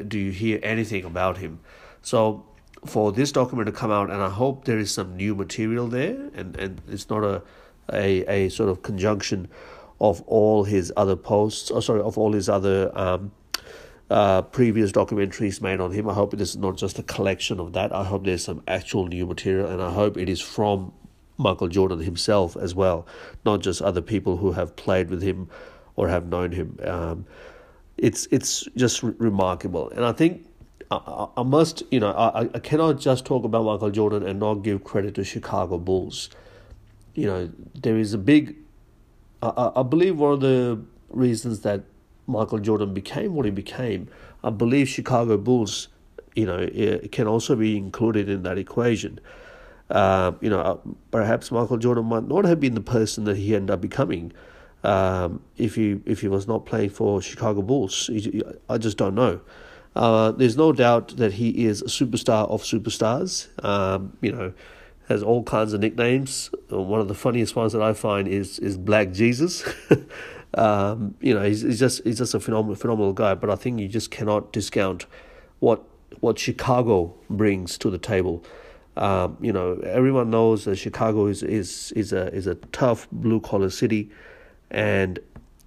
do 0.07 0.19
you 0.19 0.31
hear 0.31 0.61
anything 0.63 1.05
about 1.05 1.39
him. 1.39 1.61
So, 2.03 2.45
for 2.85 3.13
this 3.13 3.31
document 3.31 3.67
to 3.67 3.73
come 3.73 3.91
out, 3.91 4.11
and 4.11 4.23
I 4.23 4.29
hope 4.29 4.65
there 4.65 4.79
is 4.79 4.91
some 4.91 5.17
new 5.17 5.35
material 5.35 5.87
there, 5.87 6.31
and, 6.35 6.57
and 6.57 6.81
it's 6.89 7.09
not 7.09 7.23
a, 7.23 7.43
a 7.93 8.25
a 8.27 8.49
sort 8.49 8.69
of 8.69 8.83
conjunction 8.83 9.49
of 10.01 10.23
all 10.23 10.65
his 10.65 10.93
other 10.97 11.15
posts, 11.15 11.71
or 11.71 11.81
sorry, 11.81 12.01
of 12.01 12.19
all 12.19 12.33
his 12.33 12.49
other 12.49 12.91
um, 12.99 13.31
uh, 14.13 14.43
previous 14.43 14.93
documentaries 14.93 15.63
made 15.63 15.81
on 15.81 15.91
him. 15.91 16.07
I 16.07 16.13
hope 16.13 16.33
this 16.33 16.51
is 16.51 16.59
not 16.59 16.77
just 16.77 16.99
a 16.99 17.03
collection 17.03 17.59
of 17.59 17.73
that. 17.73 17.95
I 17.95 18.05
hope 18.05 18.25
there's 18.25 18.45
some 18.45 18.63
actual 18.69 19.07
new 19.07 19.25
material, 19.25 19.69
and 19.71 19.83
I 19.83 19.91
hope 19.91 20.19
it 20.19 20.29
is 20.29 20.39
from 20.39 20.93
Michael 21.39 21.69
Jordan 21.69 22.01
himself 22.01 22.55
as 22.55 22.75
well, 22.75 23.07
not 23.47 23.61
just 23.61 23.81
other 23.81 24.03
people 24.03 24.37
who 24.37 24.53
have 24.53 24.77
played 24.77 25.09
with 25.09 25.23
him 25.23 25.49
or 25.97 26.09
have 26.09 26.27
known 26.27 26.53
him. 26.53 26.79
Um, 26.85 27.25
it's 27.97 28.29
it's 28.31 28.69
just 28.77 29.03
re- 29.03 29.15
remarkable, 29.17 29.89
and 29.91 30.05
I 30.05 30.13
think 30.13 30.47
I, 30.91 31.29
I 31.39 31.43
must, 31.43 31.83
you 31.91 32.01
know, 32.01 32.13
I, 32.13 32.51
I 32.53 32.59
cannot 32.59 33.01
just 33.01 33.25
talk 33.25 33.45
about 33.45 33.65
Michael 33.65 33.91
Jordan 33.91 34.27
and 34.27 34.39
not 34.39 34.57
give 34.57 34.85
credit 34.85 35.15
to 35.15 35.25
Chicago 35.25 35.79
Bulls. 35.79 36.29
You 37.15 37.27
know, 37.29 37.51
there 37.75 37.97
is 37.97 38.13
a 38.13 38.19
big. 38.19 38.57
I, 39.43 39.73
I 39.77 39.83
believe 39.83 40.19
one 40.19 40.35
of 40.35 40.41
the 40.41 40.83
reasons 41.09 41.61
that 41.61 41.85
Michael 42.27 42.59
Jordan 42.59 42.95
became 42.95 43.35
what 43.35 43.45
he 43.45 43.51
became, 43.51 44.09
I 44.45 44.51
believe 44.51 44.89
Chicago 44.89 45.37
Bulls, 45.37 45.89
you 46.35 46.47
know, 46.47 46.69
can 47.11 47.27
also 47.27 47.57
be 47.57 47.77
included 47.77 48.29
in 48.29 48.43
that 48.43 48.59
equation. 48.59 49.21
Uh, 49.91 50.33
you 50.41 50.49
know, 50.49 50.61
uh, 50.61 50.79
perhaps 51.11 51.51
Michael 51.51 51.77
Jordan 51.77 52.07
might 52.07 52.27
not 52.27 52.45
have 52.45 52.59
been 52.59 52.75
the 52.75 52.81
person 52.81 53.25
that 53.25 53.37
he 53.37 53.55
ended 53.55 53.71
up 53.71 53.81
becoming 53.81 54.33
um, 54.85 55.43
if 55.59 55.75
he 55.75 56.01
if 56.07 56.21
he 56.21 56.29
was 56.29 56.49
not 56.49 56.65
playing 56.65 56.91
for 56.91 57.21
Chicago 57.21 57.63
Bulls. 57.63 58.11
I 58.69 58.79
just 58.79 58.97
don't 58.97 59.15
know. 59.15 59.41
Uh, 59.95 60.33
there's 60.33 60.57
no 60.57 60.73
doubt 60.73 61.17
that 61.19 61.35
he 61.35 61.67
is 61.67 61.83
a 61.83 61.87
superstar 61.87 62.49
of 62.49 62.63
superstars. 62.63 63.49
Um, 63.63 64.17
you 64.23 64.33
know, 64.33 64.55
has 65.09 65.23
all 65.23 65.43
kinds 65.43 65.75
of 65.75 65.81
nicknames. 65.81 66.51
One 66.71 67.01
of 67.01 67.09
the 67.09 67.15
funniest 67.15 67.55
ones 67.55 67.73
that 67.75 67.83
I 67.83 67.93
find 67.93 68.27
is 68.27 68.59
is 68.59 68.79
Black 68.79 69.13
Jesus. 69.13 69.63
Um, 70.55 71.15
you 71.21 71.35
know, 71.35 71.43
he's, 71.43 71.63
he's 71.63 71.79
just 71.79 72.05
he's 72.05 72.19
just 72.19 72.35
a 72.35 72.41
phenomenal 72.41 72.75
phenomenal 72.75 73.13
guy. 73.13 73.35
But 73.35 73.51
I 73.51 73.57
think 73.57 73.81
you 73.81 73.89
just 73.89 74.11
cannot 74.11 74.53
discount 74.53 75.07
what 75.61 75.85
what 76.21 76.39
Chicago 76.39 77.15
brings 77.31 77.79
to 77.79 77.91
the 77.91 77.99
table. 77.99 78.45
Um, 78.97 79.39
you 79.41 79.53
know, 79.53 79.81
everyone 79.85 80.31
knows 80.31 80.65
that 80.65 80.77
Chicago 80.77 81.27
is 81.27 81.43
is 81.43 81.93
is 81.93 82.13
a 82.13 82.33
is 82.35 82.47
a 82.47 82.57
tough 82.57 83.09
blue 83.11 83.41
collar 83.41 83.71
city, 83.71 84.11
and 84.71 85.19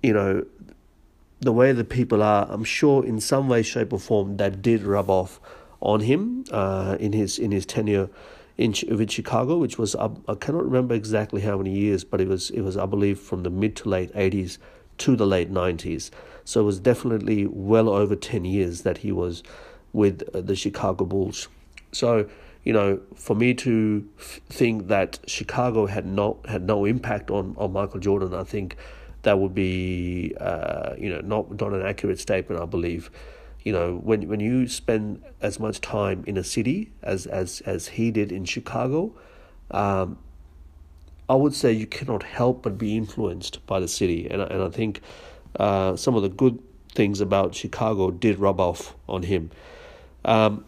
you 0.04 0.14
know 0.14 0.46
the 1.40 1.52
way 1.52 1.72
the 1.72 1.84
people 1.84 2.22
are. 2.22 2.48
I'm 2.50 2.64
sure 2.64 3.04
in 3.06 3.20
some 3.20 3.48
way, 3.50 3.64
shape, 3.64 3.94
or 3.94 4.00
form 4.00 4.38
that 4.38 4.62
did 4.62 4.84
rub 4.84 5.10
off 5.10 5.40
on 5.82 6.02
him 6.02 6.46
uh, 6.52 6.98
in 7.00 7.14
his 7.14 7.40
in 7.40 7.52
his 7.52 7.66
tenure 7.66 8.10
in 8.58 8.74
with 8.90 9.12
Chicago, 9.12 9.58
which 9.58 9.78
was 9.78 9.96
I 9.96 10.36
cannot 10.40 10.64
remember 10.64 10.94
exactly 10.94 11.42
how 11.42 11.58
many 11.58 11.72
years, 11.72 12.04
but 12.04 12.22
it 12.22 12.28
was 12.28 12.52
it 12.52 12.62
was 12.62 12.78
I 12.78 12.86
believe 12.86 13.20
from 13.20 13.44
the 13.44 13.50
mid 13.50 13.76
to 13.78 13.90
late 13.90 14.12
eighties 14.16 14.60
to 15.00 15.16
the 15.16 15.26
late 15.26 15.52
90s. 15.52 16.12
So 16.44 16.62
it 16.62 16.64
was 16.64 16.80
definitely 16.80 17.48
well 17.48 17.90
over 17.90 18.16
10 18.16 18.46
years 18.46 18.82
that 18.82 19.00
he 19.00 19.12
was 19.12 19.44
with 19.94 20.24
uh, 20.34 20.42
the 20.42 20.56
Chicago 20.56 21.06
Bulls. 21.06 21.48
So, 21.92 22.30
you 22.64 22.74
know, 22.74 23.00
for 23.16 23.36
me 23.36 23.54
to 23.56 24.08
think 24.50 24.88
that 24.88 25.20
Chicago 25.28 25.86
had 25.86 26.06
no 26.06 26.40
had 26.48 26.64
no 26.64 26.86
impact 26.86 27.32
on, 27.32 27.56
on 27.58 27.74
Michael 27.74 28.00
Jordan, 28.00 28.34
I 28.34 28.44
think 28.44 28.76
that 29.26 29.40
would 29.40 29.54
be 29.54 30.36
uh, 30.40 30.94
you 30.98 31.10
know 31.10 31.22
not 31.22 31.60
not 31.60 31.74
an 31.74 31.86
accurate 31.86 32.20
statement. 32.20 32.62
I 32.62 32.66
believe, 32.66 33.12
you 33.64 33.72
know, 33.72 33.98
when 33.98 34.28
when 34.28 34.40
you 34.40 34.68
spend 34.68 35.24
as 35.42 35.60
much 35.60 35.82
time 35.82 36.24
in 36.26 36.38
a 36.38 36.44
city 36.44 36.92
as 37.04 37.26
as 37.28 37.62
as 37.62 37.88
he 37.90 38.12
did 38.12 38.32
in 38.32 38.46
Chicago, 38.46 39.14
um, 39.72 40.18
I 41.28 41.36
would 41.36 41.56
say 41.56 41.72
you 41.72 41.88
cannot 41.88 42.24
help 42.24 42.64
but 42.64 42.78
be 42.78 42.96
influenced 42.96 43.66
by 43.66 43.80
the 43.80 43.88
city, 43.88 44.28
and 44.30 44.42
and 44.42 44.62
I 44.62 44.70
think 44.70 45.02
uh, 45.60 45.96
some 45.96 46.16
of 46.16 46.22
the 46.22 46.30
good 46.30 46.60
things 46.94 47.22
about 47.22 47.56
Chicago 47.56 48.12
did 48.12 48.40
rub 48.40 48.60
off 48.60 48.96
on 49.08 49.24
him. 49.24 49.52
Um, 50.24 50.66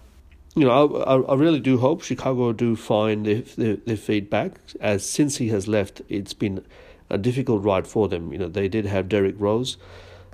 you 0.55 0.65
know, 0.65 1.03
I, 1.03 1.33
I 1.33 1.35
really 1.35 1.59
do 1.59 1.77
hope 1.77 2.01
Chicago 2.01 2.51
do 2.51 2.75
find 2.75 3.25
their, 3.25 3.41
their, 3.41 3.75
their 3.75 3.97
feedback. 3.97 4.59
As 4.81 5.05
since 5.05 5.37
he 5.37 5.49
has 5.49 5.67
left, 5.67 6.01
it's 6.09 6.33
been 6.33 6.65
a 7.09 7.17
difficult 7.17 7.63
ride 7.63 7.87
for 7.87 8.07
them. 8.07 8.33
You 8.33 8.39
know, 8.39 8.47
they 8.47 8.67
did 8.67 8.85
have 8.85 9.07
Derrick 9.07 9.35
Rose 9.37 9.77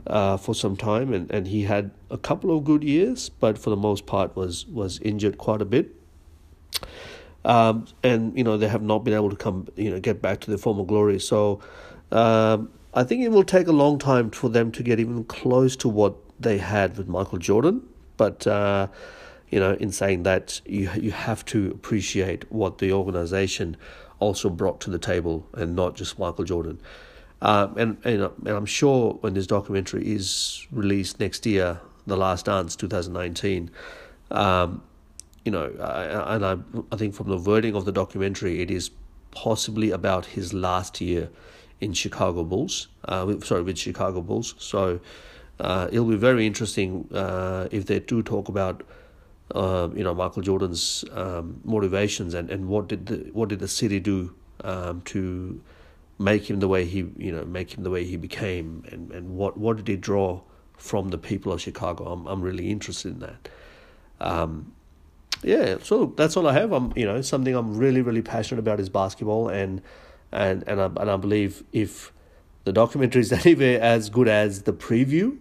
uh, 0.08 0.38
for 0.38 0.56
some 0.56 0.78
time, 0.78 1.14
and, 1.14 1.30
and 1.30 1.48
he 1.48 1.64
had 1.64 1.92
a 2.10 2.18
couple 2.18 2.56
of 2.56 2.64
good 2.64 2.84
years, 2.84 3.30
but 3.30 3.58
for 3.58 3.70
the 3.70 3.76
most 3.76 4.06
part 4.06 4.36
was 4.36 4.66
was 4.68 5.00
injured 5.00 5.38
quite 5.38 5.62
a 5.62 5.66
bit. 5.66 5.94
Um, 7.46 7.88
and 8.04 8.38
you 8.38 8.44
know 8.44 8.58
they 8.58 8.68
have 8.68 8.82
not 8.82 9.04
been 9.04 9.14
able 9.14 9.30
to 9.30 9.36
come, 9.36 9.68
you 9.76 9.92
know, 9.92 10.00
get 10.00 10.22
back 10.22 10.40
to 10.42 10.50
their 10.50 10.58
former 10.58 10.84
glory. 10.84 11.20
So 11.20 11.60
um, 12.12 12.70
I 12.94 13.04
think 13.04 13.24
it 13.24 13.30
will 13.30 13.44
take 13.44 13.68
a 13.68 13.72
long 13.74 14.00
time 14.00 14.30
for 14.32 14.50
them 14.50 14.72
to 14.74 14.84
get 14.84 15.00
even 15.00 15.24
close 15.26 15.76
to 15.78 15.90
what 15.90 16.16
they 16.40 16.58
had 16.58 16.98
with 16.98 17.08
Michael 17.08 17.40
Jordan. 17.40 17.82
But 18.18 18.48
uh, 18.48 18.88
you 19.50 19.60
know, 19.60 19.74
in 19.74 19.92
saying 19.92 20.24
that, 20.24 20.62
you 20.66 20.90
you 20.96 21.12
have 21.12 21.44
to 21.46 21.72
appreciate 21.72 22.52
what 22.52 22.78
the 22.78 22.92
organization 22.92 23.78
also 24.20 24.50
brought 24.50 24.80
to 24.82 24.90
the 24.90 25.00
table, 25.00 25.48
and 25.54 25.76
not 25.76 25.96
just 25.96 26.18
Michael 26.18 26.46
Jordan. 26.46 26.80
Um, 27.42 27.78
and, 27.78 27.98
and 28.06 28.22
and 28.22 28.48
I'm 28.48 28.66
sure 28.66 29.14
when 29.22 29.34
this 29.34 29.48
documentary 29.48 30.08
is 30.08 30.66
released 30.72 31.20
next 31.20 31.46
year, 31.46 31.82
The 32.08 32.16
Last 32.16 32.46
Dance, 32.46 32.76
2019, 32.78 33.70
um, 34.32 34.82
you 35.46 35.52
know, 35.52 35.72
I, 35.80 36.36
and 36.36 36.46
I 36.46 36.58
I 36.92 36.96
think 36.96 37.14
from 37.16 37.30
the 37.30 37.38
wording 37.38 37.76
of 37.76 37.86
the 37.86 37.92
documentary, 37.92 38.62
it 38.62 38.72
is 38.72 38.92
possibly 39.32 39.92
about 39.92 40.26
his 40.26 40.54
last 40.54 41.02
year 41.02 41.30
in 41.82 41.94
Chicago 41.94 42.44
Bulls. 42.44 42.88
Uh, 43.06 43.40
sorry, 43.42 43.64
with 43.64 43.78
Chicago 43.78 44.22
Bulls. 44.22 44.56
So 44.58 45.00
uh, 45.60 45.88
it'll 45.92 46.06
be 46.06 46.16
very 46.16 46.48
interesting 46.48 47.10
uh, 47.14 47.68
if 47.72 47.86
they 47.86 48.00
do 48.00 48.22
talk 48.24 48.48
about. 48.48 48.84
Uh, 49.54 49.90
you 49.94 50.04
know 50.04 50.16
Michael 50.16 50.42
Jordan's 50.42 51.04
um, 51.12 51.60
motivations 51.66 52.34
and, 52.34 52.50
and 52.50 52.70
what 52.70 52.88
did 52.88 53.06
the 53.06 53.30
what 53.34 53.50
did 53.50 53.60
the 53.60 53.68
city 53.68 54.00
do 54.00 54.34
um, 54.64 55.02
to 55.02 55.62
make 56.18 56.50
him 56.50 56.60
the 56.60 56.68
way 56.68 56.86
he 56.86 57.06
you 57.18 57.32
know 57.32 57.44
make 57.44 57.78
him 57.78 57.84
the 57.84 57.90
way 57.90 58.06
he 58.06 58.16
became 58.16 58.84
and, 58.90 59.12
and 59.12 59.36
what 59.36 59.58
what 59.58 59.78
did 59.78 59.88
he 59.88 59.98
draw 59.98 60.42
from 60.78 61.10
the 61.10 61.18
people 61.18 61.52
of 61.52 61.62
Chicago 61.62 62.06
I'm 62.06 62.26
I'm 62.26 62.42
really 62.42 62.72
interested 62.72 63.14
in 63.14 63.20
that 63.20 63.50
um, 64.22 64.73
yeah 65.44 65.78
so 65.82 66.14
that's 66.18 66.38
all 66.38 66.48
I 66.48 66.54
have. 66.54 66.72
I'm 66.72 66.94
you 66.96 67.06
know 67.06 67.22
something 67.22 67.56
I'm 67.56 67.78
really 67.78 68.02
really 68.02 68.22
passionate 68.22 68.60
about 68.60 68.80
is 68.80 68.90
basketball 68.90 69.50
and 69.50 69.82
and 70.32 70.64
and 70.68 70.82
I, 70.82 70.86
and 70.86 71.12
I 71.12 71.18
believe 71.18 71.64
if 71.72 72.12
the 72.64 72.74
documentary 72.74 73.22
is 73.22 73.32
anywhere 73.46 73.82
as 73.82 74.10
good 74.10 74.28
as 74.28 74.64
the 74.64 74.74
preview 74.74 75.38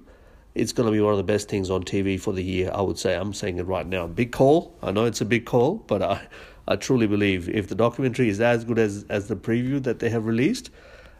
it's 0.54 0.72
going 0.72 0.86
to 0.86 0.92
be 0.92 1.00
one 1.00 1.12
of 1.12 1.16
the 1.16 1.24
best 1.24 1.48
things 1.48 1.70
on 1.70 1.82
TV 1.82 2.20
for 2.20 2.34
the 2.34 2.42
year 2.42 2.70
I 2.74 2.82
would 2.82 2.98
say. 2.98 3.14
I'm 3.14 3.32
saying 3.32 3.58
it 3.58 3.62
right 3.62 3.86
now. 3.86 4.06
Big 4.06 4.32
call. 4.32 4.76
I 4.82 4.90
know 4.90 5.06
it's 5.06 5.20
a 5.20 5.24
big 5.24 5.46
call 5.46 5.76
but 5.76 6.02
I 6.02 6.28
I 6.66 6.76
truly 6.76 7.06
believe 7.06 7.48
if 7.48 7.68
the 7.68 7.74
documentary 7.74 8.28
is 8.28 8.40
as 8.40 8.64
good 8.64 8.78
as, 8.78 9.04
as 9.08 9.28
the 9.28 9.34
preview 9.34 9.82
that 9.82 9.98
they 9.98 10.10
have 10.10 10.26
released, 10.26 10.70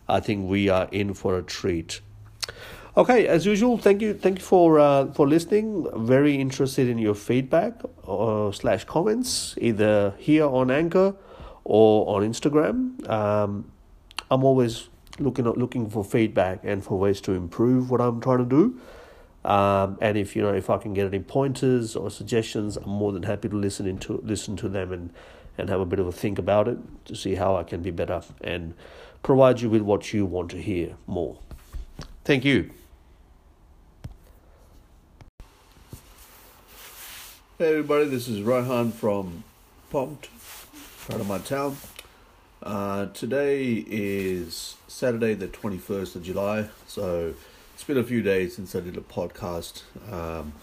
I 0.08 0.20
think 0.20 0.48
we 0.48 0.68
are 0.68 0.88
in 0.92 1.14
for 1.14 1.36
a 1.36 1.42
treat. 1.42 2.00
Okay, 2.94 3.26
as 3.26 3.46
usual, 3.46 3.78
thank 3.78 4.02
you, 4.02 4.12
thank 4.12 4.38
you 4.38 4.44
for 4.44 4.78
uh, 4.78 5.06
for 5.12 5.26
listening. 5.26 5.88
Very 6.06 6.34
interested 6.34 6.90
in 6.90 6.98
your 6.98 7.14
feedback 7.14 7.80
or 8.02 8.50
uh, 8.50 8.52
slash 8.52 8.84
comments, 8.84 9.54
either 9.56 10.12
here 10.18 10.44
on 10.44 10.70
Anchor 10.70 11.14
or 11.64 12.14
on 12.14 12.22
Instagram. 12.22 13.08
Um, 13.08 13.72
I'm 14.30 14.44
always 14.44 14.90
looking 15.18 15.46
at, 15.46 15.56
looking 15.56 15.88
for 15.88 16.04
feedback 16.04 16.60
and 16.64 16.84
for 16.84 16.98
ways 16.98 17.22
to 17.22 17.32
improve 17.32 17.90
what 17.90 18.02
I'm 18.02 18.20
trying 18.20 18.38
to 18.38 18.44
do. 18.44 18.78
Um, 19.48 19.96
and 20.02 20.18
if 20.18 20.36
you 20.36 20.42
know 20.42 20.52
if 20.52 20.68
I 20.68 20.76
can 20.76 20.92
get 20.92 21.06
any 21.06 21.20
pointers 21.20 21.96
or 21.96 22.10
suggestions, 22.10 22.76
I'm 22.76 22.90
more 22.90 23.10
than 23.10 23.22
happy 23.22 23.48
to 23.48 23.56
listen 23.56 23.86
into 23.86 24.20
listen 24.22 24.54
to 24.56 24.68
them 24.68 24.92
and 24.92 25.14
and 25.56 25.70
have 25.70 25.80
a 25.80 25.86
bit 25.86 25.98
of 25.98 26.08
a 26.08 26.12
think 26.12 26.38
about 26.38 26.68
it 26.68 26.76
to 27.06 27.16
see 27.16 27.36
how 27.36 27.56
I 27.56 27.62
can 27.62 27.80
be 27.80 27.90
better 27.90 28.20
and 28.42 28.74
provide 29.22 29.62
you 29.62 29.70
with 29.70 29.80
what 29.80 30.12
you 30.12 30.26
want 30.26 30.50
to 30.50 30.60
hear 30.60 30.96
more. 31.06 31.38
Thank 32.24 32.44
you. 32.44 32.70
Hey 37.62 37.68
everybody, 37.68 38.06
this 38.06 38.26
is 38.26 38.42
Rohan 38.42 38.90
from 38.90 39.44
Pumped, 39.92 40.28
part 41.06 41.20
of 41.20 41.28
my 41.28 41.38
town. 41.38 41.76
Uh, 42.60 43.06
today 43.14 43.84
is 43.86 44.74
Saturday, 44.88 45.34
the 45.34 45.46
21st 45.46 46.16
of 46.16 46.24
July, 46.24 46.70
so 46.88 47.34
it's 47.72 47.84
been 47.84 47.98
a 47.98 48.02
few 48.02 48.20
days 48.20 48.56
since 48.56 48.74
I 48.74 48.80
did 48.80 48.96
a 48.96 49.00
podcast, 49.00 49.82
um, 50.10 50.54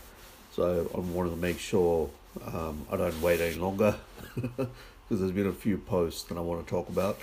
so 0.52 0.91
I 0.93 1.00
wanted 1.00 1.30
to 1.30 1.38
make 1.38 1.58
sure 1.58 2.10
um, 2.45 2.86
I 2.91 2.97
don't 2.97 3.22
wait 3.22 3.39
any 3.39 3.56
longer 3.56 3.95
because 4.36 4.68
there's 5.10 5.32
been 5.32 5.47
a 5.47 5.54
few 5.54 5.78
posts 5.78 6.24
that 6.24 6.38
I 6.38 6.41
want 6.41 6.68
to 6.68 6.70
talk 6.70 6.89
about. 6.89 7.18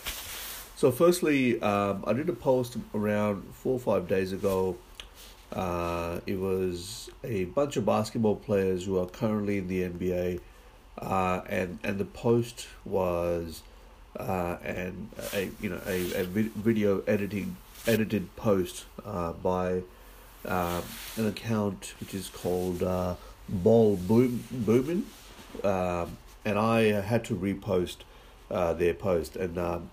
So, 0.77 0.91
firstly, 0.91 1.61
um, 1.61 2.03
I 2.07 2.15
did 2.15 2.31
a 2.31 2.33
post 2.33 2.79
around 2.95 3.43
four 3.53 3.75
or 3.75 3.81
five 3.81 4.09
days 4.09 4.33
ago. 4.33 4.79
Uh, 5.53 6.21
it 6.27 6.39
was 6.39 7.11
a 7.23 7.45
bunch 7.45 7.77
of 7.77 7.87
basketball 7.87 8.37
players 8.37 8.85
who 8.85 8.99
are 8.99 9.07
currently 9.07 9.59
in 9.59 9.69
the 9.69 9.83
NBA, 9.83 10.41
uh, 10.99 11.41
and 11.49 11.79
and 11.85 11.99
the 11.99 12.05
post 12.05 12.67
was 12.85 13.63
uh, 14.19 14.57
and 14.63 15.09
a 15.33 15.51
you 15.61 15.71
know 15.71 15.81
a, 15.87 16.21
a 16.21 16.25
video 16.25 17.01
editing 17.03 17.57
edited 17.87 18.35
post 18.37 18.85
uh, 19.05 19.33
by 19.33 19.83
uh, 20.45 20.81
an 21.17 21.27
account 21.27 21.95
which 22.01 22.15
is 22.15 22.29
called 22.29 22.83
uh, 22.83 23.15
Ball 23.49 23.97
Boom 23.97 24.45
Boomin, 24.51 25.07
um, 25.63 26.17
and 26.45 26.59
I 26.59 27.01
had 27.01 27.25
to 27.27 27.37
repost 27.37 27.99
uh, 28.51 28.73
their 28.75 28.95
post, 28.95 29.37
and 29.37 29.57
um, 29.59 29.91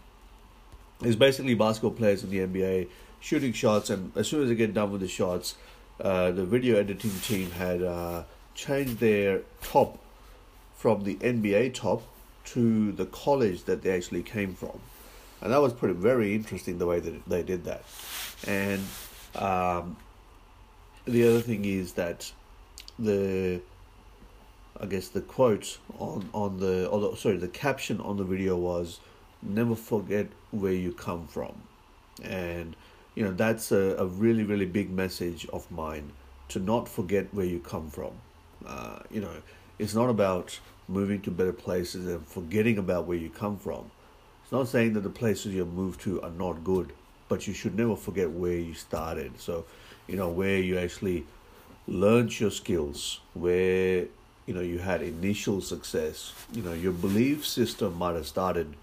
it's 1.01 1.15
basically 1.15 1.53
basketball 1.53 1.91
players 1.91 2.23
in 2.23 2.29
the 2.29 2.39
NBA 2.39 2.87
shooting 3.24 3.53
shots, 3.53 3.89
and 3.89 4.11
as 4.15 4.28
soon 4.28 4.43
as 4.43 4.49
they 4.49 4.55
get 4.55 4.74
done 4.74 4.91
with 4.91 5.01
the 5.01 5.07
shots, 5.07 5.55
uh, 5.99 6.30
the 6.32 6.45
video 6.45 6.78
editing 6.78 7.17
team 7.21 7.49
had 7.51 7.82
uh, 7.82 8.24
changed 8.53 8.99
their 8.99 9.41
top 9.61 9.97
from 10.76 11.03
the 11.03 11.15
NBA 11.15 11.74
top 11.74 12.03
to 12.45 12.91
the 12.91 13.05
college 13.05 13.63
that 13.63 13.82
they 13.82 13.95
actually 13.95 14.21
came 14.21 14.53
from 14.53 14.80
and 15.43 15.51
that 15.51 15.61
was 15.61 15.74
pretty 15.74 15.93
very 15.93 16.34
interesting 16.34 16.78
the 16.78 16.86
way 16.86 17.01
that 17.01 17.26
they 17.28 17.43
did 17.43 17.65
that. 17.65 17.84
And 18.47 18.82
um, 19.36 19.97
the 21.05 21.28
other 21.28 21.41
thing 21.41 21.65
is 21.65 21.93
that 21.93 22.32
the 22.97 23.61
I 24.80 24.86
guess 24.86 25.09
the 25.09 25.21
quote 25.21 25.78
on 25.99 26.30
on 26.34 26.59
the 26.59 26.88
or 26.88 27.01
the, 27.01 27.17
sorry 27.17 27.38
the 27.38 27.49
caption 27.49 27.99
on 27.99 28.15
the 28.15 28.24
video 28.24 28.55
was 28.55 29.01
never 29.41 29.76
forget 29.76 30.28
where 30.51 30.74
you 30.74 30.93
come 30.93 31.28
from 31.28 31.53
and 32.24 32.76
you 33.16 33.24
know 33.24 33.32
that's 33.32 33.72
a, 33.72 33.95
a 33.97 34.05
really 34.05 34.43
really 34.43 34.66
big 34.66 34.89
message 34.89 35.47
of 35.53 35.70
mine 35.72 36.11
to 36.49 36.59
not 36.59 36.88
forget 36.88 37.34
where 37.34 37.45
you 37.45 37.59
come 37.59 37.89
from 37.89 38.11
uh, 38.66 38.99
you 39.11 39.22
know 39.22 39.34
it's 39.80 39.93
not 39.95 40.09
about 40.09 40.59
moving 40.88 41.22
to 41.22 41.32
better 41.32 41.53
places 41.53 42.07
and 42.07 42.28
forgetting 42.28 42.78
about 42.78 43.05
where 43.05 43.18
you 43.18 43.30
come 43.30 43.57
from 43.57 43.89
It's 44.43 44.51
not 44.51 44.68
saying 44.68 44.93
that 44.93 45.01
the 45.01 45.09
places 45.09 45.53
you 45.53 45.66
move 45.66 45.97
to 46.01 46.22
are 46.22 46.32
not 46.32 46.64
good, 46.64 46.93
but 47.30 47.47
you 47.47 47.53
should 47.53 47.76
never 47.78 47.95
forget 47.95 48.30
where 48.32 48.57
you 48.57 48.74
started. 48.74 49.39
So, 49.39 49.66
you 50.07 50.16
know, 50.18 50.30
where 50.30 50.59
you 50.59 50.78
actually 50.78 51.26
learned 51.88 52.39
your 52.39 52.51
skills, 52.51 53.20
where 53.34 54.07
you 54.45 54.53
know 54.53 54.61
you 54.61 54.80
had 54.80 55.01
initial 55.01 55.61
success. 55.61 56.34
You 56.53 56.61
know, 56.64 56.74
your 56.74 56.91
belief 56.91 57.45
system 57.45 57.97
might 57.97 58.16
have 58.16 58.28
started 58.28 58.76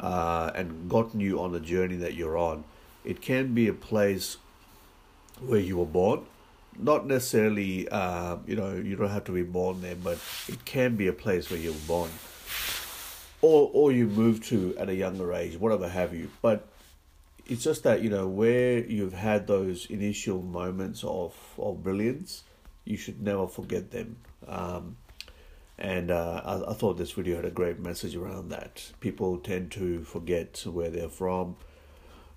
uh, 0.00 0.50
and 0.54 0.88
gotten 0.88 1.20
you 1.20 1.40
on 1.40 1.52
the 1.52 1.60
journey 1.60 1.96
that 1.96 2.14
you're 2.14 2.38
on. 2.38 2.64
It 3.08 3.20
can 3.20 3.54
be 3.54 3.68
a 3.68 3.72
place 3.72 4.36
where 5.40 5.60
you 5.60 5.78
were 5.78 5.92
born. 6.00 6.26
Not 6.78 7.06
necessarily, 7.06 7.88
uh, 7.88 8.36
you 8.46 8.54
know, 8.54 8.74
you 8.74 8.94
don't 8.96 9.08
have 9.08 9.24
to 9.24 9.32
be 9.32 9.42
born 9.42 9.80
there, 9.80 9.96
but 9.96 10.18
it 10.46 10.64
can 10.64 10.94
be 10.94 11.08
a 11.08 11.12
place 11.12 11.50
where 11.50 11.58
you 11.58 11.72
were 11.72 11.86
born 11.86 12.10
or 13.40 13.70
or 13.72 13.92
you 13.92 14.06
move 14.06 14.44
to 14.46 14.76
at 14.78 14.88
a 14.88 14.94
younger 14.94 15.32
age, 15.32 15.56
whatever 15.58 15.88
have 15.88 16.14
you. 16.14 16.30
But 16.42 16.68
it's 17.46 17.64
just 17.64 17.82
that 17.84 18.02
you 18.02 18.10
know 18.10 18.26
where 18.26 18.84
you've 18.84 19.14
had 19.14 19.46
those 19.46 19.86
initial 19.86 20.42
moments 20.42 21.04
of 21.04 21.34
of 21.58 21.82
brilliance, 21.82 22.44
you 22.84 22.96
should 22.96 23.22
never 23.22 23.46
forget 23.46 23.90
them. 23.90 24.16
Um, 24.46 24.96
and 25.78 26.10
uh, 26.10 26.42
I, 26.44 26.72
I 26.72 26.74
thought 26.74 26.98
this 26.98 27.12
video 27.12 27.36
had 27.36 27.44
a 27.44 27.50
great 27.50 27.78
message 27.78 28.16
around 28.16 28.48
that. 28.48 28.90
People 28.98 29.38
tend 29.38 29.70
to 29.72 30.02
forget 30.04 30.64
where 30.66 30.90
they're 30.90 31.08
from. 31.08 31.56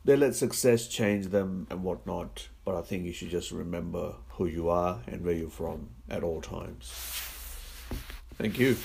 They 0.03 0.15
let 0.15 0.35
success 0.35 0.87
change 0.87 1.27
them 1.27 1.67
and 1.69 1.83
whatnot. 1.83 2.47
But 2.65 2.75
I 2.75 2.81
think 2.81 3.05
you 3.05 3.13
should 3.13 3.29
just 3.29 3.51
remember 3.51 4.15
who 4.29 4.47
you 4.47 4.69
are 4.69 4.99
and 5.05 5.23
where 5.23 5.33
you're 5.33 5.49
from 5.49 5.89
at 6.09 6.23
all 6.23 6.41
times. 6.41 6.91
Thank 8.37 8.57
you. 8.57 8.77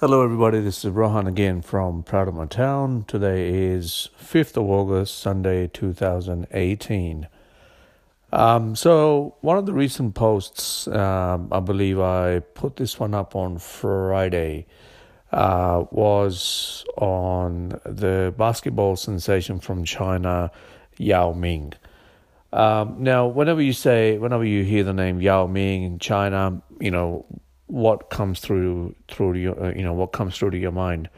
Hello, 0.00 0.22
everybody. 0.24 0.60
This 0.60 0.82
is 0.82 0.90
Rohan 0.90 1.26
again 1.26 1.60
from 1.60 2.02
Proud 2.02 2.26
of 2.28 2.34
My 2.34 2.46
Town. 2.46 3.04
Today 3.06 3.50
is 3.50 4.08
5th 4.18 4.56
of 4.56 4.64
August, 4.70 5.18
Sunday, 5.18 5.66
2018. 5.66 7.28
Um, 8.32 8.74
so 8.74 9.36
one 9.42 9.58
of 9.58 9.66
the 9.66 9.74
recent 9.74 10.14
posts, 10.14 10.88
um, 10.88 11.48
I 11.52 11.60
believe 11.60 12.00
I 12.00 12.38
put 12.38 12.76
this 12.76 12.98
one 12.98 13.12
up 13.12 13.36
on 13.36 13.58
Friday, 13.58 14.66
uh, 15.32 15.84
was 15.90 16.84
on 16.96 17.80
the 17.84 18.34
basketball 18.36 18.96
sensation 18.96 19.60
from 19.60 19.84
China, 19.84 20.50
Yao 20.98 21.32
Ming. 21.32 21.72
Um, 22.52 22.96
now, 22.98 23.28
whenever 23.28 23.62
you 23.62 23.72
say, 23.72 24.18
whenever 24.18 24.44
you 24.44 24.64
hear 24.64 24.82
the 24.82 24.92
name 24.92 25.20
Yao 25.20 25.46
Ming 25.46 25.84
in 25.84 25.98
China, 25.98 26.60
you 26.80 26.90
know 26.90 27.24
what 27.66 28.10
comes 28.10 28.40
through 28.40 28.96
through 29.06 29.34
to 29.34 29.38
your, 29.38 29.64
uh, 29.64 29.72
you 29.72 29.82
know 29.82 29.92
what 29.92 30.10
comes 30.10 30.36
through 30.36 30.50
to 30.50 30.58
your 30.58 30.72
mind. 30.72 31.08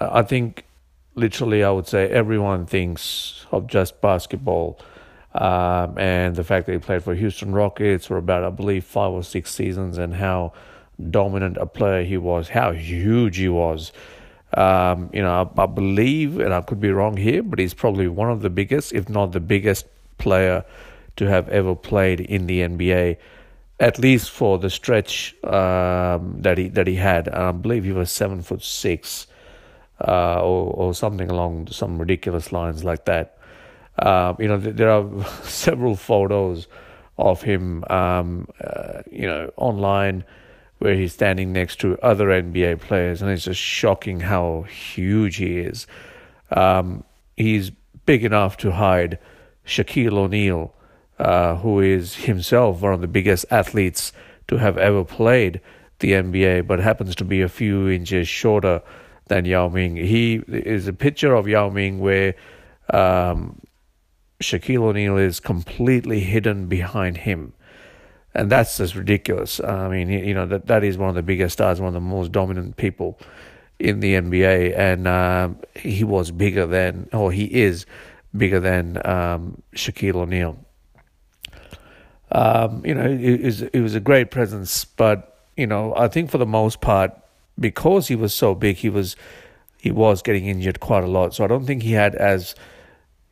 I 0.00 0.22
think, 0.22 0.64
literally, 1.16 1.64
I 1.64 1.70
would 1.70 1.88
say 1.88 2.08
everyone 2.08 2.66
thinks 2.66 3.46
of 3.50 3.66
just 3.66 4.00
basketball, 4.00 4.78
um, 5.34 5.98
and 5.98 6.36
the 6.36 6.44
fact 6.44 6.66
that 6.66 6.72
he 6.72 6.78
played 6.78 7.02
for 7.02 7.14
Houston 7.14 7.52
Rockets 7.52 8.06
for 8.06 8.16
about, 8.16 8.44
I 8.44 8.50
believe, 8.50 8.84
five 8.84 9.10
or 9.10 9.24
six 9.24 9.52
seasons, 9.52 9.98
and 9.98 10.14
how 10.14 10.52
dominant 11.10 11.56
a 11.56 11.66
player 11.66 12.04
he 12.04 12.16
was, 12.16 12.48
how 12.48 12.72
huge 12.72 13.36
he 13.36 13.48
was. 13.48 13.92
Um, 14.56 15.10
you 15.12 15.22
know, 15.22 15.50
I, 15.56 15.62
I, 15.62 15.66
believe, 15.66 16.38
and 16.38 16.54
I 16.54 16.60
could 16.60 16.80
be 16.80 16.90
wrong 16.90 17.16
here, 17.16 17.42
but 17.42 17.58
he's 17.58 17.74
probably 17.74 18.06
one 18.06 18.30
of 18.30 18.42
the 18.42 18.50
biggest, 18.50 18.92
if 18.92 19.08
not 19.08 19.32
the 19.32 19.40
biggest 19.40 19.86
player 20.18 20.64
to 21.16 21.26
have 21.26 21.48
ever 21.48 21.74
played 21.74 22.20
in 22.20 22.46
the 22.46 22.60
NBA, 22.60 23.16
at 23.80 23.98
least 23.98 24.30
for 24.30 24.58
the 24.58 24.70
stretch 24.70 25.34
um, 25.44 26.36
that 26.42 26.58
he 26.58 26.68
that 26.68 26.86
he 26.86 26.94
had. 26.94 27.28
I 27.28 27.50
believe 27.52 27.84
he 27.84 27.92
was 27.92 28.12
seven 28.12 28.42
foot 28.42 28.62
six, 28.62 29.26
uh, 30.06 30.40
or 30.40 30.72
or 30.72 30.94
something 30.94 31.30
along 31.30 31.68
some 31.68 31.98
ridiculous 31.98 32.52
lines 32.52 32.84
like 32.84 33.04
that. 33.06 33.36
Uh, 33.98 34.34
you 34.38 34.48
know, 34.48 34.58
there 34.58 34.90
are 34.90 35.24
several 35.42 35.96
photos 35.96 36.68
of 37.18 37.42
him, 37.42 37.84
um, 37.90 38.48
uh, 38.62 39.02
you 39.10 39.26
know, 39.26 39.52
online 39.56 40.24
where 40.84 40.94
he's 40.94 41.14
standing 41.14 41.50
next 41.50 41.80
to 41.80 41.98
other 42.00 42.26
NBA 42.26 42.78
players, 42.78 43.22
and 43.22 43.30
it's 43.30 43.44
just 43.44 43.58
shocking 43.58 44.20
how 44.20 44.66
huge 44.68 45.36
he 45.36 45.60
is. 45.60 45.86
Um, 46.50 47.04
he's 47.38 47.70
big 48.04 48.22
enough 48.22 48.58
to 48.58 48.70
hide 48.70 49.18
Shaquille 49.66 50.12
O'Neal, 50.12 50.74
uh, 51.18 51.56
who 51.56 51.80
is 51.80 52.16
himself 52.16 52.82
one 52.82 52.92
of 52.92 53.00
the 53.00 53.06
biggest 53.06 53.46
athletes 53.50 54.12
to 54.48 54.58
have 54.58 54.76
ever 54.76 55.06
played 55.06 55.62
the 56.00 56.12
NBA, 56.12 56.66
but 56.66 56.80
happens 56.80 57.14
to 57.16 57.24
be 57.24 57.40
a 57.40 57.48
few 57.48 57.88
inches 57.88 58.28
shorter 58.28 58.82
than 59.28 59.46
Yao 59.46 59.70
Ming. 59.70 59.96
He 59.96 60.42
is 60.48 60.86
a 60.86 60.92
picture 60.92 61.34
of 61.34 61.48
Yao 61.48 61.70
Ming 61.70 61.98
where 61.98 62.34
um, 62.90 63.58
Shaquille 64.42 64.82
O'Neal 64.82 65.16
is 65.16 65.40
completely 65.40 66.20
hidden 66.20 66.66
behind 66.66 67.16
him. 67.16 67.54
And 68.34 68.50
that's 68.50 68.78
just 68.78 68.94
ridiculous. 68.96 69.60
I 69.60 69.88
mean, 69.88 70.08
you 70.08 70.34
know, 70.34 70.46
that, 70.46 70.66
that 70.66 70.82
is 70.82 70.98
one 70.98 71.08
of 71.08 71.14
the 71.14 71.22
biggest 71.22 71.54
stars, 71.54 71.80
one 71.80 71.88
of 71.88 71.94
the 71.94 72.00
most 72.00 72.32
dominant 72.32 72.76
people 72.76 73.18
in 73.78 74.00
the 74.00 74.14
NBA. 74.14 74.76
And 74.76 75.06
um, 75.06 75.58
he 75.76 76.02
was 76.02 76.30
bigger 76.30 76.66
than, 76.66 77.08
or 77.12 77.30
he 77.30 77.44
is 77.44 77.86
bigger 78.36 78.58
than 78.58 79.00
um, 79.06 79.62
Shaquille 79.74 80.16
O'Neal. 80.16 80.58
Um, 82.32 82.84
you 82.84 82.94
know, 82.94 83.08
it, 83.08 83.42
was, 83.42 83.62
it 83.62 83.80
was 83.80 83.94
a 83.94 84.00
great 84.00 84.32
presence, 84.32 84.84
but 84.84 85.34
you 85.56 85.66
know, 85.66 85.94
I 85.96 86.08
think 86.08 86.30
for 86.30 86.38
the 86.38 86.46
most 86.46 86.80
part, 86.80 87.12
because 87.58 88.08
he 88.08 88.16
was 88.16 88.34
so 88.34 88.54
big, 88.54 88.76
he 88.76 88.88
was 88.88 89.16
he 89.78 89.90
was 89.90 90.22
getting 90.22 90.46
injured 90.46 90.80
quite 90.80 91.04
a 91.04 91.06
lot. 91.06 91.34
So 91.34 91.44
I 91.44 91.46
don't 91.46 91.66
think 91.66 91.82
he 91.82 91.92
had 91.92 92.14
as 92.14 92.54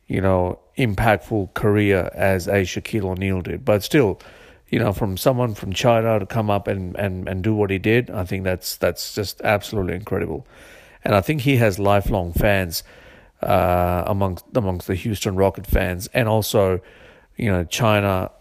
you 0.07 0.21
know 0.21 0.59
impactful 0.77 1.53
career 1.53 2.09
as 2.13 2.47
a 2.47 2.61
Shaquille 2.61 3.05
O'Neal 3.05 3.41
did. 3.41 3.65
But 3.65 3.83
still, 3.83 4.19
you 4.73 4.79
know, 4.79 4.91
from 4.91 5.17
someone 5.17 5.53
from 5.53 5.71
China 5.71 6.17
to 6.17 6.25
come 6.25 6.49
up 6.49 6.67
and, 6.67 6.95
and, 6.95 7.29
and 7.29 7.43
do 7.43 7.53
what 7.53 7.69
he 7.69 7.77
did, 7.77 8.09
I 8.09 8.23
think 8.25 8.43
that's 8.43 8.75
that's 8.77 9.13
just 9.13 9.39
absolutely 9.43 9.93
incredible. 9.93 10.47
And 11.03 11.13
I 11.13 11.21
think 11.21 11.41
he 11.41 11.57
has 11.57 11.77
lifelong 11.77 12.33
fans 12.33 12.81
uh, 13.43 14.03
amongst 14.07 14.45
amongst 14.55 14.87
the 14.87 14.95
Houston 14.95 15.35
Rocket 15.35 15.67
fans, 15.67 16.09
and 16.11 16.27
also, 16.27 16.81
you 17.37 17.51
know, 17.51 17.63
China 17.65 18.31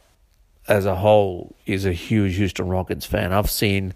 as 0.68 0.87
a 0.87 0.97
whole 0.97 1.55
is 1.66 1.85
a 1.85 1.93
huge 1.93 2.37
Houston 2.37 2.68
Rockets 2.68 3.05
fan. 3.05 3.33
I've 3.33 3.51
seen. 3.51 3.93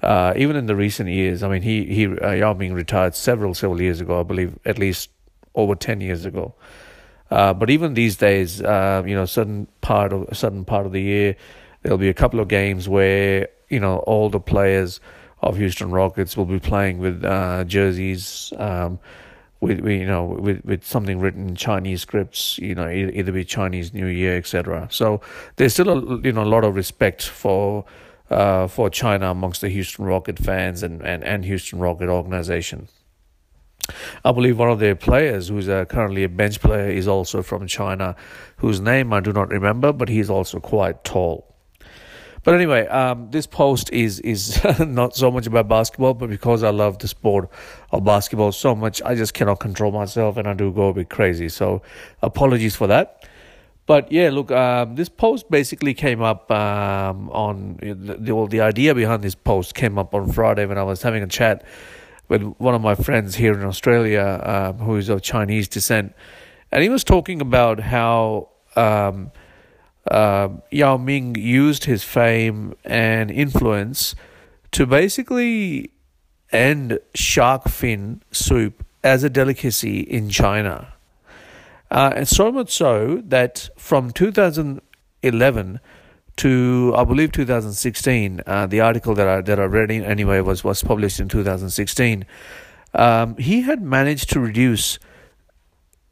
Uh, 0.00 0.32
even 0.36 0.54
in 0.54 0.66
the 0.66 0.76
recent 0.76 1.08
years, 1.08 1.42
I 1.42 1.48
mean, 1.48 1.62
he 1.62 1.84
he 1.86 2.06
uh, 2.06 2.30
Yao 2.30 2.52
Ming 2.52 2.72
retired 2.72 3.16
several 3.16 3.54
several 3.54 3.80
years 3.80 4.00
ago, 4.00 4.20
I 4.20 4.22
believe, 4.22 4.56
at 4.64 4.78
least 4.78 5.10
over 5.54 5.74
ten 5.74 6.00
years 6.00 6.24
ago. 6.24 6.54
Uh, 7.30 7.52
but 7.52 7.68
even 7.68 7.94
these 7.94 8.16
days, 8.16 8.62
uh, 8.62 9.02
you 9.04 9.14
know, 9.14 9.26
certain 9.26 9.66
part 9.80 10.12
of 10.12 10.28
certain 10.36 10.64
part 10.64 10.86
of 10.86 10.92
the 10.92 11.02
year, 11.02 11.36
there'll 11.82 11.98
be 11.98 12.08
a 12.08 12.14
couple 12.14 12.40
of 12.40 12.48
games 12.48 12.88
where 12.88 13.48
you 13.68 13.80
know 13.80 13.98
all 13.98 14.30
the 14.30 14.40
players 14.40 15.00
of 15.40 15.56
Houston 15.56 15.90
Rockets 15.90 16.36
will 16.36 16.46
be 16.46 16.58
playing 16.60 16.98
with 16.98 17.24
uh, 17.24 17.64
jerseys. 17.64 18.52
Um, 18.56 18.98
with, 19.60 19.84
you 19.84 20.06
know 20.06 20.24
with, 20.24 20.64
with 20.64 20.84
something 20.84 21.18
written 21.18 21.48
in 21.48 21.56
Chinese 21.56 22.02
scripts, 22.02 22.58
you 22.58 22.76
know 22.76 22.88
either 22.88 23.32
be 23.32 23.44
Chinese 23.44 23.92
New 23.92 24.06
Year, 24.06 24.36
etc. 24.36 24.86
So 24.90 25.20
there's 25.56 25.72
still 25.72 25.90
a 25.90 26.20
you 26.20 26.32
know 26.32 26.44
a 26.44 26.46
lot 26.46 26.64
of 26.64 26.76
respect 26.76 27.26
for 27.26 27.84
uh, 28.30 28.66
for 28.68 28.90
China 28.90 29.30
amongst 29.30 29.60
the 29.60 29.68
Houston 29.68 30.04
Rocket 30.04 30.38
fans 30.38 30.82
and, 30.82 31.02
and, 31.02 31.24
and 31.24 31.44
Houston 31.44 31.78
Rocket 31.78 32.08
organization. 32.08 32.88
I 34.24 34.32
believe 34.32 34.58
one 34.58 34.70
of 34.70 34.80
their 34.80 34.94
players, 34.94 35.48
who's 35.48 35.68
uh, 35.68 35.86
currently 35.86 36.24
a 36.24 36.28
bench 36.28 36.60
player, 36.60 36.90
is 36.90 37.08
also 37.08 37.42
from 37.42 37.66
China, 37.66 38.16
whose 38.56 38.80
name 38.80 39.12
I 39.12 39.20
do 39.20 39.32
not 39.32 39.48
remember, 39.48 39.92
but 39.92 40.10
he's 40.10 40.28
also 40.28 40.60
quite 40.60 41.04
tall. 41.04 41.47
But 42.48 42.54
anyway, 42.54 42.86
um, 42.86 43.30
this 43.30 43.46
post 43.46 43.92
is 43.92 44.20
is 44.20 44.58
not 44.80 45.14
so 45.14 45.30
much 45.30 45.46
about 45.46 45.68
basketball, 45.68 46.14
but 46.14 46.30
because 46.30 46.62
I 46.62 46.70
love 46.70 46.98
the 46.98 47.06
sport 47.06 47.50
of 47.92 48.04
basketball 48.04 48.52
so 48.52 48.74
much, 48.74 49.02
I 49.02 49.14
just 49.16 49.34
cannot 49.34 49.60
control 49.60 49.92
myself, 49.92 50.38
and 50.38 50.48
I 50.48 50.54
do 50.54 50.72
go 50.72 50.88
a 50.88 50.94
bit 50.94 51.10
crazy. 51.10 51.50
So, 51.50 51.82
apologies 52.22 52.74
for 52.74 52.86
that. 52.86 53.28
But 53.84 54.10
yeah, 54.10 54.30
look, 54.30 54.50
um, 54.50 54.94
this 54.94 55.10
post 55.10 55.50
basically 55.50 55.92
came 55.92 56.22
up 56.22 56.50
um, 56.50 57.28
on 57.32 57.76
the, 57.82 58.34
well, 58.34 58.46
the 58.46 58.62
idea 58.62 58.94
behind 58.94 59.22
this 59.22 59.34
post 59.34 59.74
came 59.74 59.98
up 59.98 60.14
on 60.14 60.32
Friday 60.32 60.64
when 60.64 60.78
I 60.78 60.84
was 60.84 61.02
having 61.02 61.22
a 61.22 61.26
chat 61.26 61.62
with 62.28 62.40
one 62.56 62.74
of 62.74 62.80
my 62.80 62.94
friends 62.94 63.34
here 63.34 63.52
in 63.52 63.62
Australia 63.62 64.40
um, 64.42 64.78
who 64.78 64.96
is 64.96 65.10
of 65.10 65.20
Chinese 65.20 65.68
descent, 65.68 66.14
and 66.72 66.82
he 66.82 66.88
was 66.88 67.04
talking 67.04 67.42
about 67.42 67.78
how 67.78 68.48
um, 68.74 69.32
uh, 70.10 70.48
Yao 70.70 70.96
Ming 70.96 71.34
used 71.34 71.84
his 71.84 72.04
fame 72.04 72.74
and 72.84 73.30
influence 73.30 74.14
to 74.72 74.86
basically 74.86 75.90
end 76.50 76.98
shark 77.14 77.68
fin 77.68 78.22
soup 78.32 78.84
as 79.02 79.22
a 79.22 79.30
delicacy 79.30 80.00
in 80.00 80.28
China. 80.28 80.92
Uh, 81.90 82.12
and 82.16 82.28
so 82.28 82.52
much 82.52 82.70
so 82.70 83.22
that 83.24 83.68
from 83.76 84.10
2011 84.10 85.80
to 86.36 86.94
I 86.96 87.04
believe 87.04 87.32
2016, 87.32 88.42
uh, 88.46 88.66
the 88.66 88.80
article 88.80 89.14
that 89.14 89.28
I 89.28 89.40
that 89.40 89.58
I 89.58 89.64
read 89.64 89.90
anyway 89.90 90.40
was 90.40 90.62
was 90.62 90.82
published 90.82 91.20
in 91.20 91.28
2016. 91.28 92.24
Um, 92.94 93.36
he 93.36 93.62
had 93.62 93.82
managed 93.82 94.30
to 94.30 94.40
reduce, 94.40 94.98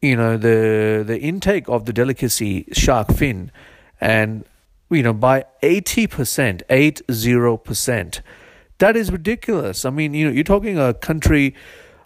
you 0.01 0.15
know, 0.15 0.37
the 0.37 1.03
the 1.05 1.19
intake 1.19 1.69
of 1.69 1.85
the 1.85 1.93
delicacy 1.93 2.65
shark 2.73 3.13
fin 3.13 3.51
and 3.99 4.45
you 4.89 5.03
know 5.03 5.13
by 5.13 5.45
80% 5.63 6.61
80% 6.67 8.21
that 8.79 8.95
is 8.95 9.11
ridiculous. 9.11 9.85
I 9.85 9.89
mean 9.89 10.13
you 10.13 10.27
know 10.27 10.31
you're 10.31 10.43
talking 10.43 10.77
a 10.77 10.93
country 10.93 11.55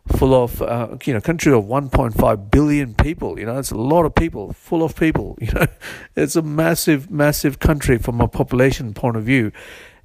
full 0.08 0.34
of 0.34 0.62
uh, 0.62 0.98
you 1.06 1.14
know 1.14 1.22
country 1.22 1.54
of 1.54 1.66
1.5 1.66 2.52
billion 2.52 2.94
people. 2.94 3.40
You 3.40 3.46
know 3.46 3.58
it's 3.58 3.72
a 3.72 3.78
lot 3.78 4.06
of 4.06 4.16
people 4.16 4.54
full 4.54 4.84
of 4.84 4.96
people. 4.96 5.38
You 5.42 5.52
know 5.54 5.68
it's 6.16 6.36
a 6.36 6.42
massive 6.42 7.12
massive 7.12 7.60
country 7.60 7.98
from 7.98 8.22
a 8.22 8.28
population 8.28 8.94
point 8.94 9.18
of 9.18 9.24
view. 9.24 9.52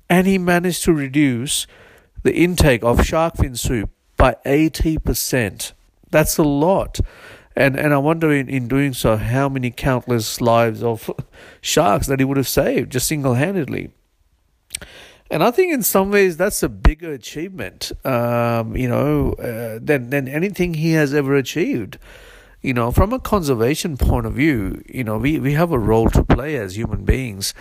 And 0.09 0.27
he 0.27 0.39
managed 0.39 0.85
to 0.85 0.93
reduce 0.93 1.67
the 2.23 2.35
intake 2.35 2.85
of 2.85 3.05
shark 3.05 3.37
fin 3.37 3.57
soup 3.57 3.91
by 4.17 4.37
80% 4.47 5.73
that's 6.11 6.39
a 6.39 6.43
lot 6.43 7.01
and 7.57 7.77
and 7.77 7.95
I 7.95 7.99
wonder 7.99 8.31
in, 8.31 8.49
in 8.49 8.69
doing 8.69 8.93
so 8.93 9.17
how 9.17 9.49
many 9.49 9.71
countless 9.71 10.41
lives 10.41 10.83
of 10.83 11.11
sharks 11.61 12.07
that 12.07 12.21
he 12.21 12.25
would 12.25 12.37
have 12.37 12.49
saved 12.49 12.93
just 12.93 13.09
single 13.09 13.35
handedly. 13.35 13.91
And 15.31 15.43
I 15.43 15.51
think 15.51 15.73
in 15.73 15.83
some 15.83 16.11
ways 16.13 16.37
that's 16.37 16.63
a 16.63 16.69
bigger 16.69 17.13
achievement, 17.13 17.91
um, 18.05 18.77
you 18.77 18.89
know, 18.89 19.33
uh, 19.33 19.81
than 19.83 20.11
than 20.11 20.29
anything 20.29 20.75
he 20.75 20.93
has 20.93 21.15
ever 21.15 21.35
achieved. 21.35 21.99
You 22.63 22.75
know, 22.75 22.91
from 22.91 23.13
a 23.13 23.21
conservation 23.21 23.97
point 23.97 24.27
of 24.27 24.35
view, 24.35 24.83
you 24.89 25.05
know, 25.05 25.19
we, 25.19 25.39
we 25.39 25.53
have 25.53 25.71
a 25.71 25.79
role 25.79 26.11
to 26.11 26.25
play 26.25 26.57
as 26.57 26.77
human 26.77 27.05
beings. 27.05 27.55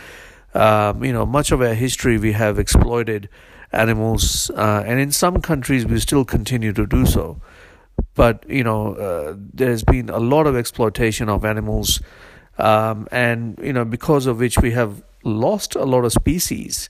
Um, 0.54 1.04
you 1.04 1.14
know, 1.14 1.26
much 1.26 1.52
of 1.52 1.62
our 1.62 1.76
history 1.76 2.18
we 2.18 2.32
have 2.32 2.58
exploited 2.58 3.30
animals, 3.72 4.50
uh, 4.52 4.84
and 4.86 5.00
in 5.00 5.12
some 5.12 5.42
countries 5.42 5.86
we 5.86 6.00
still 6.00 6.26
continue 6.26 6.74
to 6.74 6.88
do 6.88 7.06
so 7.06 7.40
but 8.14 8.48
you 8.50 8.64
know 8.64 8.94
uh, 8.96 9.36
there's 9.54 9.84
been 9.84 10.10
a 10.10 10.20
lot 10.20 10.48
of 10.48 10.56
exploitation 10.56 11.30
of 11.30 11.46
animals 11.46 12.02
um, 12.58 13.08
and 13.12 13.60
you 13.62 13.74
know 13.74 13.86
because 13.86 14.26
of 14.26 14.40
which 14.40 14.58
we 14.60 14.72
have 14.72 15.04
lost 15.24 15.76
a 15.76 15.84
lot 15.84 16.06
of 16.06 16.14
species, 16.14 16.90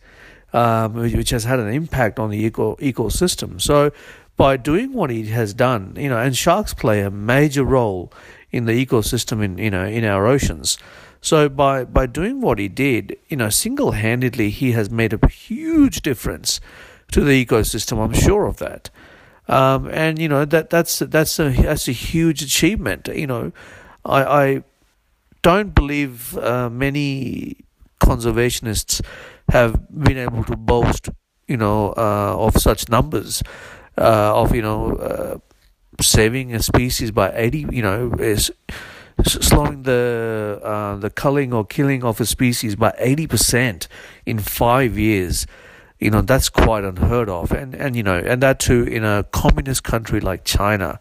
um, 0.53 0.93
which 0.93 1.29
has 1.31 1.45
had 1.45 1.59
an 1.59 1.69
impact 1.69 2.19
on 2.19 2.29
the 2.29 2.37
eco 2.37 2.75
ecosystem. 2.75 3.59
So 3.59 3.91
by 4.37 4.57
doing 4.57 4.93
what 4.93 5.09
he 5.09 5.25
has 5.27 5.53
done, 5.53 5.95
you 5.97 6.09
know, 6.09 6.17
and 6.17 6.35
sharks 6.35 6.73
play 6.73 7.01
a 7.01 7.09
major 7.09 7.63
role 7.63 8.11
in 8.51 8.65
the 8.65 8.85
ecosystem 8.85 9.43
in 9.43 9.57
you 9.57 9.71
know 9.71 9.85
in 9.85 10.03
our 10.03 10.27
oceans. 10.27 10.77
So 11.21 11.49
by 11.49 11.85
by 11.85 12.05
doing 12.05 12.41
what 12.41 12.59
he 12.59 12.67
did, 12.67 13.17
you 13.27 13.37
know, 13.37 13.49
single 13.49 13.91
handedly 13.91 14.49
he 14.49 14.73
has 14.73 14.89
made 14.89 15.13
a 15.13 15.27
huge 15.27 16.01
difference 16.01 16.59
to 17.11 17.21
the 17.21 17.43
ecosystem. 17.43 18.03
I'm 18.03 18.13
sure 18.13 18.45
of 18.45 18.57
that. 18.57 18.89
Um, 19.47 19.89
and 19.91 20.17
you 20.17 20.27
know 20.27 20.45
that 20.45 20.69
that's 20.69 20.99
that's 20.99 21.39
a 21.39 21.49
that's 21.49 21.87
a 21.87 21.91
huge 21.91 22.41
achievement. 22.41 23.07
You 23.07 23.27
know, 23.27 23.51
I, 24.03 24.23
I 24.23 24.63
don't 25.41 25.75
believe 25.75 26.37
uh, 26.37 26.69
many 26.69 27.57
conservationists 28.01 29.01
have 29.49 29.75
been 29.91 30.17
able 30.17 30.43
to 30.45 30.55
boast, 30.55 31.09
you 31.47 31.57
know, 31.57 31.93
uh, 31.95 32.35
of 32.37 32.55
such 32.57 32.89
numbers 32.89 33.43
uh, 33.97 34.33
of 34.41 34.55
you 34.55 34.61
know 34.61 34.93
uh, 34.95 35.37
saving 36.01 36.53
a 36.53 36.61
species 36.61 37.11
by 37.11 37.31
eighty, 37.35 37.65
you 37.71 37.81
know, 37.81 38.13
is 38.19 38.51
slowing 39.23 39.83
the 39.83 40.59
uh, 40.63 40.95
the 40.97 41.09
culling 41.09 41.53
or 41.53 41.65
killing 41.65 42.03
of 42.03 42.19
a 42.19 42.25
species 42.25 42.75
by 42.75 42.93
eighty 42.97 43.27
percent 43.27 43.87
in 44.25 44.39
five 44.39 44.97
years. 44.97 45.47
You 45.99 46.11
know 46.11 46.21
that's 46.21 46.49
quite 46.49 46.83
unheard 46.83 47.29
of, 47.29 47.51
and 47.51 47.73
and 47.73 47.95
you 47.95 48.03
know, 48.03 48.17
and 48.17 48.41
that 48.43 48.59
too 48.59 48.83
in 48.83 49.03
a 49.03 49.23
communist 49.31 49.83
country 49.83 50.19
like 50.19 50.43
China. 50.43 50.99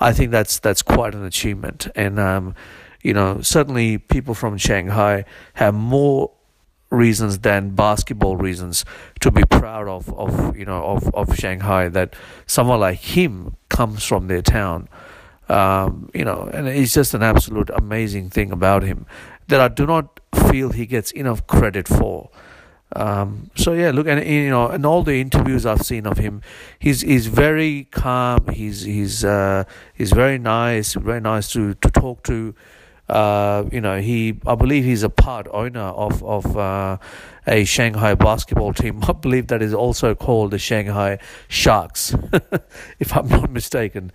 I 0.00 0.12
think 0.12 0.32
that's 0.32 0.58
that's 0.58 0.82
quite 0.82 1.14
an 1.14 1.24
achievement, 1.24 1.88
and 1.94 2.18
um, 2.18 2.54
you 3.02 3.12
know, 3.12 3.40
certainly 3.40 3.98
people 3.98 4.34
from 4.34 4.56
Shanghai 4.58 5.24
have 5.54 5.74
more 5.74 6.32
reasons 6.90 7.38
than 7.38 7.70
basketball 7.70 8.36
reasons 8.36 8.84
to 9.20 9.30
be 9.30 9.42
proud 9.44 9.88
of, 9.88 10.12
of 10.14 10.56
you 10.56 10.64
know 10.64 10.84
of, 10.84 11.12
of 11.14 11.34
Shanghai 11.36 11.88
that 11.88 12.14
someone 12.46 12.80
like 12.80 12.98
him 12.98 13.56
comes 13.68 14.04
from 14.04 14.28
their 14.28 14.42
town. 14.42 14.88
Um, 15.48 16.08
you 16.14 16.24
know 16.24 16.48
and 16.54 16.68
it's 16.68 16.94
just 16.94 17.14
an 17.14 17.22
absolute 17.22 17.68
amazing 17.70 18.30
thing 18.30 18.52
about 18.52 18.84
him 18.84 19.06
that 19.48 19.60
I 19.60 19.68
do 19.68 19.86
not 19.86 20.20
feel 20.48 20.70
he 20.70 20.86
gets 20.86 21.10
enough 21.10 21.46
credit 21.46 21.88
for 21.88 22.30
um, 22.96 23.50
so 23.54 23.72
yeah 23.72 23.90
look 23.90 24.06
and 24.06 24.24
you 24.26 24.50
know 24.50 24.70
in 24.70 24.84
all 24.84 25.02
the 25.02 25.20
interviews 25.20 25.64
I've 25.66 25.82
seen 25.82 26.06
of 26.06 26.18
him 26.18 26.42
he's 26.78 27.00
he's 27.00 27.26
very 27.26 27.84
calm 27.90 28.48
he's 28.48 28.82
he's 28.82 29.24
uh, 29.24 29.64
he's 29.94 30.12
very 30.12 30.38
nice 30.38 30.94
very 30.94 31.20
nice 31.20 31.52
to 31.52 31.74
to 31.74 31.90
talk 31.90 32.22
to 32.24 32.54
uh, 33.12 33.64
you 33.70 33.80
know, 33.80 34.00
he 34.00 34.40
I 34.46 34.54
believe 34.54 34.84
he's 34.84 35.02
a 35.02 35.10
part 35.10 35.46
owner 35.50 35.80
of 35.80 36.24
of 36.24 36.56
uh, 36.56 36.96
a 37.46 37.64
Shanghai 37.64 38.14
basketball 38.14 38.72
team. 38.72 39.02
I 39.08 39.12
believe 39.12 39.48
that 39.48 39.60
is 39.60 39.74
also 39.74 40.14
called 40.14 40.52
the 40.52 40.58
Shanghai 40.58 41.18
Sharks, 41.48 42.14
if 42.98 43.14
I'm 43.14 43.28
not 43.28 43.50
mistaken. 43.50 44.12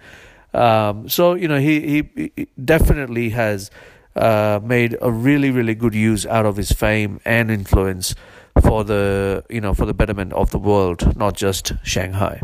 Um, 0.53 1.07
so 1.09 1.35
you 1.35 1.47
know, 1.47 1.59
he 1.59 2.09
he, 2.15 2.47
definitely 2.63 3.29
has 3.31 3.69
uh, 4.15 4.59
made 4.63 4.97
a 4.99 5.11
really 5.11 5.51
really 5.51 5.75
good 5.75 5.93
use 5.93 6.25
out 6.25 6.47
of 6.47 6.55
his 6.55 6.71
fame 6.71 7.19
and 7.23 7.51
influence 7.51 8.15
for 8.61 8.83
the 8.83 9.43
you 9.49 9.61
know 9.61 9.73
for 9.73 9.85
the 9.85 9.93
betterment 9.93 10.33
of 10.33 10.51
the 10.51 10.59
world, 10.59 11.15
not 11.17 11.35
just 11.35 11.73
Shanghai. 11.83 12.41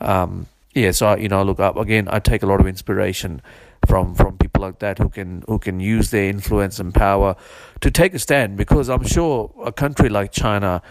Um, 0.00 0.46
yeah, 0.74 0.90
so 0.90 1.16
you 1.16 1.28
know, 1.28 1.42
look 1.42 1.60
up 1.60 1.76
again. 1.76 2.08
I 2.10 2.18
take 2.18 2.42
a 2.42 2.46
lot 2.46 2.60
of 2.60 2.66
inspiration 2.66 3.40
from 3.86 4.14
from 4.14 4.38
people 4.38 4.62
like 4.62 4.80
that 4.80 4.98
who 4.98 5.08
can 5.08 5.44
who 5.46 5.58
can 5.58 5.78
use 5.80 6.10
their 6.10 6.28
influence 6.28 6.80
and 6.80 6.92
power 6.92 7.36
to 7.80 7.90
take 7.90 8.14
a 8.14 8.18
stand 8.18 8.56
because 8.56 8.88
I'm 8.88 9.04
sure 9.04 9.52
a 9.64 9.72
country 9.72 10.08
like 10.08 10.32
China 10.32 10.82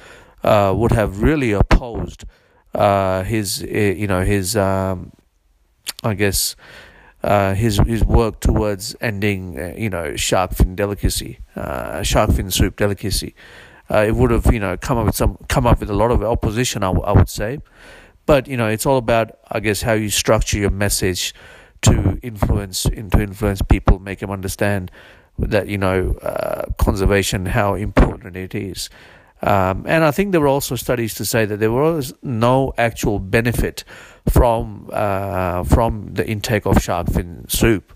uh, 0.43 0.73
would 0.75 0.91
have 0.91 1.21
really 1.21 1.51
opposed 1.51 2.25
uh, 2.73 3.23
his 3.23 3.65
eh, 3.67 3.91
you 3.93 4.07
know 4.07 4.23
his 4.23 4.55
um, 4.55 5.11
I 6.03 6.13
guess 6.13 6.55
uh, 7.23 7.53
his 7.53 7.77
his 7.79 8.03
work 8.05 8.39
towards 8.39 8.95
ending 9.01 9.59
uh, 9.59 9.73
you 9.77 9.89
know 9.89 10.15
shark 10.15 10.53
fin 10.53 10.75
delicacy 10.75 11.39
uh, 11.55 12.03
shark 12.03 12.31
fin 12.31 12.51
soup 12.51 12.77
delicacy 12.77 13.35
uh, 13.89 14.05
it 14.07 14.15
would 14.15 14.31
have 14.31 14.51
you 14.53 14.59
know 14.59 14.77
come 14.77 14.97
up 14.97 15.05
with 15.05 15.15
some 15.15 15.37
come 15.49 15.65
up 15.67 15.79
with 15.79 15.89
a 15.89 15.95
lot 15.95 16.11
of 16.11 16.23
opposition 16.23 16.83
I, 16.83 16.87
w- 16.87 17.05
I 17.05 17.11
would 17.11 17.29
say 17.29 17.59
but 18.25 18.47
you 18.47 18.57
know 18.57 18.67
it's 18.67 18.85
all 18.85 18.97
about 18.97 19.37
I 19.51 19.59
guess 19.59 19.81
how 19.81 19.93
you 19.93 20.09
structure 20.09 20.57
your 20.57 20.71
message 20.71 21.33
to 21.83 22.19
influence 22.23 22.83
to 22.83 22.93
influence 23.21 23.61
people, 23.61 23.99
make 23.99 24.19
them 24.19 24.31
understand 24.31 24.91
that 25.37 25.67
you 25.67 25.77
know 25.77 26.13
uh, 26.21 26.65
conservation, 26.77 27.45
how 27.45 27.75
important 27.75 28.35
it 28.35 28.55
is. 28.55 28.89
Um, 29.41 29.83
and 29.85 30.05
I 30.05 30.11
think 30.11 30.31
there 30.31 30.39
were 30.39 30.47
also 30.47 30.75
studies 30.75 31.13
to 31.15 31.25
say 31.25 31.43
that 31.45 31.59
there 31.59 31.71
was 31.71 32.13
no 32.23 32.73
actual 32.77 33.19
benefit 33.19 33.83
from 34.29 34.89
uh, 34.93 35.63
from 35.63 36.13
the 36.13 36.27
intake 36.27 36.65
of 36.65 36.81
shark 36.81 37.09
fin 37.11 37.45
soup. 37.49 37.93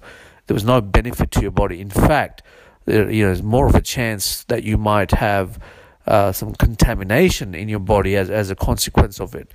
There 0.47 0.53
was 0.53 0.65
no 0.65 0.81
benefit 0.81 1.31
to 1.31 1.41
your 1.41 1.51
body. 1.51 1.79
In 1.79 1.89
fact, 1.89 2.43
there 2.87 3.11
you 3.11 3.23
know, 3.23 3.27
there's 3.27 3.43
more 3.43 3.67
of 3.67 3.75
a 3.75 3.81
chance 3.81 4.43
that 4.45 4.63
you 4.63 4.77
might 4.77 5.11
have 5.11 5.59
uh, 6.07 6.31
some 6.31 6.55
contamination 6.55 7.53
in 7.53 7.69
your 7.69 7.79
body 7.79 8.15
as 8.15 8.29
as 8.29 8.49
a 8.49 8.55
consequence 8.55 9.19
of 9.19 9.35
it. 9.35 9.51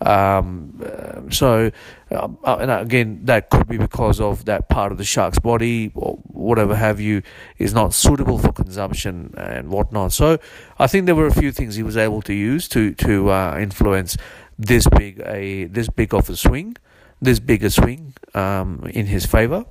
Um, 0.00 1.28
so, 1.30 1.70
uh, 2.10 2.28
and 2.44 2.70
again, 2.70 3.20
that 3.24 3.48
could 3.48 3.66
be 3.66 3.78
because 3.78 4.20
of 4.20 4.44
that 4.44 4.68
part 4.68 4.92
of 4.92 4.98
the 4.98 5.04
shark's 5.04 5.38
body 5.38 5.92
or 5.94 6.16
whatever 6.24 6.76
have 6.76 7.00
you 7.00 7.22
is 7.58 7.72
not 7.72 7.94
suitable 7.94 8.38
for 8.38 8.52
consumption 8.52 9.32
and 9.36 9.70
whatnot. 9.70 10.12
So, 10.12 10.38
I 10.78 10.88
think 10.88 11.06
there 11.06 11.14
were 11.14 11.26
a 11.26 11.34
few 11.34 11.52
things 11.52 11.76
he 11.76 11.82
was 11.82 11.96
able 11.96 12.22
to 12.22 12.34
use 12.34 12.68
to 12.68 12.92
to 12.94 13.30
uh, 13.30 13.56
influence 13.58 14.16
this 14.58 14.86
big 14.88 15.22
a 15.24 15.64
this 15.66 15.88
big 15.88 16.12
of 16.12 16.28
a 16.28 16.36
swing, 16.36 16.76
this 17.22 17.40
big 17.40 17.64
a 17.64 17.70
swing 17.70 18.14
um, 18.34 18.86
in 18.92 19.06
his 19.06 19.24
favor. 19.24 19.64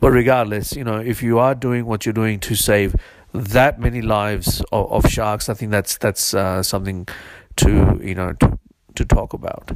But 0.00 0.10
regardless, 0.10 0.74
you 0.74 0.84
know, 0.84 0.96
if 0.96 1.22
you 1.22 1.38
are 1.38 1.54
doing 1.54 1.86
what 1.86 2.04
you're 2.04 2.12
doing 2.12 2.40
to 2.40 2.54
save 2.54 2.94
that 3.32 3.80
many 3.80 4.02
lives 4.02 4.62
of, 4.72 4.90
of 4.92 5.10
sharks, 5.10 5.48
I 5.48 5.54
think 5.54 5.70
that's 5.70 5.98
that's 5.98 6.34
uh, 6.34 6.62
something 6.62 7.08
to 7.56 8.00
you 8.02 8.14
know 8.14 8.32
to 8.34 8.58
to 8.94 9.04
talk 9.04 9.32
about. 9.32 9.72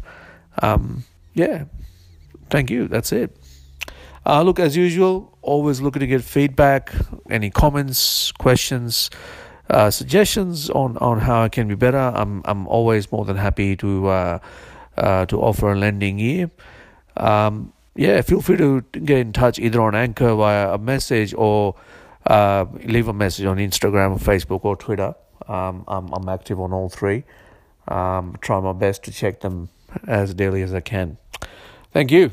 Um, 0.62 1.04
yeah, 1.34 1.64
thank 2.50 2.70
you. 2.70 2.88
That's 2.88 3.12
it. 3.12 3.36
Uh, 4.26 4.42
look, 4.42 4.58
as 4.58 4.76
usual, 4.76 5.38
always 5.42 5.80
looking 5.80 6.00
to 6.00 6.06
get 6.06 6.22
feedback, 6.22 6.92
any 7.30 7.50
comments, 7.50 8.30
questions, 8.32 9.10
uh, 9.70 9.90
suggestions 9.90 10.68
on, 10.70 10.98
on 10.98 11.20
how 11.20 11.42
I 11.42 11.48
can 11.48 11.68
be 11.68 11.74
better. 11.74 12.12
I'm 12.14 12.42
I'm 12.44 12.66
always 12.66 13.10
more 13.10 13.24
than 13.24 13.36
happy 13.36 13.76
to 13.76 14.08
uh, 14.08 14.38
uh 14.96 15.26
to 15.26 15.40
offer 15.40 15.72
a 15.72 15.76
lending 15.76 16.18
ear. 16.18 16.50
Um, 17.16 17.72
yeah, 17.98 18.22
feel 18.22 18.40
free 18.40 18.56
to 18.56 18.80
get 18.92 19.18
in 19.18 19.32
touch 19.32 19.58
either 19.58 19.80
on 19.82 19.94
Anchor 19.94 20.34
via 20.34 20.72
a 20.74 20.78
message 20.78 21.34
or 21.34 21.74
uh, 22.26 22.64
leave 22.84 23.08
a 23.08 23.12
message 23.12 23.44
on 23.44 23.58
Instagram, 23.58 24.12
or 24.12 24.18
Facebook, 24.18 24.64
or 24.64 24.76
Twitter. 24.76 25.14
Um, 25.46 25.84
I'm 25.88 26.12
I'm 26.12 26.28
active 26.28 26.60
on 26.60 26.72
all 26.72 26.88
three 26.88 27.24
um, 27.88 28.36
try 28.40 28.60
my 28.60 28.72
best 28.72 29.04
to 29.04 29.12
check 29.12 29.40
them 29.40 29.68
as 30.06 30.34
daily 30.34 30.62
as 30.62 30.74
I 30.74 30.80
can. 30.80 31.16
Thank 31.92 32.10
you. 32.12 32.32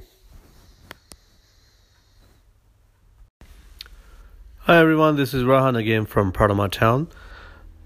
Hi 4.60 4.78
everyone, 4.78 5.16
this 5.16 5.34
is 5.34 5.44
Rohan 5.44 5.76
again 5.76 6.06
from 6.06 6.34
My 6.56 6.68
Town. 6.68 7.08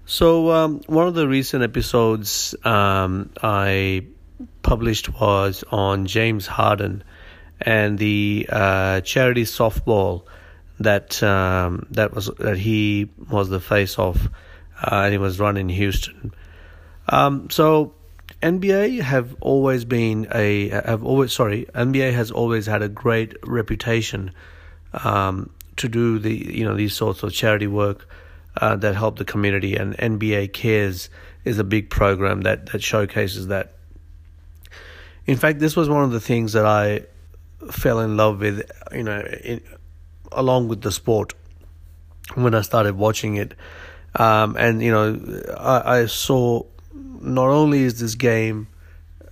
So 0.06 0.50
um, 0.50 0.80
one 0.86 1.06
of 1.06 1.14
the 1.14 1.28
recent 1.28 1.62
episodes 1.62 2.54
um, 2.64 3.30
I 3.42 4.06
published 4.62 5.20
was 5.20 5.62
on 5.70 6.06
James 6.06 6.46
Harden 6.46 7.04
and 7.60 7.98
the 7.98 8.48
uh, 8.50 9.00
charity 9.02 9.44
softball 9.44 10.24
that 10.78 11.22
um, 11.22 11.86
that 11.90 12.14
was 12.14 12.26
that 12.38 12.56
he 12.56 13.10
was 13.30 13.48
the 13.48 13.60
face 13.60 13.98
of, 13.98 14.30
uh, 14.82 15.02
and 15.04 15.12
he 15.12 15.18
was 15.18 15.38
run 15.38 15.56
in 15.56 15.68
Houston. 15.68 16.32
Um, 17.08 17.50
so 17.50 17.92
NBA 18.42 19.00
have 19.02 19.36
always 19.40 19.84
been 19.84 20.26
a 20.32 20.70
have 20.70 21.04
always 21.04 21.32
sorry 21.32 21.66
NBA 21.74 22.14
has 22.14 22.30
always 22.30 22.66
had 22.66 22.82
a 22.82 22.88
great 22.88 23.34
reputation 23.46 24.32
um, 25.04 25.50
to 25.76 25.88
do 25.88 26.18
the 26.18 26.34
you 26.34 26.64
know 26.64 26.74
these 26.74 26.94
sorts 26.94 27.22
of 27.22 27.32
charity 27.32 27.66
work 27.66 28.08
uh, 28.56 28.76
that 28.76 28.94
help 28.94 29.18
the 29.18 29.24
community 29.24 29.76
and 29.76 29.96
NBA 29.98 30.54
Cares 30.54 31.10
is 31.44 31.58
a 31.58 31.64
big 31.64 31.90
program 31.90 32.42
that 32.42 32.66
that 32.72 32.82
showcases 32.82 33.48
that. 33.48 33.74
In 35.26 35.36
fact, 35.36 35.58
this 35.58 35.76
was 35.76 35.88
one 35.88 36.02
of 36.02 36.10
the 36.10 36.20
things 36.20 36.54
that 36.54 36.64
I 36.64 37.02
fell 37.70 38.00
in 38.00 38.16
love 38.16 38.40
with, 38.40 38.70
you 38.92 39.02
know, 39.02 39.20
in, 39.20 39.60
along 40.32 40.68
with 40.68 40.82
the 40.82 40.92
sport 40.92 41.34
when 42.34 42.54
I 42.54 42.62
started 42.62 42.96
watching 42.96 43.36
it. 43.36 43.54
Um, 44.14 44.56
and 44.58 44.82
you 44.82 44.90
know, 44.90 45.42
I, 45.56 46.00
I 46.00 46.06
saw 46.06 46.64
not 46.92 47.48
only 47.48 47.82
is 47.82 48.00
this 48.00 48.14
game, 48.14 48.68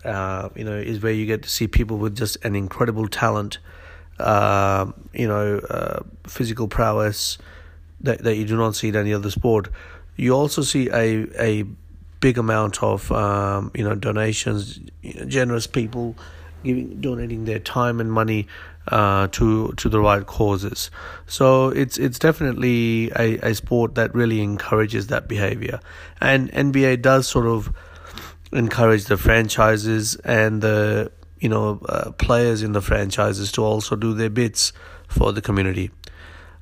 uh, 0.05 0.49
you 0.55 0.64
know, 0.64 0.76
is 0.76 1.03
where 1.03 1.12
you 1.12 1.26
get 1.26 1.43
to 1.43 1.49
see 1.49 1.66
people 1.66 1.99
with 1.99 2.16
just 2.16 2.37
an 2.45 2.55
incredible 2.55 3.09
talent, 3.09 3.59
uh, 4.18 4.91
you 5.12 5.26
know, 5.26 5.59
uh, 5.59 6.01
physical 6.26 6.68
prowess 6.68 7.39
that, 8.01 8.22
that 8.22 8.37
you 8.37 8.45
do 8.45 8.57
not 8.57 8.76
see 8.76 8.89
in 8.89 8.97
any 8.97 9.12
other 9.12 9.31
sport. 9.31 9.68
You 10.16 10.35
also 10.35 10.62
see 10.62 10.89
a 10.91 11.26
a 11.41 11.64
big 12.20 12.39
amount 12.39 12.83
of 12.83 13.11
um, 13.12 13.70
you 13.74 13.85
know 13.85 13.95
donations, 13.95 14.79
you 15.03 15.14
know, 15.14 15.24
generous 15.24 15.66
people 15.66 16.16
giving 16.64 17.00
donating 17.00 17.44
their 17.44 17.59
time 17.59 18.00
and 18.00 18.12
money 18.12 18.46
uh, 18.88 19.28
to 19.28 19.72
to 19.72 19.88
the 19.88 20.00
right 20.00 20.24
causes. 20.26 20.90
So 21.26 21.68
it's 21.68 21.98
it's 21.98 22.18
definitely 22.18 23.11
a, 23.16 23.38
a 23.38 23.54
sport 23.54 23.94
that 23.96 24.14
really 24.14 24.40
encourages 24.40 25.09
that 25.09 25.28
behavior, 25.28 25.80
and 26.20 26.50
NBA 26.52 27.02
does 27.02 27.28
sort 27.28 27.46
of 27.46 27.72
encourage 28.52 29.04
the 29.04 29.16
franchises 29.16 30.16
and 30.16 30.62
the 30.62 31.12
you 31.40 31.48
know 31.48 31.80
uh, 31.88 32.12
players 32.12 32.62
in 32.62 32.72
the 32.72 32.80
franchises 32.80 33.52
to 33.52 33.64
also 33.64 33.96
do 33.96 34.14
their 34.14 34.30
bits 34.30 34.72
for 35.09 35.32
the 35.32 35.40
community. 35.42 35.90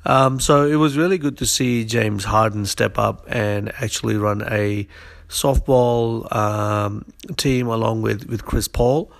Um, 0.04 0.38
so 0.38 0.64
it 0.64 0.76
was 0.76 0.96
really 0.96 1.18
good 1.18 1.36
to 1.38 1.46
see 1.46 1.84
James 1.84 2.24
Harden 2.24 2.64
step 2.66 2.96
up 2.96 3.24
and 3.26 3.72
actually 3.82 4.16
run 4.16 4.40
a 4.48 4.86
softball 5.28 6.32
um, 6.34 7.04
team 7.36 7.66
along 7.66 8.02
with, 8.02 8.28
with 8.28 8.44
Chris 8.44 8.68
Paul. 8.68 9.10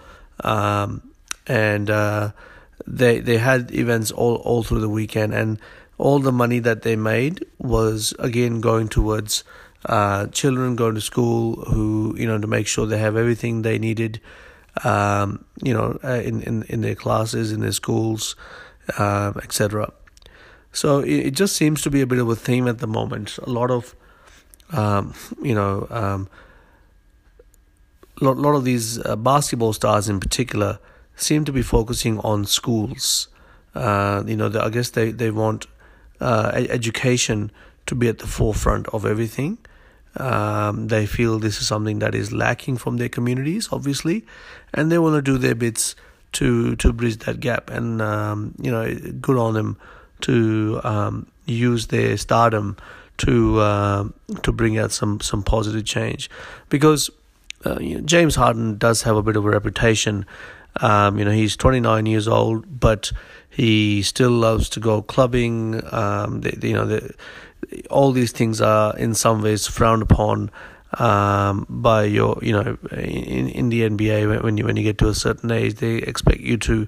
Um, 0.42 1.02
and 1.46 1.90
uh, 1.90 2.32
they 2.86 3.20
they 3.20 3.38
had 3.38 3.72
events 3.72 4.10
all, 4.10 4.36
all 4.36 4.62
through 4.62 4.80
the 4.80 4.88
weekend, 4.88 5.34
and 5.34 5.58
all 5.98 6.18
the 6.18 6.32
money 6.32 6.58
that 6.60 6.82
they 6.82 6.96
made 6.96 7.44
was 7.58 8.14
again 8.18 8.60
going 8.60 8.88
towards 8.88 9.44
uh, 9.86 10.26
children 10.28 10.76
going 10.76 10.94
to 10.94 11.00
school 11.00 11.56
who 11.66 12.14
you 12.18 12.26
know 12.26 12.38
to 12.38 12.46
make 12.46 12.66
sure 12.66 12.86
they 12.86 12.98
have 12.98 13.16
everything 13.16 13.62
they 13.62 13.78
needed, 13.78 14.20
um, 14.84 15.44
you 15.62 15.72
know, 15.72 15.98
uh, 16.04 16.20
in, 16.24 16.42
in 16.42 16.62
in 16.64 16.80
their 16.80 16.94
classes, 16.94 17.52
in 17.52 17.60
their 17.60 17.72
schools, 17.72 18.36
uh, 18.98 19.32
etc. 19.42 19.92
So 20.72 20.98
it, 21.00 21.28
it, 21.28 21.30
just 21.30 21.56
seems 21.56 21.80
to 21.82 21.90
be 21.90 22.02
a 22.02 22.06
bit 22.06 22.18
of 22.18 22.28
a 22.28 22.36
theme 22.36 22.68
at 22.68 22.80
the 22.80 22.86
moment. 22.86 23.38
A 23.38 23.48
lot 23.48 23.70
of, 23.70 23.94
um, 24.72 25.14
you 25.42 25.54
know, 25.54 25.86
um, 28.20 28.26
lot 28.26 28.36
lot 28.36 28.54
of 28.54 28.64
these 28.64 28.98
uh, 29.04 29.16
basketball 29.16 29.72
stars 29.72 30.08
in 30.08 30.20
particular 30.20 30.78
seem 31.16 31.44
to 31.44 31.52
be 31.52 31.62
focusing 31.62 32.18
on 32.20 32.44
schools. 32.44 33.28
Uh, 33.74 34.22
you 34.26 34.36
know, 34.36 34.50
I 34.60 34.70
guess 34.70 34.90
they 34.90 35.12
they 35.12 35.30
want 35.30 35.66
uh, 36.20 36.52
education 36.54 37.50
to 37.86 37.94
be 37.94 38.08
at 38.08 38.18
the 38.18 38.26
forefront 38.26 38.88
of 38.88 39.04
everything. 39.04 39.58
Um, 40.16 40.88
they 40.88 41.04
feel 41.04 41.38
this 41.38 41.60
is 41.60 41.66
something 41.66 41.98
that 41.98 42.14
is 42.14 42.32
lacking 42.32 42.78
from 42.78 42.96
their 42.96 43.10
communities, 43.10 43.68
obviously, 43.70 44.24
and 44.72 44.90
they 44.90 44.98
want 44.98 45.14
to 45.14 45.22
do 45.22 45.38
their 45.38 45.54
bits 45.54 45.94
to 46.32 46.74
to 46.76 46.92
bridge 46.92 47.18
that 47.18 47.40
gap. 47.40 47.70
And 47.70 48.00
um, 48.00 48.54
you 48.60 48.70
know, 48.70 48.94
good 49.20 49.36
on 49.36 49.54
them 49.54 49.76
to 50.22 50.80
um, 50.84 51.26
use 51.44 51.88
their 51.88 52.16
stardom 52.16 52.76
to 53.18 53.60
uh, 53.60 54.08
to 54.42 54.52
bring 54.52 54.78
out 54.78 54.92
some 54.92 55.20
some 55.20 55.42
positive 55.42 55.84
change, 55.84 56.30
because 56.70 57.10
uh, 57.66 57.78
you 57.80 57.96
know, 57.96 58.00
James 58.02 58.36
Harden 58.36 58.78
does 58.78 59.02
have 59.02 59.16
a 59.16 59.22
bit 59.22 59.36
of 59.36 59.44
a 59.44 59.50
reputation 59.50 60.26
um, 60.80 61.18
you 61.18 61.24
know, 61.24 61.30
he's 61.30 61.56
29 61.56 62.06
years 62.06 62.28
old, 62.28 62.80
but 62.80 63.12
he 63.48 64.02
still 64.02 64.30
loves 64.30 64.68
to 64.70 64.80
go 64.80 65.02
clubbing. 65.02 65.82
Um, 65.92 66.42
you 66.62 66.74
know, 66.74 67.00
all 67.90 68.12
these 68.12 68.32
things 68.32 68.60
are 68.60 68.96
in 68.96 69.14
some 69.14 69.42
ways 69.42 69.66
frowned 69.66 70.02
upon 70.02 70.50
um, 70.98 71.66
by 71.68 72.04
your, 72.04 72.38
you 72.42 72.52
know, 72.52 72.78
in, 72.92 73.48
in 73.48 73.68
the 73.70 73.88
NBA 73.88 74.42
when 74.42 74.56
you 74.56 74.64
when 74.64 74.76
you 74.76 74.82
get 74.82 74.98
to 74.98 75.08
a 75.08 75.14
certain 75.14 75.50
age, 75.50 75.76
they 75.76 75.96
expect 75.96 76.40
you 76.40 76.56
to 76.58 76.86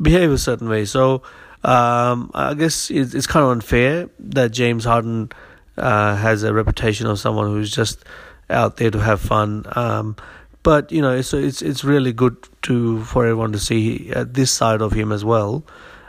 behave 0.00 0.30
a 0.30 0.38
certain 0.38 0.68
way. 0.68 0.84
So 0.84 1.22
um, 1.64 2.30
I 2.34 2.54
guess 2.54 2.90
it's, 2.90 3.14
it's 3.14 3.26
kind 3.26 3.44
of 3.44 3.50
unfair 3.50 4.08
that 4.20 4.52
James 4.52 4.84
Harden 4.84 5.30
uh, 5.76 6.14
has 6.16 6.42
a 6.42 6.54
reputation 6.54 7.06
of 7.06 7.18
someone 7.18 7.48
who's 7.48 7.74
just 7.74 8.04
out 8.50 8.76
there 8.76 8.90
to 8.90 8.98
have 8.98 9.20
fun. 9.20 9.64
Um, 9.74 10.16
but 10.62 10.90
you 10.90 11.02
know, 11.02 11.14
it's 11.14 11.32
it's 11.34 11.62
it's 11.62 11.84
really 11.84 12.12
good 12.12 12.36
to 12.62 13.04
for 13.04 13.26
everyone 13.26 13.52
to 13.52 13.58
see 13.58 14.12
uh, 14.12 14.24
this 14.26 14.50
side 14.50 14.80
of 14.80 14.92
him 14.92 15.12
as 15.12 15.24
well. 15.24 15.64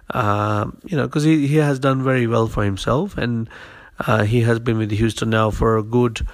Uh, 0.09 0.71
you 0.85 0.95
know, 0.95 1.07
because 1.07 1.23
he 1.23 1.47
he 1.47 1.57
has 1.57 1.79
done 1.79 2.03
very 2.03 2.25
well 2.25 2.47
for 2.47 2.63
himself, 2.63 3.17
and 3.17 3.49
uh, 3.99 4.23
he 4.23 4.41
has 4.41 4.59
been 4.59 4.77
with 4.77 4.91
Houston 4.91 5.29
now 5.29 5.51
for 5.51 5.77
a 5.77 5.83
good, 5.83 6.25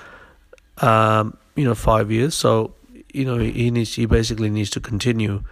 um, 0.78 1.38
you 1.56 1.64
know, 1.64 1.76
five 1.76 2.12
years. 2.12 2.36
So 2.36 2.74
you 3.14 3.26
know, 3.26 3.38
he 3.38 3.72
needs 3.72 3.96
he 3.96 4.06
basically 4.06 4.50
needs 4.50 4.70
to 4.72 4.80
continue 4.80 5.44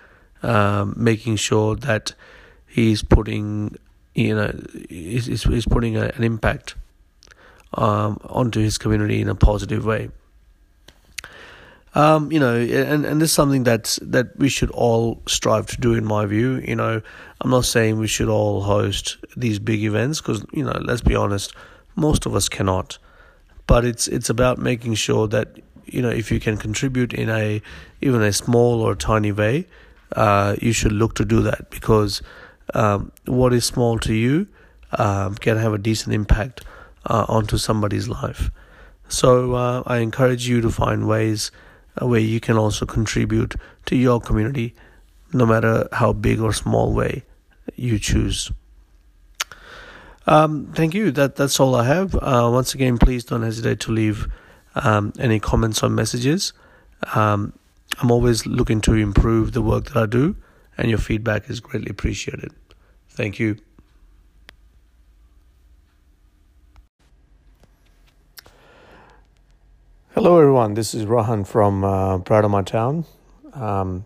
um, 0.43 0.93
making 0.95 1.37
sure 1.37 1.75
that 1.75 2.13
he's 2.67 3.01
putting 3.03 3.77
you 4.15 4.35
know 4.35 4.53
he's, 4.89 5.25
he's 5.25 5.65
putting 5.65 5.97
a, 5.97 6.11
an 6.15 6.23
impact 6.23 6.75
um, 7.73 8.19
onto 8.25 8.59
his 8.59 8.77
community 8.77 9.21
in 9.21 9.29
a 9.29 9.35
positive 9.35 9.85
way. 9.85 10.09
Um, 11.95 12.31
you 12.31 12.39
know, 12.39 12.55
and, 12.55 13.05
and 13.05 13.19
this 13.19 13.29
is 13.29 13.35
something 13.35 13.63
that's 13.63 13.97
that 14.03 14.37
we 14.37 14.47
should 14.47 14.69
all 14.71 15.21
strive 15.27 15.65
to 15.67 15.77
do, 15.77 15.93
in 15.93 16.05
my 16.05 16.25
view. 16.25 16.57
You 16.57 16.75
know, 16.75 17.01
I'm 17.41 17.49
not 17.49 17.65
saying 17.65 17.97
we 17.97 18.07
should 18.07 18.29
all 18.29 18.61
host 18.61 19.17
these 19.35 19.57
big 19.57 19.83
events 19.83 20.21
because 20.21 20.45
you 20.53 20.63
know, 20.63 20.79
let's 20.83 21.01
be 21.01 21.15
honest, 21.15 21.53
most 21.95 22.25
of 22.25 22.35
us 22.35 22.47
cannot. 22.47 22.99
But 23.65 23.85
it's 23.85 24.07
it's 24.07 24.29
about 24.29 24.59
making 24.59 24.95
sure 24.95 25.27
that 25.29 25.59
you 25.85 26.01
know 26.01 26.09
if 26.09 26.31
you 26.31 26.39
can 26.39 26.57
contribute 26.57 27.13
in 27.13 27.29
a 27.29 27.61
even 28.01 28.21
a 28.21 28.33
small 28.33 28.81
or 28.81 28.95
tiny 28.95 29.31
way, 29.31 29.67
uh, 30.15 30.55
you 30.61 30.73
should 30.73 30.91
look 30.91 31.15
to 31.15 31.25
do 31.25 31.41
that 31.41 31.71
because 31.71 32.21
um, 32.75 33.11
what 33.25 33.51
is 33.51 33.65
small 33.65 33.97
to 33.99 34.13
you 34.13 34.47
um, 34.91 35.35
can 35.35 35.57
have 35.57 35.73
a 35.73 35.77
decent 35.77 36.13
impact 36.13 36.63
uh, 37.05 37.25
onto 37.27 37.57
somebody's 37.57 38.07
life. 38.07 38.51
So 39.07 39.55
uh, 39.55 39.83
I 39.87 39.97
encourage 39.97 40.47
you 40.47 40.61
to 40.61 40.69
find 40.69 41.07
ways 41.07 41.51
where 42.07 42.19
you 42.19 42.39
can 42.39 42.57
also 42.57 42.85
contribute 42.85 43.55
to 43.85 43.95
your 43.95 44.19
community, 44.19 44.75
no 45.33 45.45
matter 45.45 45.87
how 45.91 46.13
big 46.13 46.39
or 46.39 46.53
small 46.53 46.93
way 46.93 47.23
you 47.75 47.99
choose. 47.99 48.51
Um, 50.27 50.71
thank 50.75 50.93
you. 50.93 51.11
That 51.11 51.35
that's 51.35 51.59
all 51.59 51.75
I 51.75 51.85
have. 51.85 52.15
Uh, 52.15 52.49
once 52.51 52.75
again, 52.75 52.97
please 52.97 53.23
don't 53.23 53.41
hesitate 53.41 53.79
to 53.81 53.91
leave 53.91 54.27
um, 54.75 55.13
any 55.19 55.39
comments 55.39 55.81
or 55.81 55.89
messages. 55.89 56.53
Um, 57.15 57.53
I'm 57.99 58.11
always 58.11 58.45
looking 58.45 58.81
to 58.81 58.93
improve 58.93 59.53
the 59.53 59.61
work 59.61 59.85
that 59.85 59.97
I 59.97 60.05
do, 60.05 60.35
and 60.77 60.89
your 60.89 60.99
feedback 60.99 61.49
is 61.49 61.59
greatly 61.59 61.89
appreciated. 61.89 62.51
Thank 63.09 63.39
you. 63.39 63.57
Hello, 70.21 70.37
everyone. 70.37 70.73
This 70.73 70.93
is 70.93 71.05
Rohan 71.05 71.45
from 71.45 71.85
uh, 71.85 72.17
My 72.49 72.61
Town. 72.61 73.05
Um, 73.53 74.05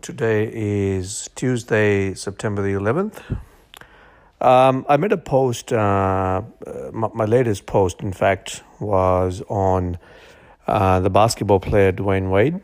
today 0.00 0.48
is 0.54 1.28
Tuesday, 1.34 2.14
September 2.14 2.62
the 2.62 2.74
11th. 2.78 3.20
Um, 4.40 4.86
I 4.88 4.96
made 4.98 5.10
a 5.10 5.16
post, 5.16 5.72
uh, 5.72 6.42
my, 6.92 7.08
my, 7.14 7.24
latest 7.24 7.66
post, 7.66 8.00
in 8.00 8.12
fact, 8.12 8.62
was 8.78 9.42
on 9.48 9.98
uh, 10.68 11.00
the 11.00 11.10
basketball 11.10 11.58
player 11.58 11.90
Dwyane 11.90 12.30
Wade. 12.30 12.60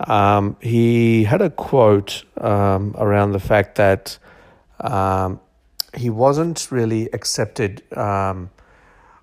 Um, 0.00 0.58
he 0.60 1.24
had 1.24 1.40
a 1.40 1.48
quote 1.48 2.24
um, 2.42 2.94
around 2.98 3.32
the 3.32 3.40
fact 3.40 3.76
that 3.76 4.18
um, 4.80 5.40
he 5.96 6.10
wasn't 6.10 6.70
really 6.70 7.08
accepted 7.14 7.82
um, 7.96 8.50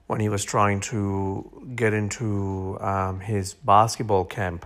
when 0.10 0.20
he 0.20 0.28
was 0.28 0.44
trying 0.44 0.80
to 0.80 1.72
get 1.76 1.94
into 1.94 2.76
um, 2.82 3.20
his 3.20 3.54
basketball 3.54 4.26
camp. 4.26 4.66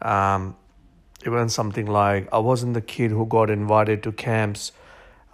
Um, 0.00 0.54
it 1.24 1.30
went 1.30 1.50
something 1.50 1.86
like 1.86 2.28
I 2.32 2.38
wasn't 2.38 2.74
the 2.74 2.80
kid 2.80 3.10
who 3.10 3.26
got 3.26 3.50
invited 3.50 4.00
to 4.04 4.12
camps. 4.12 4.70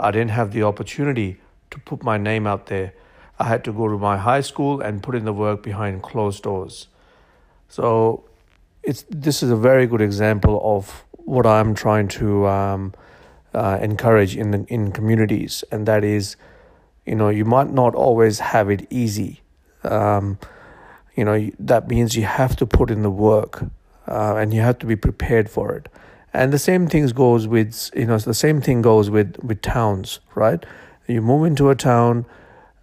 I 0.01 0.11
didn't 0.11 0.31
have 0.31 0.53
the 0.53 0.63
opportunity 0.63 1.37
to 1.71 1.79
put 1.81 2.03
my 2.03 2.17
name 2.17 2.47
out 2.47 2.69
there. 2.69 2.95
I 3.39 3.45
had 3.45 3.63
to 3.65 3.75
go 3.75 3.89
to 3.89 3.99
my 3.99 4.17
high 4.17 4.41
school 4.41 4.81
and 4.81 5.03
put 5.03 5.15
in 5.15 5.27
the 5.27 5.35
work 5.35 5.63
behind 5.63 6.03
closed 6.03 6.43
doors. 6.43 6.87
So 7.69 8.25
it's 8.83 9.05
this 9.11 9.43
is 9.43 9.51
a 9.51 9.57
very 9.71 9.87
good 9.87 10.01
example 10.01 10.59
of 10.65 11.05
what 11.11 11.45
I'm 11.45 11.75
trying 11.75 12.09
to 12.21 12.47
um, 12.47 12.95
uh, 13.53 13.79
encourage 13.83 14.35
in 14.35 14.51
the, 14.53 14.65
in 14.69 14.93
communities, 14.93 15.63
and 15.71 15.85
that 15.85 16.05
is 16.05 16.37
you 17.07 17.15
know 17.15 17.29
you 17.29 17.45
might 17.45 17.71
not 17.71 17.95
always 17.95 18.39
have 18.39 18.71
it 18.71 18.87
easy 18.91 19.41
um, 19.85 20.39
you 21.17 21.25
know 21.25 21.51
that 21.59 21.89
means 21.89 22.17
you 22.17 22.25
have 22.25 22.57
to 22.57 22.67
put 22.67 22.91
in 22.91 23.03
the 23.03 23.11
work 23.11 23.65
uh, 24.09 24.37
and 24.37 24.53
you 24.53 24.61
have 24.61 24.79
to 24.79 24.87
be 24.87 24.97
prepared 24.97 25.49
for 25.49 25.75
it 25.75 25.89
and 26.33 26.53
the 26.53 26.59
same 26.59 26.87
things 26.87 27.13
goes 27.13 27.47
with 27.47 27.91
you 27.95 28.07
know 28.07 28.19
the 28.19 28.35
same 28.35 28.61
thing 28.61 28.83
goes 28.83 29.11
with 29.11 29.37
with 29.43 29.61
towns 29.63 30.21
right 30.35 30.65
you 31.07 31.21
move 31.21 31.47
into 31.47 31.71
a 31.71 31.75
town 31.75 32.25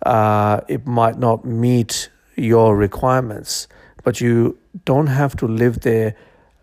uh, 0.06 0.62
it 0.68 0.86
might 0.86 1.18
not 1.18 1.46
meet 1.46 2.10
your 2.36 2.76
requirements 2.76 3.68
but 4.04 4.22
you 4.22 4.58
don't 4.86 5.08
have 5.08 5.36
to 5.36 5.48
live 5.48 5.82
there 5.82 6.16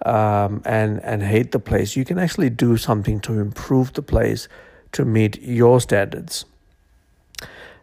um, 0.05 0.63
and 0.65 1.03
and 1.03 1.23
hate 1.23 1.53
the 1.53 1.59
place. 1.59 1.97
You 1.97 2.05
can 2.05 2.19
actually 2.19 2.51
do 2.51 2.77
something 2.77 3.21
to 3.21 3.39
improve 3.39 3.93
the 3.93 4.03
place 4.03 4.49
to 4.93 5.05
meet 5.05 5.41
your 5.43 5.81
standards. 5.81 6.45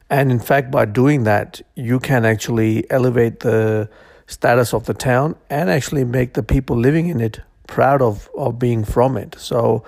And 0.10 0.32
in 0.32 0.40
fact, 0.40 0.72
by 0.72 0.86
doing 0.86 1.24
that, 1.24 1.62
you 1.76 2.00
can 2.00 2.26
actually 2.26 2.90
elevate 2.92 3.40
the 3.40 3.90
status 4.28 4.74
of 4.74 4.86
the 4.86 4.94
town 4.94 5.36
and 5.50 5.70
actually 5.70 6.04
make 6.04 6.34
the 6.34 6.44
people 6.44 6.78
living 6.78 7.08
in 7.08 7.22
it 7.22 7.42
proud 7.68 8.02
of, 8.02 8.30
of 8.36 8.60
being 8.60 8.84
from 8.84 9.18
it. 9.18 9.36
So, 9.38 9.84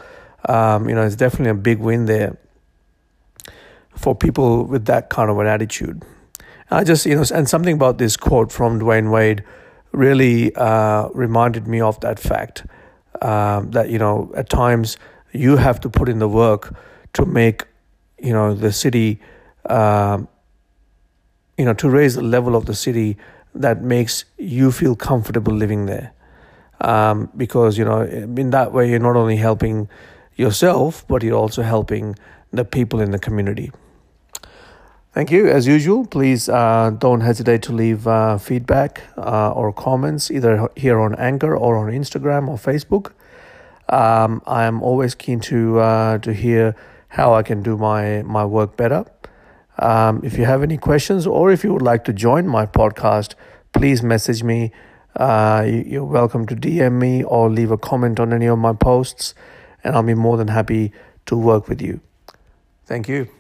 um, 0.50 0.90
you 0.90 0.96
know, 0.96 1.04
it's 1.04 1.16
definitely 1.16 1.52
a 1.52 1.56
big 1.56 1.80
win 1.80 2.06
there 2.06 2.38
for 3.96 4.16
people 4.16 4.64
with 4.64 4.86
that 4.86 5.10
kind 5.10 5.30
of 5.30 5.38
an 5.40 5.48
attitude. 5.48 6.04
I 6.70 6.84
just, 6.84 7.06
you 7.06 7.16
know, 7.16 7.24
and 7.34 7.48
something 7.48 7.76
about 7.76 7.98
this 7.98 8.18
quote 8.18 8.52
from 8.52 8.80
Dwyane 8.80 9.12
Wade 9.12 9.44
really 9.92 10.54
uh, 10.56 11.10
reminded 11.10 11.68
me 11.68 11.82
of 11.82 12.00
that 12.02 12.20
fact 12.20 12.66
um, 13.22 13.72
that, 13.72 13.90
you 13.90 13.98
know, 13.98 14.32
at 14.36 14.50
times 14.50 14.98
you 15.32 15.58
have 15.58 15.80
to 15.82 15.90
put 15.90 16.10
in 16.10 16.20
the 16.20 16.28
work 16.28 16.76
to 17.14 17.26
make, 17.26 17.66
you 18.20 18.34
know, 18.34 18.54
the 18.54 18.72
city, 18.72 19.20
um, 19.70 20.28
you 21.58 21.66
know, 21.66 21.74
to 21.74 21.90
raise 21.90 22.16
the 22.16 22.22
level 22.22 22.56
of 22.56 22.66
the 22.66 22.76
city 22.76 23.18
that 23.56 23.82
makes 23.82 24.26
you 24.38 24.72
feel 24.72 24.96
comfortable 24.96 25.54
living 25.54 25.86
there. 25.86 26.14
Um, 26.80 27.32
because, 27.36 27.78
you 27.78 27.86
know, 27.86 28.02
in 28.02 28.52
that 28.52 28.72
way, 28.72 28.90
you're 28.90 29.00
not 29.00 29.16
only 29.16 29.38
helping 29.38 29.90
yourself, 30.36 31.06
but 31.08 31.24
you're 31.24 31.38
also 31.38 31.64
helping 31.64 32.16
the 32.52 32.64
people 32.64 33.02
in 33.02 33.12
the 33.12 33.20
community. 33.20 33.72
Thank 35.14 35.32
you. 35.32 35.48
As 35.48 35.66
usual, 35.66 36.06
please 36.06 36.48
uh, 36.48 36.92
don't 36.96 37.22
hesitate 37.22 37.64
to 37.64 37.74
leave 37.74 38.08
uh, 38.08 38.38
feedback 38.38 39.02
uh, 39.18 39.52
or 39.52 39.74
comments 39.74 40.30
either 40.30 40.70
here 40.76 41.00
on 41.00 41.16
Anchor 41.16 41.58
or 41.58 41.76
on 41.78 41.92
Instagram 41.92 42.48
or 42.48 42.58
Facebook. 42.58 43.14
Um, 43.90 44.44
I 44.46 44.66
am 44.66 44.84
always 44.84 45.16
keen 45.16 45.40
to 45.40 45.80
uh, 45.80 46.18
to 46.20 46.34
hear 46.34 46.76
how 47.08 47.34
I 47.34 47.42
can 47.42 47.64
do 47.64 47.78
my 47.78 48.22
my 48.24 48.46
work 48.46 48.78
better. 48.78 49.06
Um, 49.80 50.22
if 50.24 50.38
you 50.38 50.46
have 50.46 50.64
any 50.64 50.78
questions 50.78 51.28
or 51.28 51.52
if 51.52 51.64
you 51.64 51.74
would 51.74 51.82
like 51.82 52.04
to 52.06 52.14
join 52.14 52.48
my 52.48 52.66
podcast, 52.66 53.36
please 53.74 54.02
message 54.02 54.44
me. 54.44 54.72
Uh, 55.16 55.66
you're 55.68 56.06
welcome 56.06 56.46
to 56.48 56.56
DM 56.56 56.94
me 56.94 57.24
or 57.24 57.50
leave 57.50 57.72
a 57.72 57.78
comment 57.78 58.20
on 58.20 58.34
any 58.34 58.46
of 58.46 58.60
my 58.60 58.74
posts, 58.74 59.34
and 59.84 59.96
I'll 59.96 60.04
be 60.04 60.14
more 60.14 60.38
than 60.38 60.50
happy 60.50 60.92
to 61.26 61.36
work 61.36 61.68
with 61.68 61.82
you. 61.82 62.02
Thank 62.86 63.08
you. 63.08 63.37